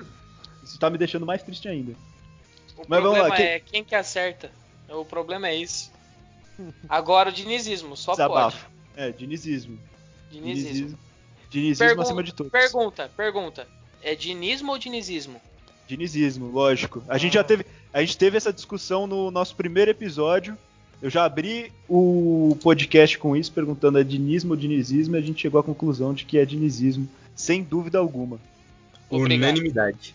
[0.64, 1.94] Isso tá me deixando mais triste ainda.
[2.78, 3.72] O Mas problema vamos lá, é quem...
[3.72, 4.52] quem que acerta.
[4.88, 5.92] O problema é isso.
[6.88, 8.60] Agora o dinizismo, só Desabafo.
[8.60, 8.72] pode.
[8.96, 9.80] É, dinizismo.
[10.30, 10.68] Dinizismo.
[10.68, 11.00] Dinizismo,
[11.50, 12.50] dinizismo Pergun acima de tudo.
[12.50, 13.68] Pergunta, pergunta.
[14.02, 15.42] É dinismo ou dinizismo?
[15.88, 17.04] Dinizismo, lógico.
[17.08, 17.18] A ah.
[17.18, 20.58] gente já teve, a gente teve essa discussão no nosso primeiro episódio
[21.02, 25.42] eu já abri o podcast com isso, perguntando é dinismo ou dinizismo, e a gente
[25.42, 28.38] chegou à conclusão de que é dinizismo, sem dúvida alguma.
[29.10, 29.50] Obrigado.
[29.50, 30.14] Unanimidade.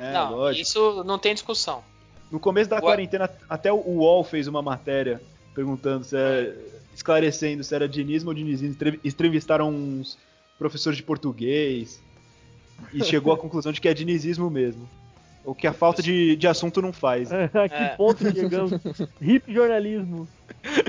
[0.00, 0.62] É, não, lógico.
[0.62, 1.82] isso não tem discussão.
[2.30, 2.80] No começo da o...
[2.80, 5.20] quarentena, até o UOL fez uma matéria
[5.54, 6.54] perguntando se é,
[6.94, 8.76] esclarecendo se era dinismo ou dinizismo.
[9.04, 10.16] Entrevistaram uns
[10.62, 12.00] professores de português
[12.92, 14.88] e chegou à conclusão de que é dinizismo mesmo.
[15.44, 17.32] O que a falta de, de assunto não faz.
[17.32, 17.88] É, a que é.
[17.96, 18.72] ponto chegamos?
[19.20, 20.28] Hip jornalismo.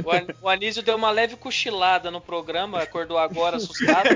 [0.06, 4.10] O, o Anísio deu uma leve cochilada no programa, acordou agora assustado.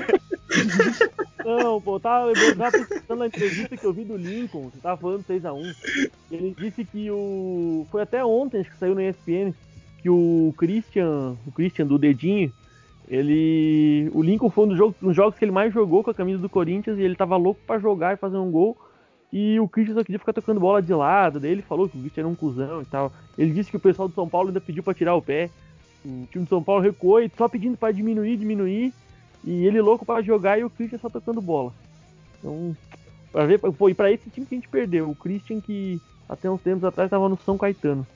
[1.44, 4.78] Não, pô, eu tava, eu tava pensando na entrevista que eu vi do Lincoln, que
[4.78, 5.74] tava falando 6x1.
[6.30, 7.84] Ele disse que o.
[7.90, 9.52] Foi até ontem, acho que saiu no ESPN,
[10.00, 12.52] que o Christian, o Christian do dedinho,
[13.08, 14.10] ele.
[14.12, 16.14] O Lincoln foi um dos jogos, um dos jogos que ele mais jogou com a
[16.14, 18.76] camisa do Corinthians e ele tava louco para jogar e fazer um gol.
[19.32, 21.40] E o Christian só queria ficar tocando bola de lado.
[21.40, 23.12] Daí ele falou que o Christian era um cuzão e tal.
[23.36, 25.50] Ele disse que o pessoal do São Paulo ainda pediu para tirar o pé.
[26.04, 28.92] O time do São Paulo recuou e só pedindo para diminuir, diminuir.
[29.44, 31.72] E ele louco pra jogar e o Christian só tocando bola.
[32.38, 32.76] Então,
[33.32, 36.60] pra ver, e pra esse time que a gente perdeu, o Christian que até uns
[36.60, 38.06] tempos atrás tava no São Caetano.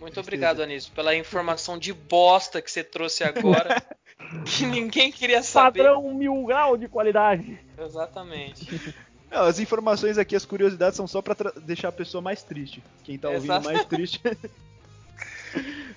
[0.00, 3.82] Muito obrigado, Anísio, pela informação de bosta que você trouxe agora.
[4.44, 5.84] que ninguém queria saber.
[5.84, 7.58] Padrão mil grau de qualidade.
[7.78, 8.94] Exatamente.
[9.30, 12.82] Não, as informações aqui, as curiosidades são só pra tra- deixar a pessoa mais triste.
[13.04, 13.64] Quem tá ouvindo Exato.
[13.64, 14.20] mais triste.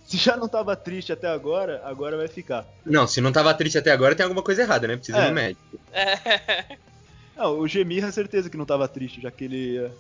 [0.06, 2.66] Se já não tava triste até agora, agora vai ficar.
[2.84, 4.98] Não, se não tava triste até agora, tem alguma coisa errada, né?
[4.98, 5.28] Precisa ir É.
[5.28, 5.80] no médico.
[5.94, 6.78] É.
[7.38, 9.92] Não, o Gemirra, certeza que não tava triste, já que ele.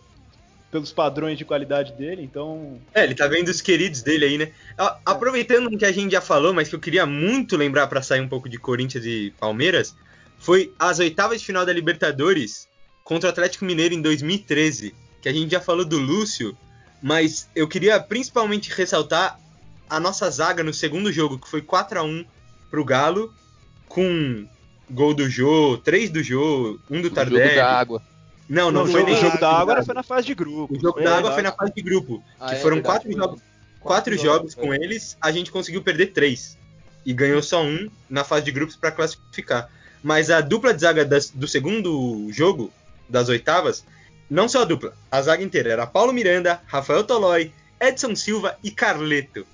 [0.71, 2.79] Pelos padrões de qualidade dele, então.
[2.93, 4.51] É, ele tá vendo os queridos dele aí, né?
[4.77, 8.01] A- Aproveitando o que a gente já falou, mas que eu queria muito lembrar pra
[8.03, 9.95] sair um pouco de Corinthians e Palmeiras,
[10.37, 12.67] foi as oitavas de final da Libertadores
[13.03, 16.55] contra o Atlético Mineiro em 2013, que a gente já falou do Lúcio,
[17.01, 19.39] mas eu queria principalmente ressaltar
[19.89, 22.23] a nossa zaga no segundo jogo, que foi 4 a 1
[22.69, 23.33] pro Galo,
[23.87, 24.45] com
[24.91, 27.55] gol do Jô, três do Jô, um do O jogo Tardelli.
[27.55, 28.01] da água.
[28.49, 29.83] Não, não, o foi jogo, nem o jogo da água.
[29.83, 30.73] foi na fase de grupo.
[30.75, 32.23] O jogo É, da água foi na fase de grupo.
[32.39, 33.41] Ah, que é foram verdade, quatro jogos,
[33.79, 36.57] quatro jogos com eles, a gente conseguiu perder três.
[37.05, 39.69] E ganhou só um na fase de grupos para classificar.
[40.03, 42.71] Mas a dupla de zaga das- do segundo jogo,
[43.07, 43.85] das oitavas,
[44.29, 48.71] não só a dupla, a zaga inteira era Paulo Miranda, Rafael Tolói, Edson Silva e
[48.71, 49.45] Carleto.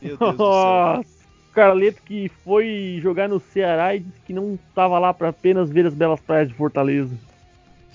[0.00, 0.46] Meu Deus do céu.
[0.46, 1.04] Nossa,
[1.52, 5.86] Carleto que foi jogar no Ceará e disse que não tava lá pra apenas ver
[5.86, 7.10] as belas praias de Fortaleza.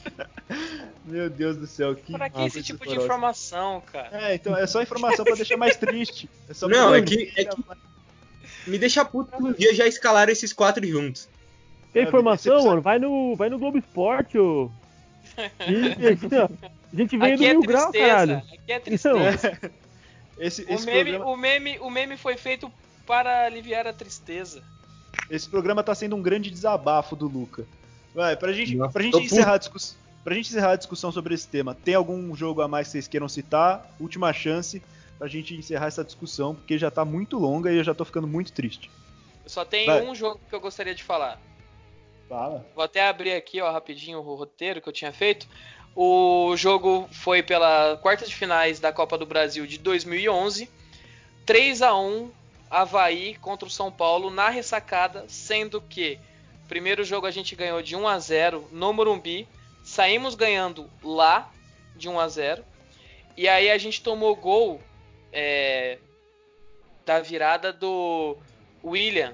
[1.06, 1.96] Meu Deus do céu.
[1.96, 4.10] Que Pra que esse tipo de informação, cara?
[4.30, 6.30] É, então é só informação pra deixar mais triste.
[6.50, 7.62] É só Não, é que- é que-
[8.68, 11.28] Me deixa puto que um dia já escalaram esses quatro juntos.
[11.94, 12.82] Tem Ah, informação, mano?
[12.82, 14.72] Vai no, vai no Globo Esporte, ô.
[15.38, 15.66] A
[16.96, 18.38] gente veio do Aqui é Mil Grau, caralho.
[18.38, 19.72] Aqui é Então, tristeza.
[20.38, 22.70] Esse, O esse, meme, programa, o, meme, o meme foi feito
[23.08, 24.62] para aliviar a tristeza.
[25.30, 27.64] esse programa tá sendo um grande desabafo do Luca.
[28.16, 29.98] Vai, pra gente, Nossa, pra gente encerrar a discussão.
[30.24, 33.08] Pra gente encerrar a discussão sobre esse tema, tem algum jogo a mais que vocês
[33.08, 33.94] queiram citar?
[34.00, 34.82] Última chance
[35.20, 38.26] pra gente encerrar essa discussão, porque já tá muito longa e eu já tô ficando
[38.26, 38.90] muito triste.
[39.44, 40.02] Eu só tenho Vai.
[40.02, 41.40] um jogo que eu gostaria de falar.
[42.28, 42.66] Fala.
[42.74, 45.48] Vou até abrir aqui, ó, rapidinho o roteiro que eu tinha feito.
[45.96, 50.70] O jogo foi pela quarta de finais da Copa do Brasil de 2011.
[51.46, 52.32] 3 a 1
[52.70, 56.20] Havaí contra o São Paulo na ressacada, sendo que
[56.68, 59.48] primeiro jogo a gente ganhou de 1 a 0 no Morumbi,
[59.84, 61.52] saímos ganhando lá
[61.96, 62.64] de 1 a 0
[63.38, 64.82] e aí a gente tomou gol
[65.32, 65.98] é,
[67.06, 68.38] da virada do
[68.84, 69.34] William.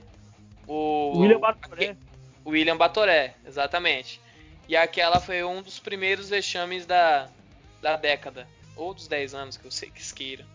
[0.67, 1.95] O William Batoré.
[2.45, 4.19] William Batoré, exatamente.
[4.67, 7.29] E aquela foi um dos primeiros vexames da,
[7.81, 8.47] da década.
[8.75, 10.45] Ou dos 10 anos, que eu sei que queira.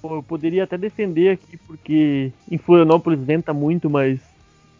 [0.00, 4.20] Pô, eu poderia até defender aqui, porque em Florianópolis venta muito, mas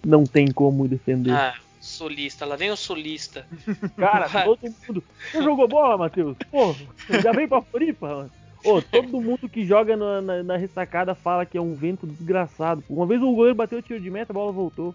[0.06, 1.32] não tem como defender.
[1.34, 3.46] Ah, solista, lá vem o solista.
[3.96, 4.58] Cara, todo
[4.88, 5.02] mundo.
[5.32, 6.36] Você jogou bola, Matheus?
[6.50, 6.74] Pô,
[7.22, 8.30] já veio pra Floripa, mano?
[8.64, 12.82] Ô, todo mundo que joga na, na- na ressacada fala que é um vento desgraçado.
[12.88, 14.94] Uma vez o goleiro bateu o tiro de meta, a bola voltou.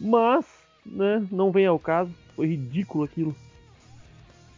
[0.00, 0.44] Mas,
[0.86, 2.10] né, não vem ao caso.
[2.36, 3.34] Foi ridículo aquilo.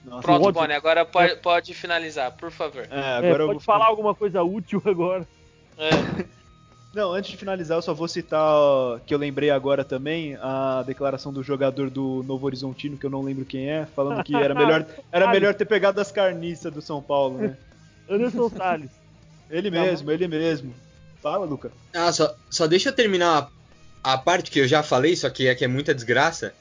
[0.04, 0.60] Nossa, Pronto, ódio.
[0.60, 2.86] Bonnie, agora pode, pode finalizar, por favor.
[2.90, 5.26] É, É, agora eu pode vou falar alguma coisa útil agora.
[5.78, 5.90] É,
[6.92, 11.32] Não, antes de finalizar, eu só vou citar que eu lembrei agora também a declaração
[11.32, 14.84] do jogador do Novo Horizontino, que eu não lembro quem é, falando que era melhor,
[15.12, 17.56] era melhor ter pegado as carniças do São Paulo, né?
[18.10, 18.90] Anderson Salles.
[19.48, 20.74] Ele Tá mesmo, ele mesmo.
[21.22, 21.70] Fala, Luca.
[21.94, 23.50] Ah, só, só deixa eu terminar
[24.02, 26.52] a, a parte que eu já falei, só que é que é muita desgraça.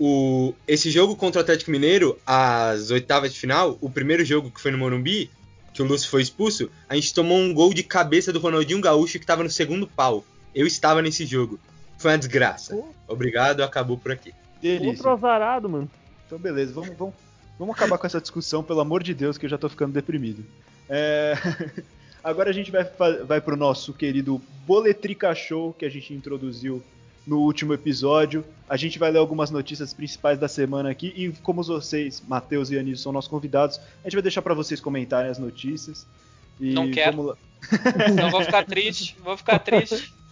[0.00, 4.60] O, esse jogo contra o Atlético Mineiro, as oitavas de final, o primeiro jogo que
[4.60, 5.30] foi no Morumbi,
[5.76, 9.20] que o Lúcio foi expulso, a gente tomou um gol de cabeça do Ronaldinho Gaúcho
[9.20, 10.24] que tava no segundo pau.
[10.54, 11.60] Eu estava nesse jogo.
[11.98, 12.74] Foi uma desgraça.
[12.74, 12.88] Pô.
[13.06, 14.34] Obrigado, acabou por aqui.
[14.60, 14.88] Delícia.
[14.88, 15.90] Outro azarado, mano.
[16.26, 17.14] Então, beleza, vamos, vamos,
[17.58, 20.44] vamos acabar com essa discussão, pelo amor de Deus, que eu já tô ficando deprimido.
[20.88, 21.34] É,
[22.26, 22.84] Agora a gente vai,
[23.24, 26.82] vai pro nosso querido Boletrica Show, que a gente introduziu
[27.26, 28.44] no último episódio.
[28.68, 32.78] A gente vai ler algumas notícias principais da semana aqui, e como vocês, Matheus e
[32.78, 36.06] Anísio, são nossos convidados, a gente vai deixar pra vocês comentarem as notícias.
[36.60, 37.16] E Não quero.
[37.16, 37.36] vamos lá.
[38.14, 40.12] Não vou ficar triste, vou ficar triste.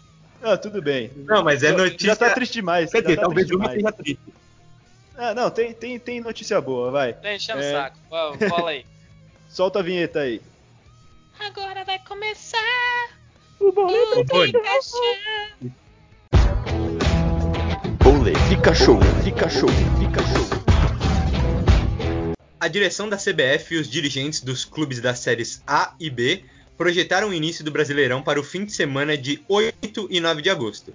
[0.47, 1.11] Ah, tudo bem.
[1.25, 2.09] Não, mas é notícia.
[2.09, 2.91] Já tá triste demais.
[2.91, 4.21] Quer dizer, tá talvez uma seja triste.
[5.17, 7.15] Ah, não, tem, tem, tem notícia boa, vai.
[7.15, 7.73] Tá enchendo o É.
[7.73, 7.97] saco.
[8.51, 8.85] Fala aí.
[9.49, 10.43] Solta a vinheta aí.
[11.41, 12.59] Agora vai começar
[13.59, 14.45] O boleto Ô,
[18.25, 19.69] Bole, fica show, fica show,
[19.99, 20.49] fica show.
[22.59, 26.43] A direção da CBF e os dirigentes dos clubes das séries A e B
[26.75, 30.49] projetaram o início do Brasileirão para o fim de semana de 8 e 9 de
[30.49, 30.95] agosto.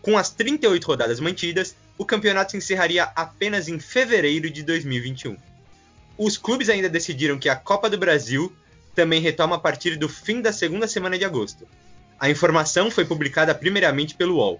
[0.00, 5.36] Com as 38 rodadas mantidas, o campeonato se encerraria apenas em fevereiro de 2021.
[6.16, 8.50] Os clubes ainda decidiram que a Copa do Brasil
[8.94, 11.68] também retoma a partir do fim da segunda semana de agosto.
[12.18, 14.58] A informação foi publicada primeiramente pelo UOL.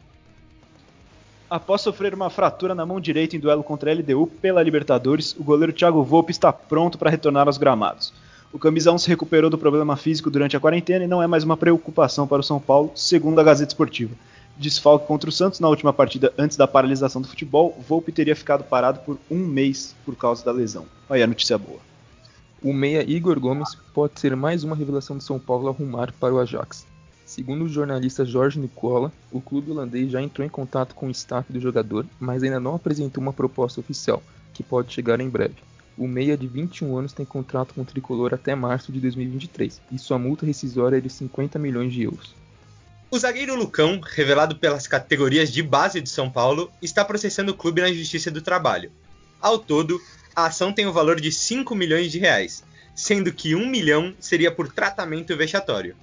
[1.50, 5.42] Após sofrer uma fratura na mão direita em duelo contra a LDU pela Libertadores, o
[5.42, 8.12] goleiro Thiago Volpe está pronto para retornar aos gramados.
[8.52, 11.42] O camisa 1 se recuperou do problema físico durante a quarentena e não é mais
[11.42, 14.14] uma preocupação para o São Paulo, segundo a Gazeta Esportiva.
[14.56, 18.62] Desfalque contra o Santos na última partida antes da paralisação do futebol, Volpe teria ficado
[18.62, 20.86] parado por um mês por causa da lesão.
[21.08, 21.80] Aí a notícia boa.
[22.62, 26.38] O meia Igor Gomes pode ser mais uma revelação de São Paulo arrumar para o
[26.38, 26.86] Ajax.
[27.30, 31.52] Segundo o jornalista Jorge Nicola, o clube holandês já entrou em contato com o staff
[31.52, 34.20] do jogador, mas ainda não apresentou uma proposta oficial,
[34.52, 35.54] que pode chegar em breve.
[35.96, 39.96] O meia de 21 anos tem contrato com o tricolor até março de 2023 e
[39.96, 42.34] sua multa rescisória é de 50 milhões de euros.
[43.08, 47.80] O zagueiro Lucão, revelado pelas categorias de base de São Paulo, está processando o clube
[47.80, 48.90] na Justiça do Trabalho.
[49.40, 50.00] Ao todo,
[50.34, 54.50] a ação tem o valor de 5 milhões de reais, sendo que 1 milhão seria
[54.50, 55.94] por tratamento vexatório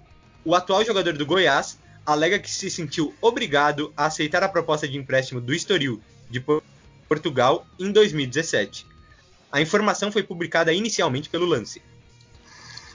[0.44, 4.98] o atual jogador do Goiás alega que se sentiu obrigado a aceitar a proposta de
[4.98, 6.44] empréstimo do Estoril de
[7.08, 8.86] Portugal em 2017.
[9.52, 11.82] A informação foi publicada inicialmente pelo Lance.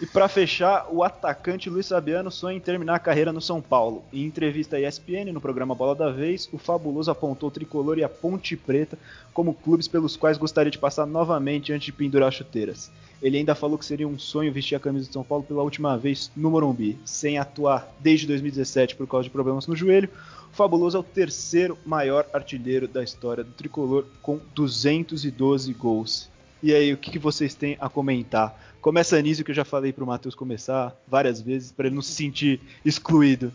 [0.02, 4.02] E para fechar, o atacante Luiz Fabiano sonha em terminar a carreira no São Paulo.
[4.12, 8.02] Em entrevista à ESPN, no programa Bola da Vez, o Fabuloso apontou o Tricolor e
[8.02, 8.98] a Ponte Preta
[9.32, 12.90] como clubes pelos quais gostaria de passar novamente antes de pendurar chuteiras.
[13.22, 15.96] Ele ainda falou que seria um sonho vestir a camisa de São Paulo pela última
[15.96, 20.10] vez no Morumbi, sem atuar desde 2017 por causa de problemas no joelho.
[20.52, 26.32] O Fabuloso é o terceiro maior artilheiro da história do tricolor, com 212 gols.
[26.62, 28.71] E aí, o que, vocês têm a comentar?
[28.82, 32.02] Começa nisso que eu já falei para o Matheus começar várias vezes, para ele não
[32.02, 33.52] se sentir excluído.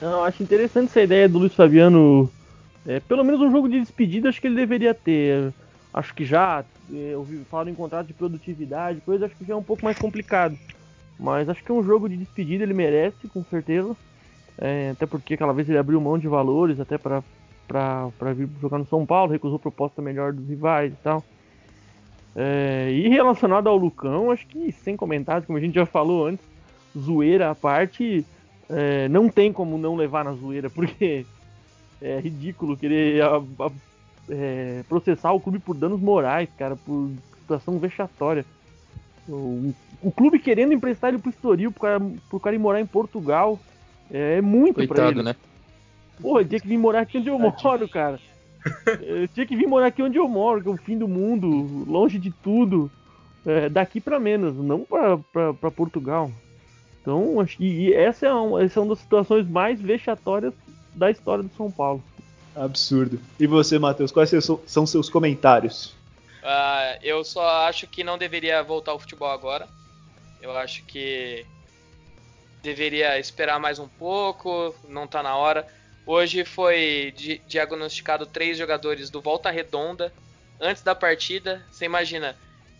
[0.00, 2.32] Não, acho interessante essa ideia do Luiz Fabiano.
[2.86, 5.52] É, pelo menos um jogo de despedida, acho que ele deveria ter.
[5.92, 9.56] Acho que já é, eu falo em contrato de produtividade, coisa acho que já é
[9.56, 10.58] um pouco mais complicado.
[11.20, 13.94] Mas acho que é um jogo de despedida, ele merece, com certeza.
[14.56, 17.22] É, até porque aquela vez ele abriu mão de valores até para
[18.34, 21.22] vir jogar no São Paulo, recusou proposta melhor dos rivais e tal.
[22.34, 26.44] É, e relacionado ao Lucão, acho que sem comentários, como a gente já falou antes,
[26.98, 28.24] zoeira à parte,
[28.68, 31.26] é, não tem como não levar na zoeira, porque
[32.00, 33.70] é ridículo querer a, a,
[34.28, 37.10] é, processar o clube por danos morais, cara, por
[37.40, 38.44] situação vexatória.
[39.28, 39.72] O,
[40.02, 43.58] o clube querendo emprestar ele pro Estoril pro cara, pro cara ir morar em Portugal
[44.10, 45.22] é muito Coitado, pra ele.
[45.22, 45.36] né?
[46.20, 48.18] Pô, ele tinha que vir morar aqui onde eu moro, cara.
[49.00, 51.84] Eu tinha que vir morar aqui onde eu moro, que é o fim do mundo,
[51.90, 52.90] longe de tudo.
[53.44, 54.86] É, daqui para menos, não
[55.32, 56.30] para Portugal.
[57.00, 60.54] Então, acho que essa é, uma, essa é uma das situações mais vexatórias
[60.94, 62.02] da história do São Paulo.
[62.54, 63.18] Absurdo.
[63.40, 64.30] E você, Matheus, quais
[64.66, 65.94] são seus comentários?
[66.42, 69.68] Uh, eu só acho que não deveria voltar ao futebol agora.
[70.40, 71.44] Eu acho que
[72.62, 75.66] deveria esperar mais um pouco, não tá na hora.
[76.04, 80.12] Hoje foi di diagnosticado três jogadores do Volta Redonda
[80.60, 81.64] antes da partida.
[81.70, 82.36] Você imagina,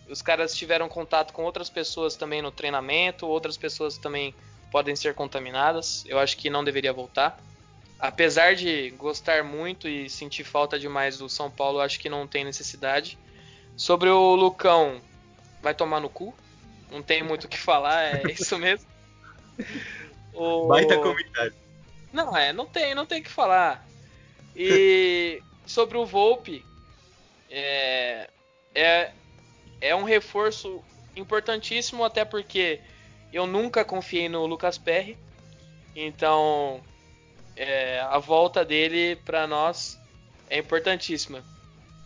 [0.09, 4.35] os caras tiveram contato com outras pessoas também no treinamento, outras pessoas também
[4.71, 6.03] podem ser contaminadas.
[6.05, 7.39] Eu acho que não deveria voltar.
[7.97, 12.43] Apesar de gostar muito e sentir falta demais do São Paulo, acho que não tem
[12.43, 13.17] necessidade.
[13.77, 15.01] Sobre o Lucão,
[15.61, 16.35] vai tomar no cu.
[16.91, 18.85] Não tem muito o que falar, é isso mesmo.
[20.33, 20.67] O...
[20.67, 21.62] Baita comentário.
[22.13, 23.85] Não, é, não tem, não tem o que falar.
[24.55, 26.63] E sobre o Volpe,
[27.49, 28.29] é,
[28.75, 29.11] é,
[29.81, 30.81] é um reforço
[31.15, 32.79] importantíssimo, até porque
[33.33, 35.17] eu nunca confiei no Lucas Perry.
[35.95, 36.81] Então,
[37.55, 39.99] é, a volta dele para nós
[40.49, 41.43] é importantíssima.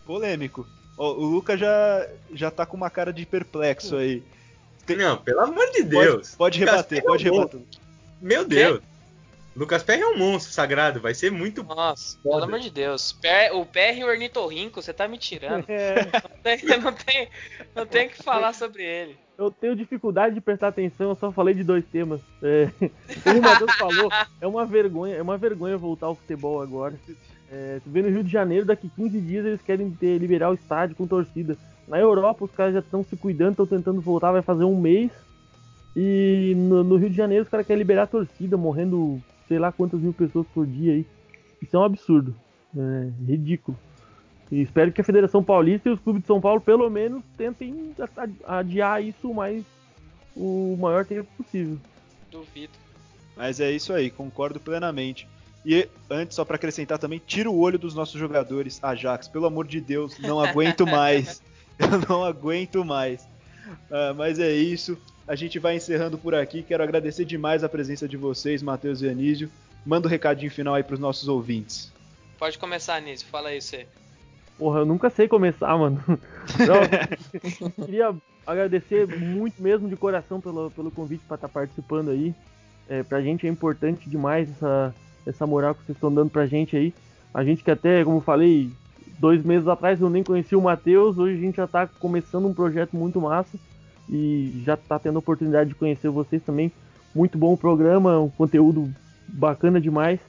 [0.05, 0.65] Polêmico.
[0.97, 4.23] o Lucas já, já tá com uma cara de perplexo aí.
[4.85, 4.95] Tem...
[4.95, 6.35] Não, pelo amor de Deus.
[6.35, 7.59] Pode, pode rebater, pode rebater.
[8.21, 8.81] Meu Deus.
[9.57, 11.63] Lucas Perry é um monstro sagrado, vai ser muito.
[11.63, 12.41] Nossa, foda.
[12.41, 13.17] pelo amor de Deus.
[13.53, 15.65] o Perry e o Ornitorrinco, você tá me tirando.
[15.67, 15.95] É.
[16.47, 17.29] Não, tem, não, tem,
[17.75, 19.17] não tem que falar sobre ele.
[19.37, 22.21] Eu tenho dificuldade de prestar atenção, eu só falei de dois temas.
[22.41, 22.69] É,
[23.23, 24.09] como o Matheus falou,
[24.39, 26.95] é uma vergonha, é uma vergonha voltar ao futebol agora.
[27.51, 30.53] É, tu vê no Rio de Janeiro, daqui 15 dias eles querem ter, liberar o
[30.53, 31.57] estádio com torcida.
[31.87, 35.11] Na Europa os caras já estão se cuidando, estão tentando voltar, vai fazer um mês.
[35.95, 39.71] E no, no Rio de Janeiro os caras querem liberar a torcida, morrendo sei lá
[39.71, 41.05] quantas mil pessoas por dia aí.
[41.61, 42.35] Isso é um absurdo.
[42.75, 43.77] É ridículo.
[44.51, 47.93] E espero que a Federação Paulista e os clubes de São Paulo, pelo menos, tentem
[48.45, 49.63] adiar isso o mais
[50.35, 51.77] o maior tempo possível.
[52.31, 52.73] Duvido.
[53.35, 55.27] Mas é isso aí, concordo plenamente.
[55.65, 59.27] E antes, só para acrescentar também, tira o olho dos nossos jogadores, Ajax.
[59.27, 61.41] Pelo amor de Deus, não aguento mais.
[61.77, 63.23] Eu não aguento mais.
[63.89, 64.97] Uh, mas é isso.
[65.27, 66.63] A gente vai encerrando por aqui.
[66.63, 69.51] Quero agradecer demais a presença de vocês, Matheus e Anísio.
[69.85, 71.91] Manda um recadinho final aí pros nossos ouvintes.
[72.39, 73.27] Pode começar, Anísio.
[73.27, 73.85] Fala aí você.
[74.57, 76.01] Porra, eu nunca sei começar, mano.
[76.07, 82.33] Não, queria agradecer muito mesmo de coração pelo, pelo convite para estar tá participando aí.
[82.87, 84.95] É, pra gente é importante demais essa,
[85.25, 86.93] essa moral que vocês estão dando pra gente aí.
[87.33, 88.71] A gente que até, como eu falei,
[89.19, 92.53] dois meses atrás eu nem conhecia o Matheus, hoje a gente já está começando um
[92.53, 93.59] projeto muito massa
[94.09, 96.71] e já está tendo a oportunidade de conhecer vocês também.
[97.13, 98.93] Muito bom o programa, um conteúdo
[99.27, 100.19] bacana demais.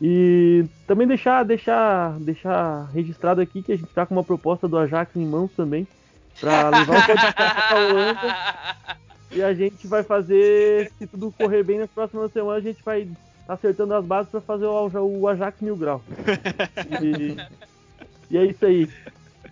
[0.00, 4.76] E também deixar, deixar, deixar registrado aqui que a gente está com uma proposta do
[4.76, 5.86] Ajax em mãos também
[6.40, 8.36] para levar o podcast para Holanda.
[9.32, 13.08] E a gente vai fazer, se tudo correr bem nas próximas semanas, a gente vai
[13.46, 16.02] tá acertando as bases para fazer o, o Ajax Mil Grau.
[17.00, 17.36] E,
[18.30, 18.88] e, é isso aí.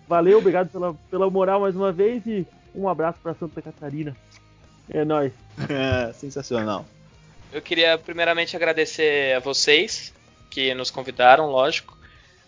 [0.07, 2.45] Valeu, obrigado pela, pela moral mais uma vez e
[2.75, 4.15] um abraço para Santa Catarina.
[4.89, 5.31] É nóis.
[5.69, 6.85] É, sensacional.
[7.51, 10.13] Eu queria primeiramente agradecer a vocês
[10.49, 11.97] que nos convidaram, lógico.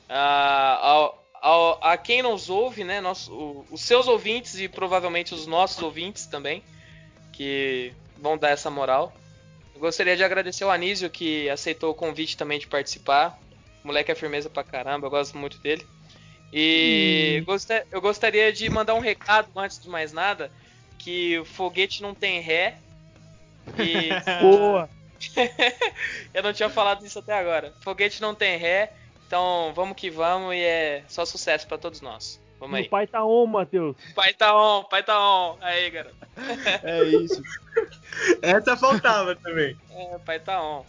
[0.09, 2.99] Uh, ao, a quem nos ouve, né?
[2.99, 6.61] Nosso, os seus ouvintes e provavelmente os nossos ouvintes também,
[7.31, 9.13] que vão dar essa moral.
[9.73, 13.39] Eu gostaria de agradecer ao Anísio que aceitou o convite também de participar.
[13.83, 15.85] O moleque é firmeza pra caramba, eu gosto muito dele.
[16.51, 17.55] E hum.
[17.91, 20.51] eu gostaria de mandar um recado antes de mais nada,
[20.97, 22.77] que o foguete não tem ré.
[23.77, 24.09] E...
[24.41, 24.89] Boa!
[26.33, 27.73] eu não tinha falado isso até agora.
[27.81, 28.93] Foguete não tem ré,
[29.25, 32.39] então vamos que vamos e é só sucesso para todos nós.
[32.59, 32.85] Vamos aí.
[32.85, 33.95] O pai tá on, Matheus.
[34.15, 35.57] Pai tá on, pai tá on.
[35.61, 36.15] Aí, garoto.
[36.83, 37.41] É isso.
[38.41, 39.77] Essa faltava também.
[39.97, 40.85] É, pai tá on.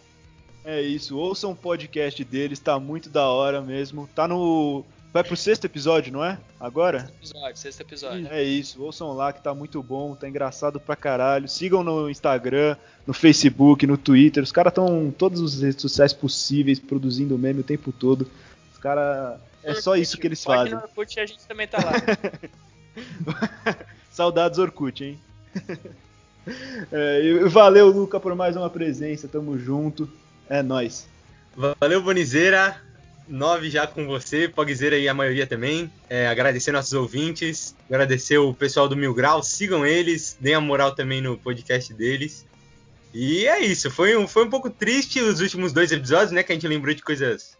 [0.63, 1.17] É isso.
[1.17, 4.07] Ouçam o podcast deles, tá muito da hora mesmo.
[4.13, 6.37] Tá no Vai pro sexto episódio, não é?
[6.59, 6.99] Agora?
[6.99, 8.27] Sexto episódio, sexto episódio.
[8.29, 11.49] É isso, ouçam lá que tá muito bom, tá engraçado pra caralho.
[11.49, 12.77] Sigam no Instagram,
[13.07, 14.43] no Facebook, no Twitter.
[14.43, 18.29] Os caras estão todos os redes sociais possíveis, produzindo meme o tempo todo.
[18.71, 19.39] Os caras.
[19.63, 20.73] É só isso que eles fazem.
[20.73, 21.93] No Orkut a gente também tá lá.
[24.11, 25.19] Saudades Orkut, hein?
[26.91, 29.27] É, valeu, Luca, por mais uma presença.
[29.27, 30.09] Tamo junto.
[30.49, 31.07] É nós.
[31.55, 32.81] Valeu, Bonizeira.
[33.29, 35.91] 9 já com você, Pogzeira aí a maioria também.
[36.09, 40.95] É, agradecer nossos ouvintes, agradecer o pessoal do Mil Grau, sigam eles, deem a moral
[40.95, 42.45] também no podcast deles.
[43.13, 46.43] E é isso, foi um, foi um pouco triste os últimos dois episódios, né?
[46.43, 47.57] Que a gente lembrou de coisas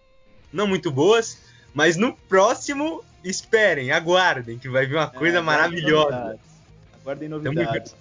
[0.52, 1.38] não muito boas,
[1.74, 6.12] mas no próximo, esperem, aguardem, que vai vir uma coisa é, maravilhosa.
[6.12, 6.42] Novidades.
[7.02, 7.96] Aguardem novidades.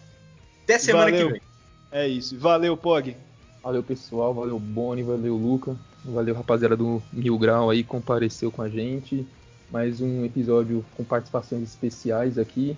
[0.65, 1.27] Até semana valeu.
[1.27, 1.43] que vem.
[1.91, 3.17] É isso, valeu, Pog.
[3.63, 5.77] Valeu, pessoal, valeu, Boni, valeu, Luca.
[6.05, 9.27] Valeu, rapaziada do Mil Grau aí, compareceu com a gente.
[9.71, 12.77] Mais um episódio com participações especiais aqui.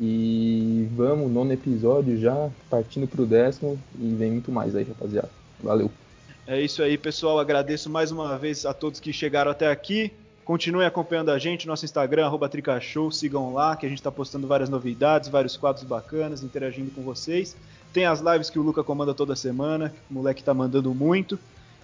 [0.00, 3.78] E vamos, nono episódio já, partindo pro décimo.
[3.98, 5.30] E vem muito mais aí, rapaziada.
[5.62, 5.90] Valeu.
[6.46, 7.38] É isso aí, pessoal.
[7.38, 10.12] Agradeço mais uma vez a todos que chegaram até aqui.
[10.44, 14.68] Continuem acompanhando a gente, nosso Instagram, Tricashow, sigam lá, que a gente está postando várias
[14.68, 17.56] novidades, vários quadros bacanas, interagindo com vocês.
[17.92, 21.38] Tem as lives que o Luca comanda toda semana, o moleque está mandando muito.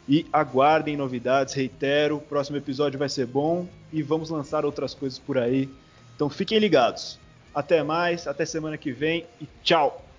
[0.08, 5.18] E aguardem novidades, reitero, o próximo episódio vai ser bom e vamos lançar outras coisas
[5.18, 5.68] por aí.
[6.16, 7.18] Então fiquem ligados.
[7.54, 10.11] Até mais, até semana que vem e tchau!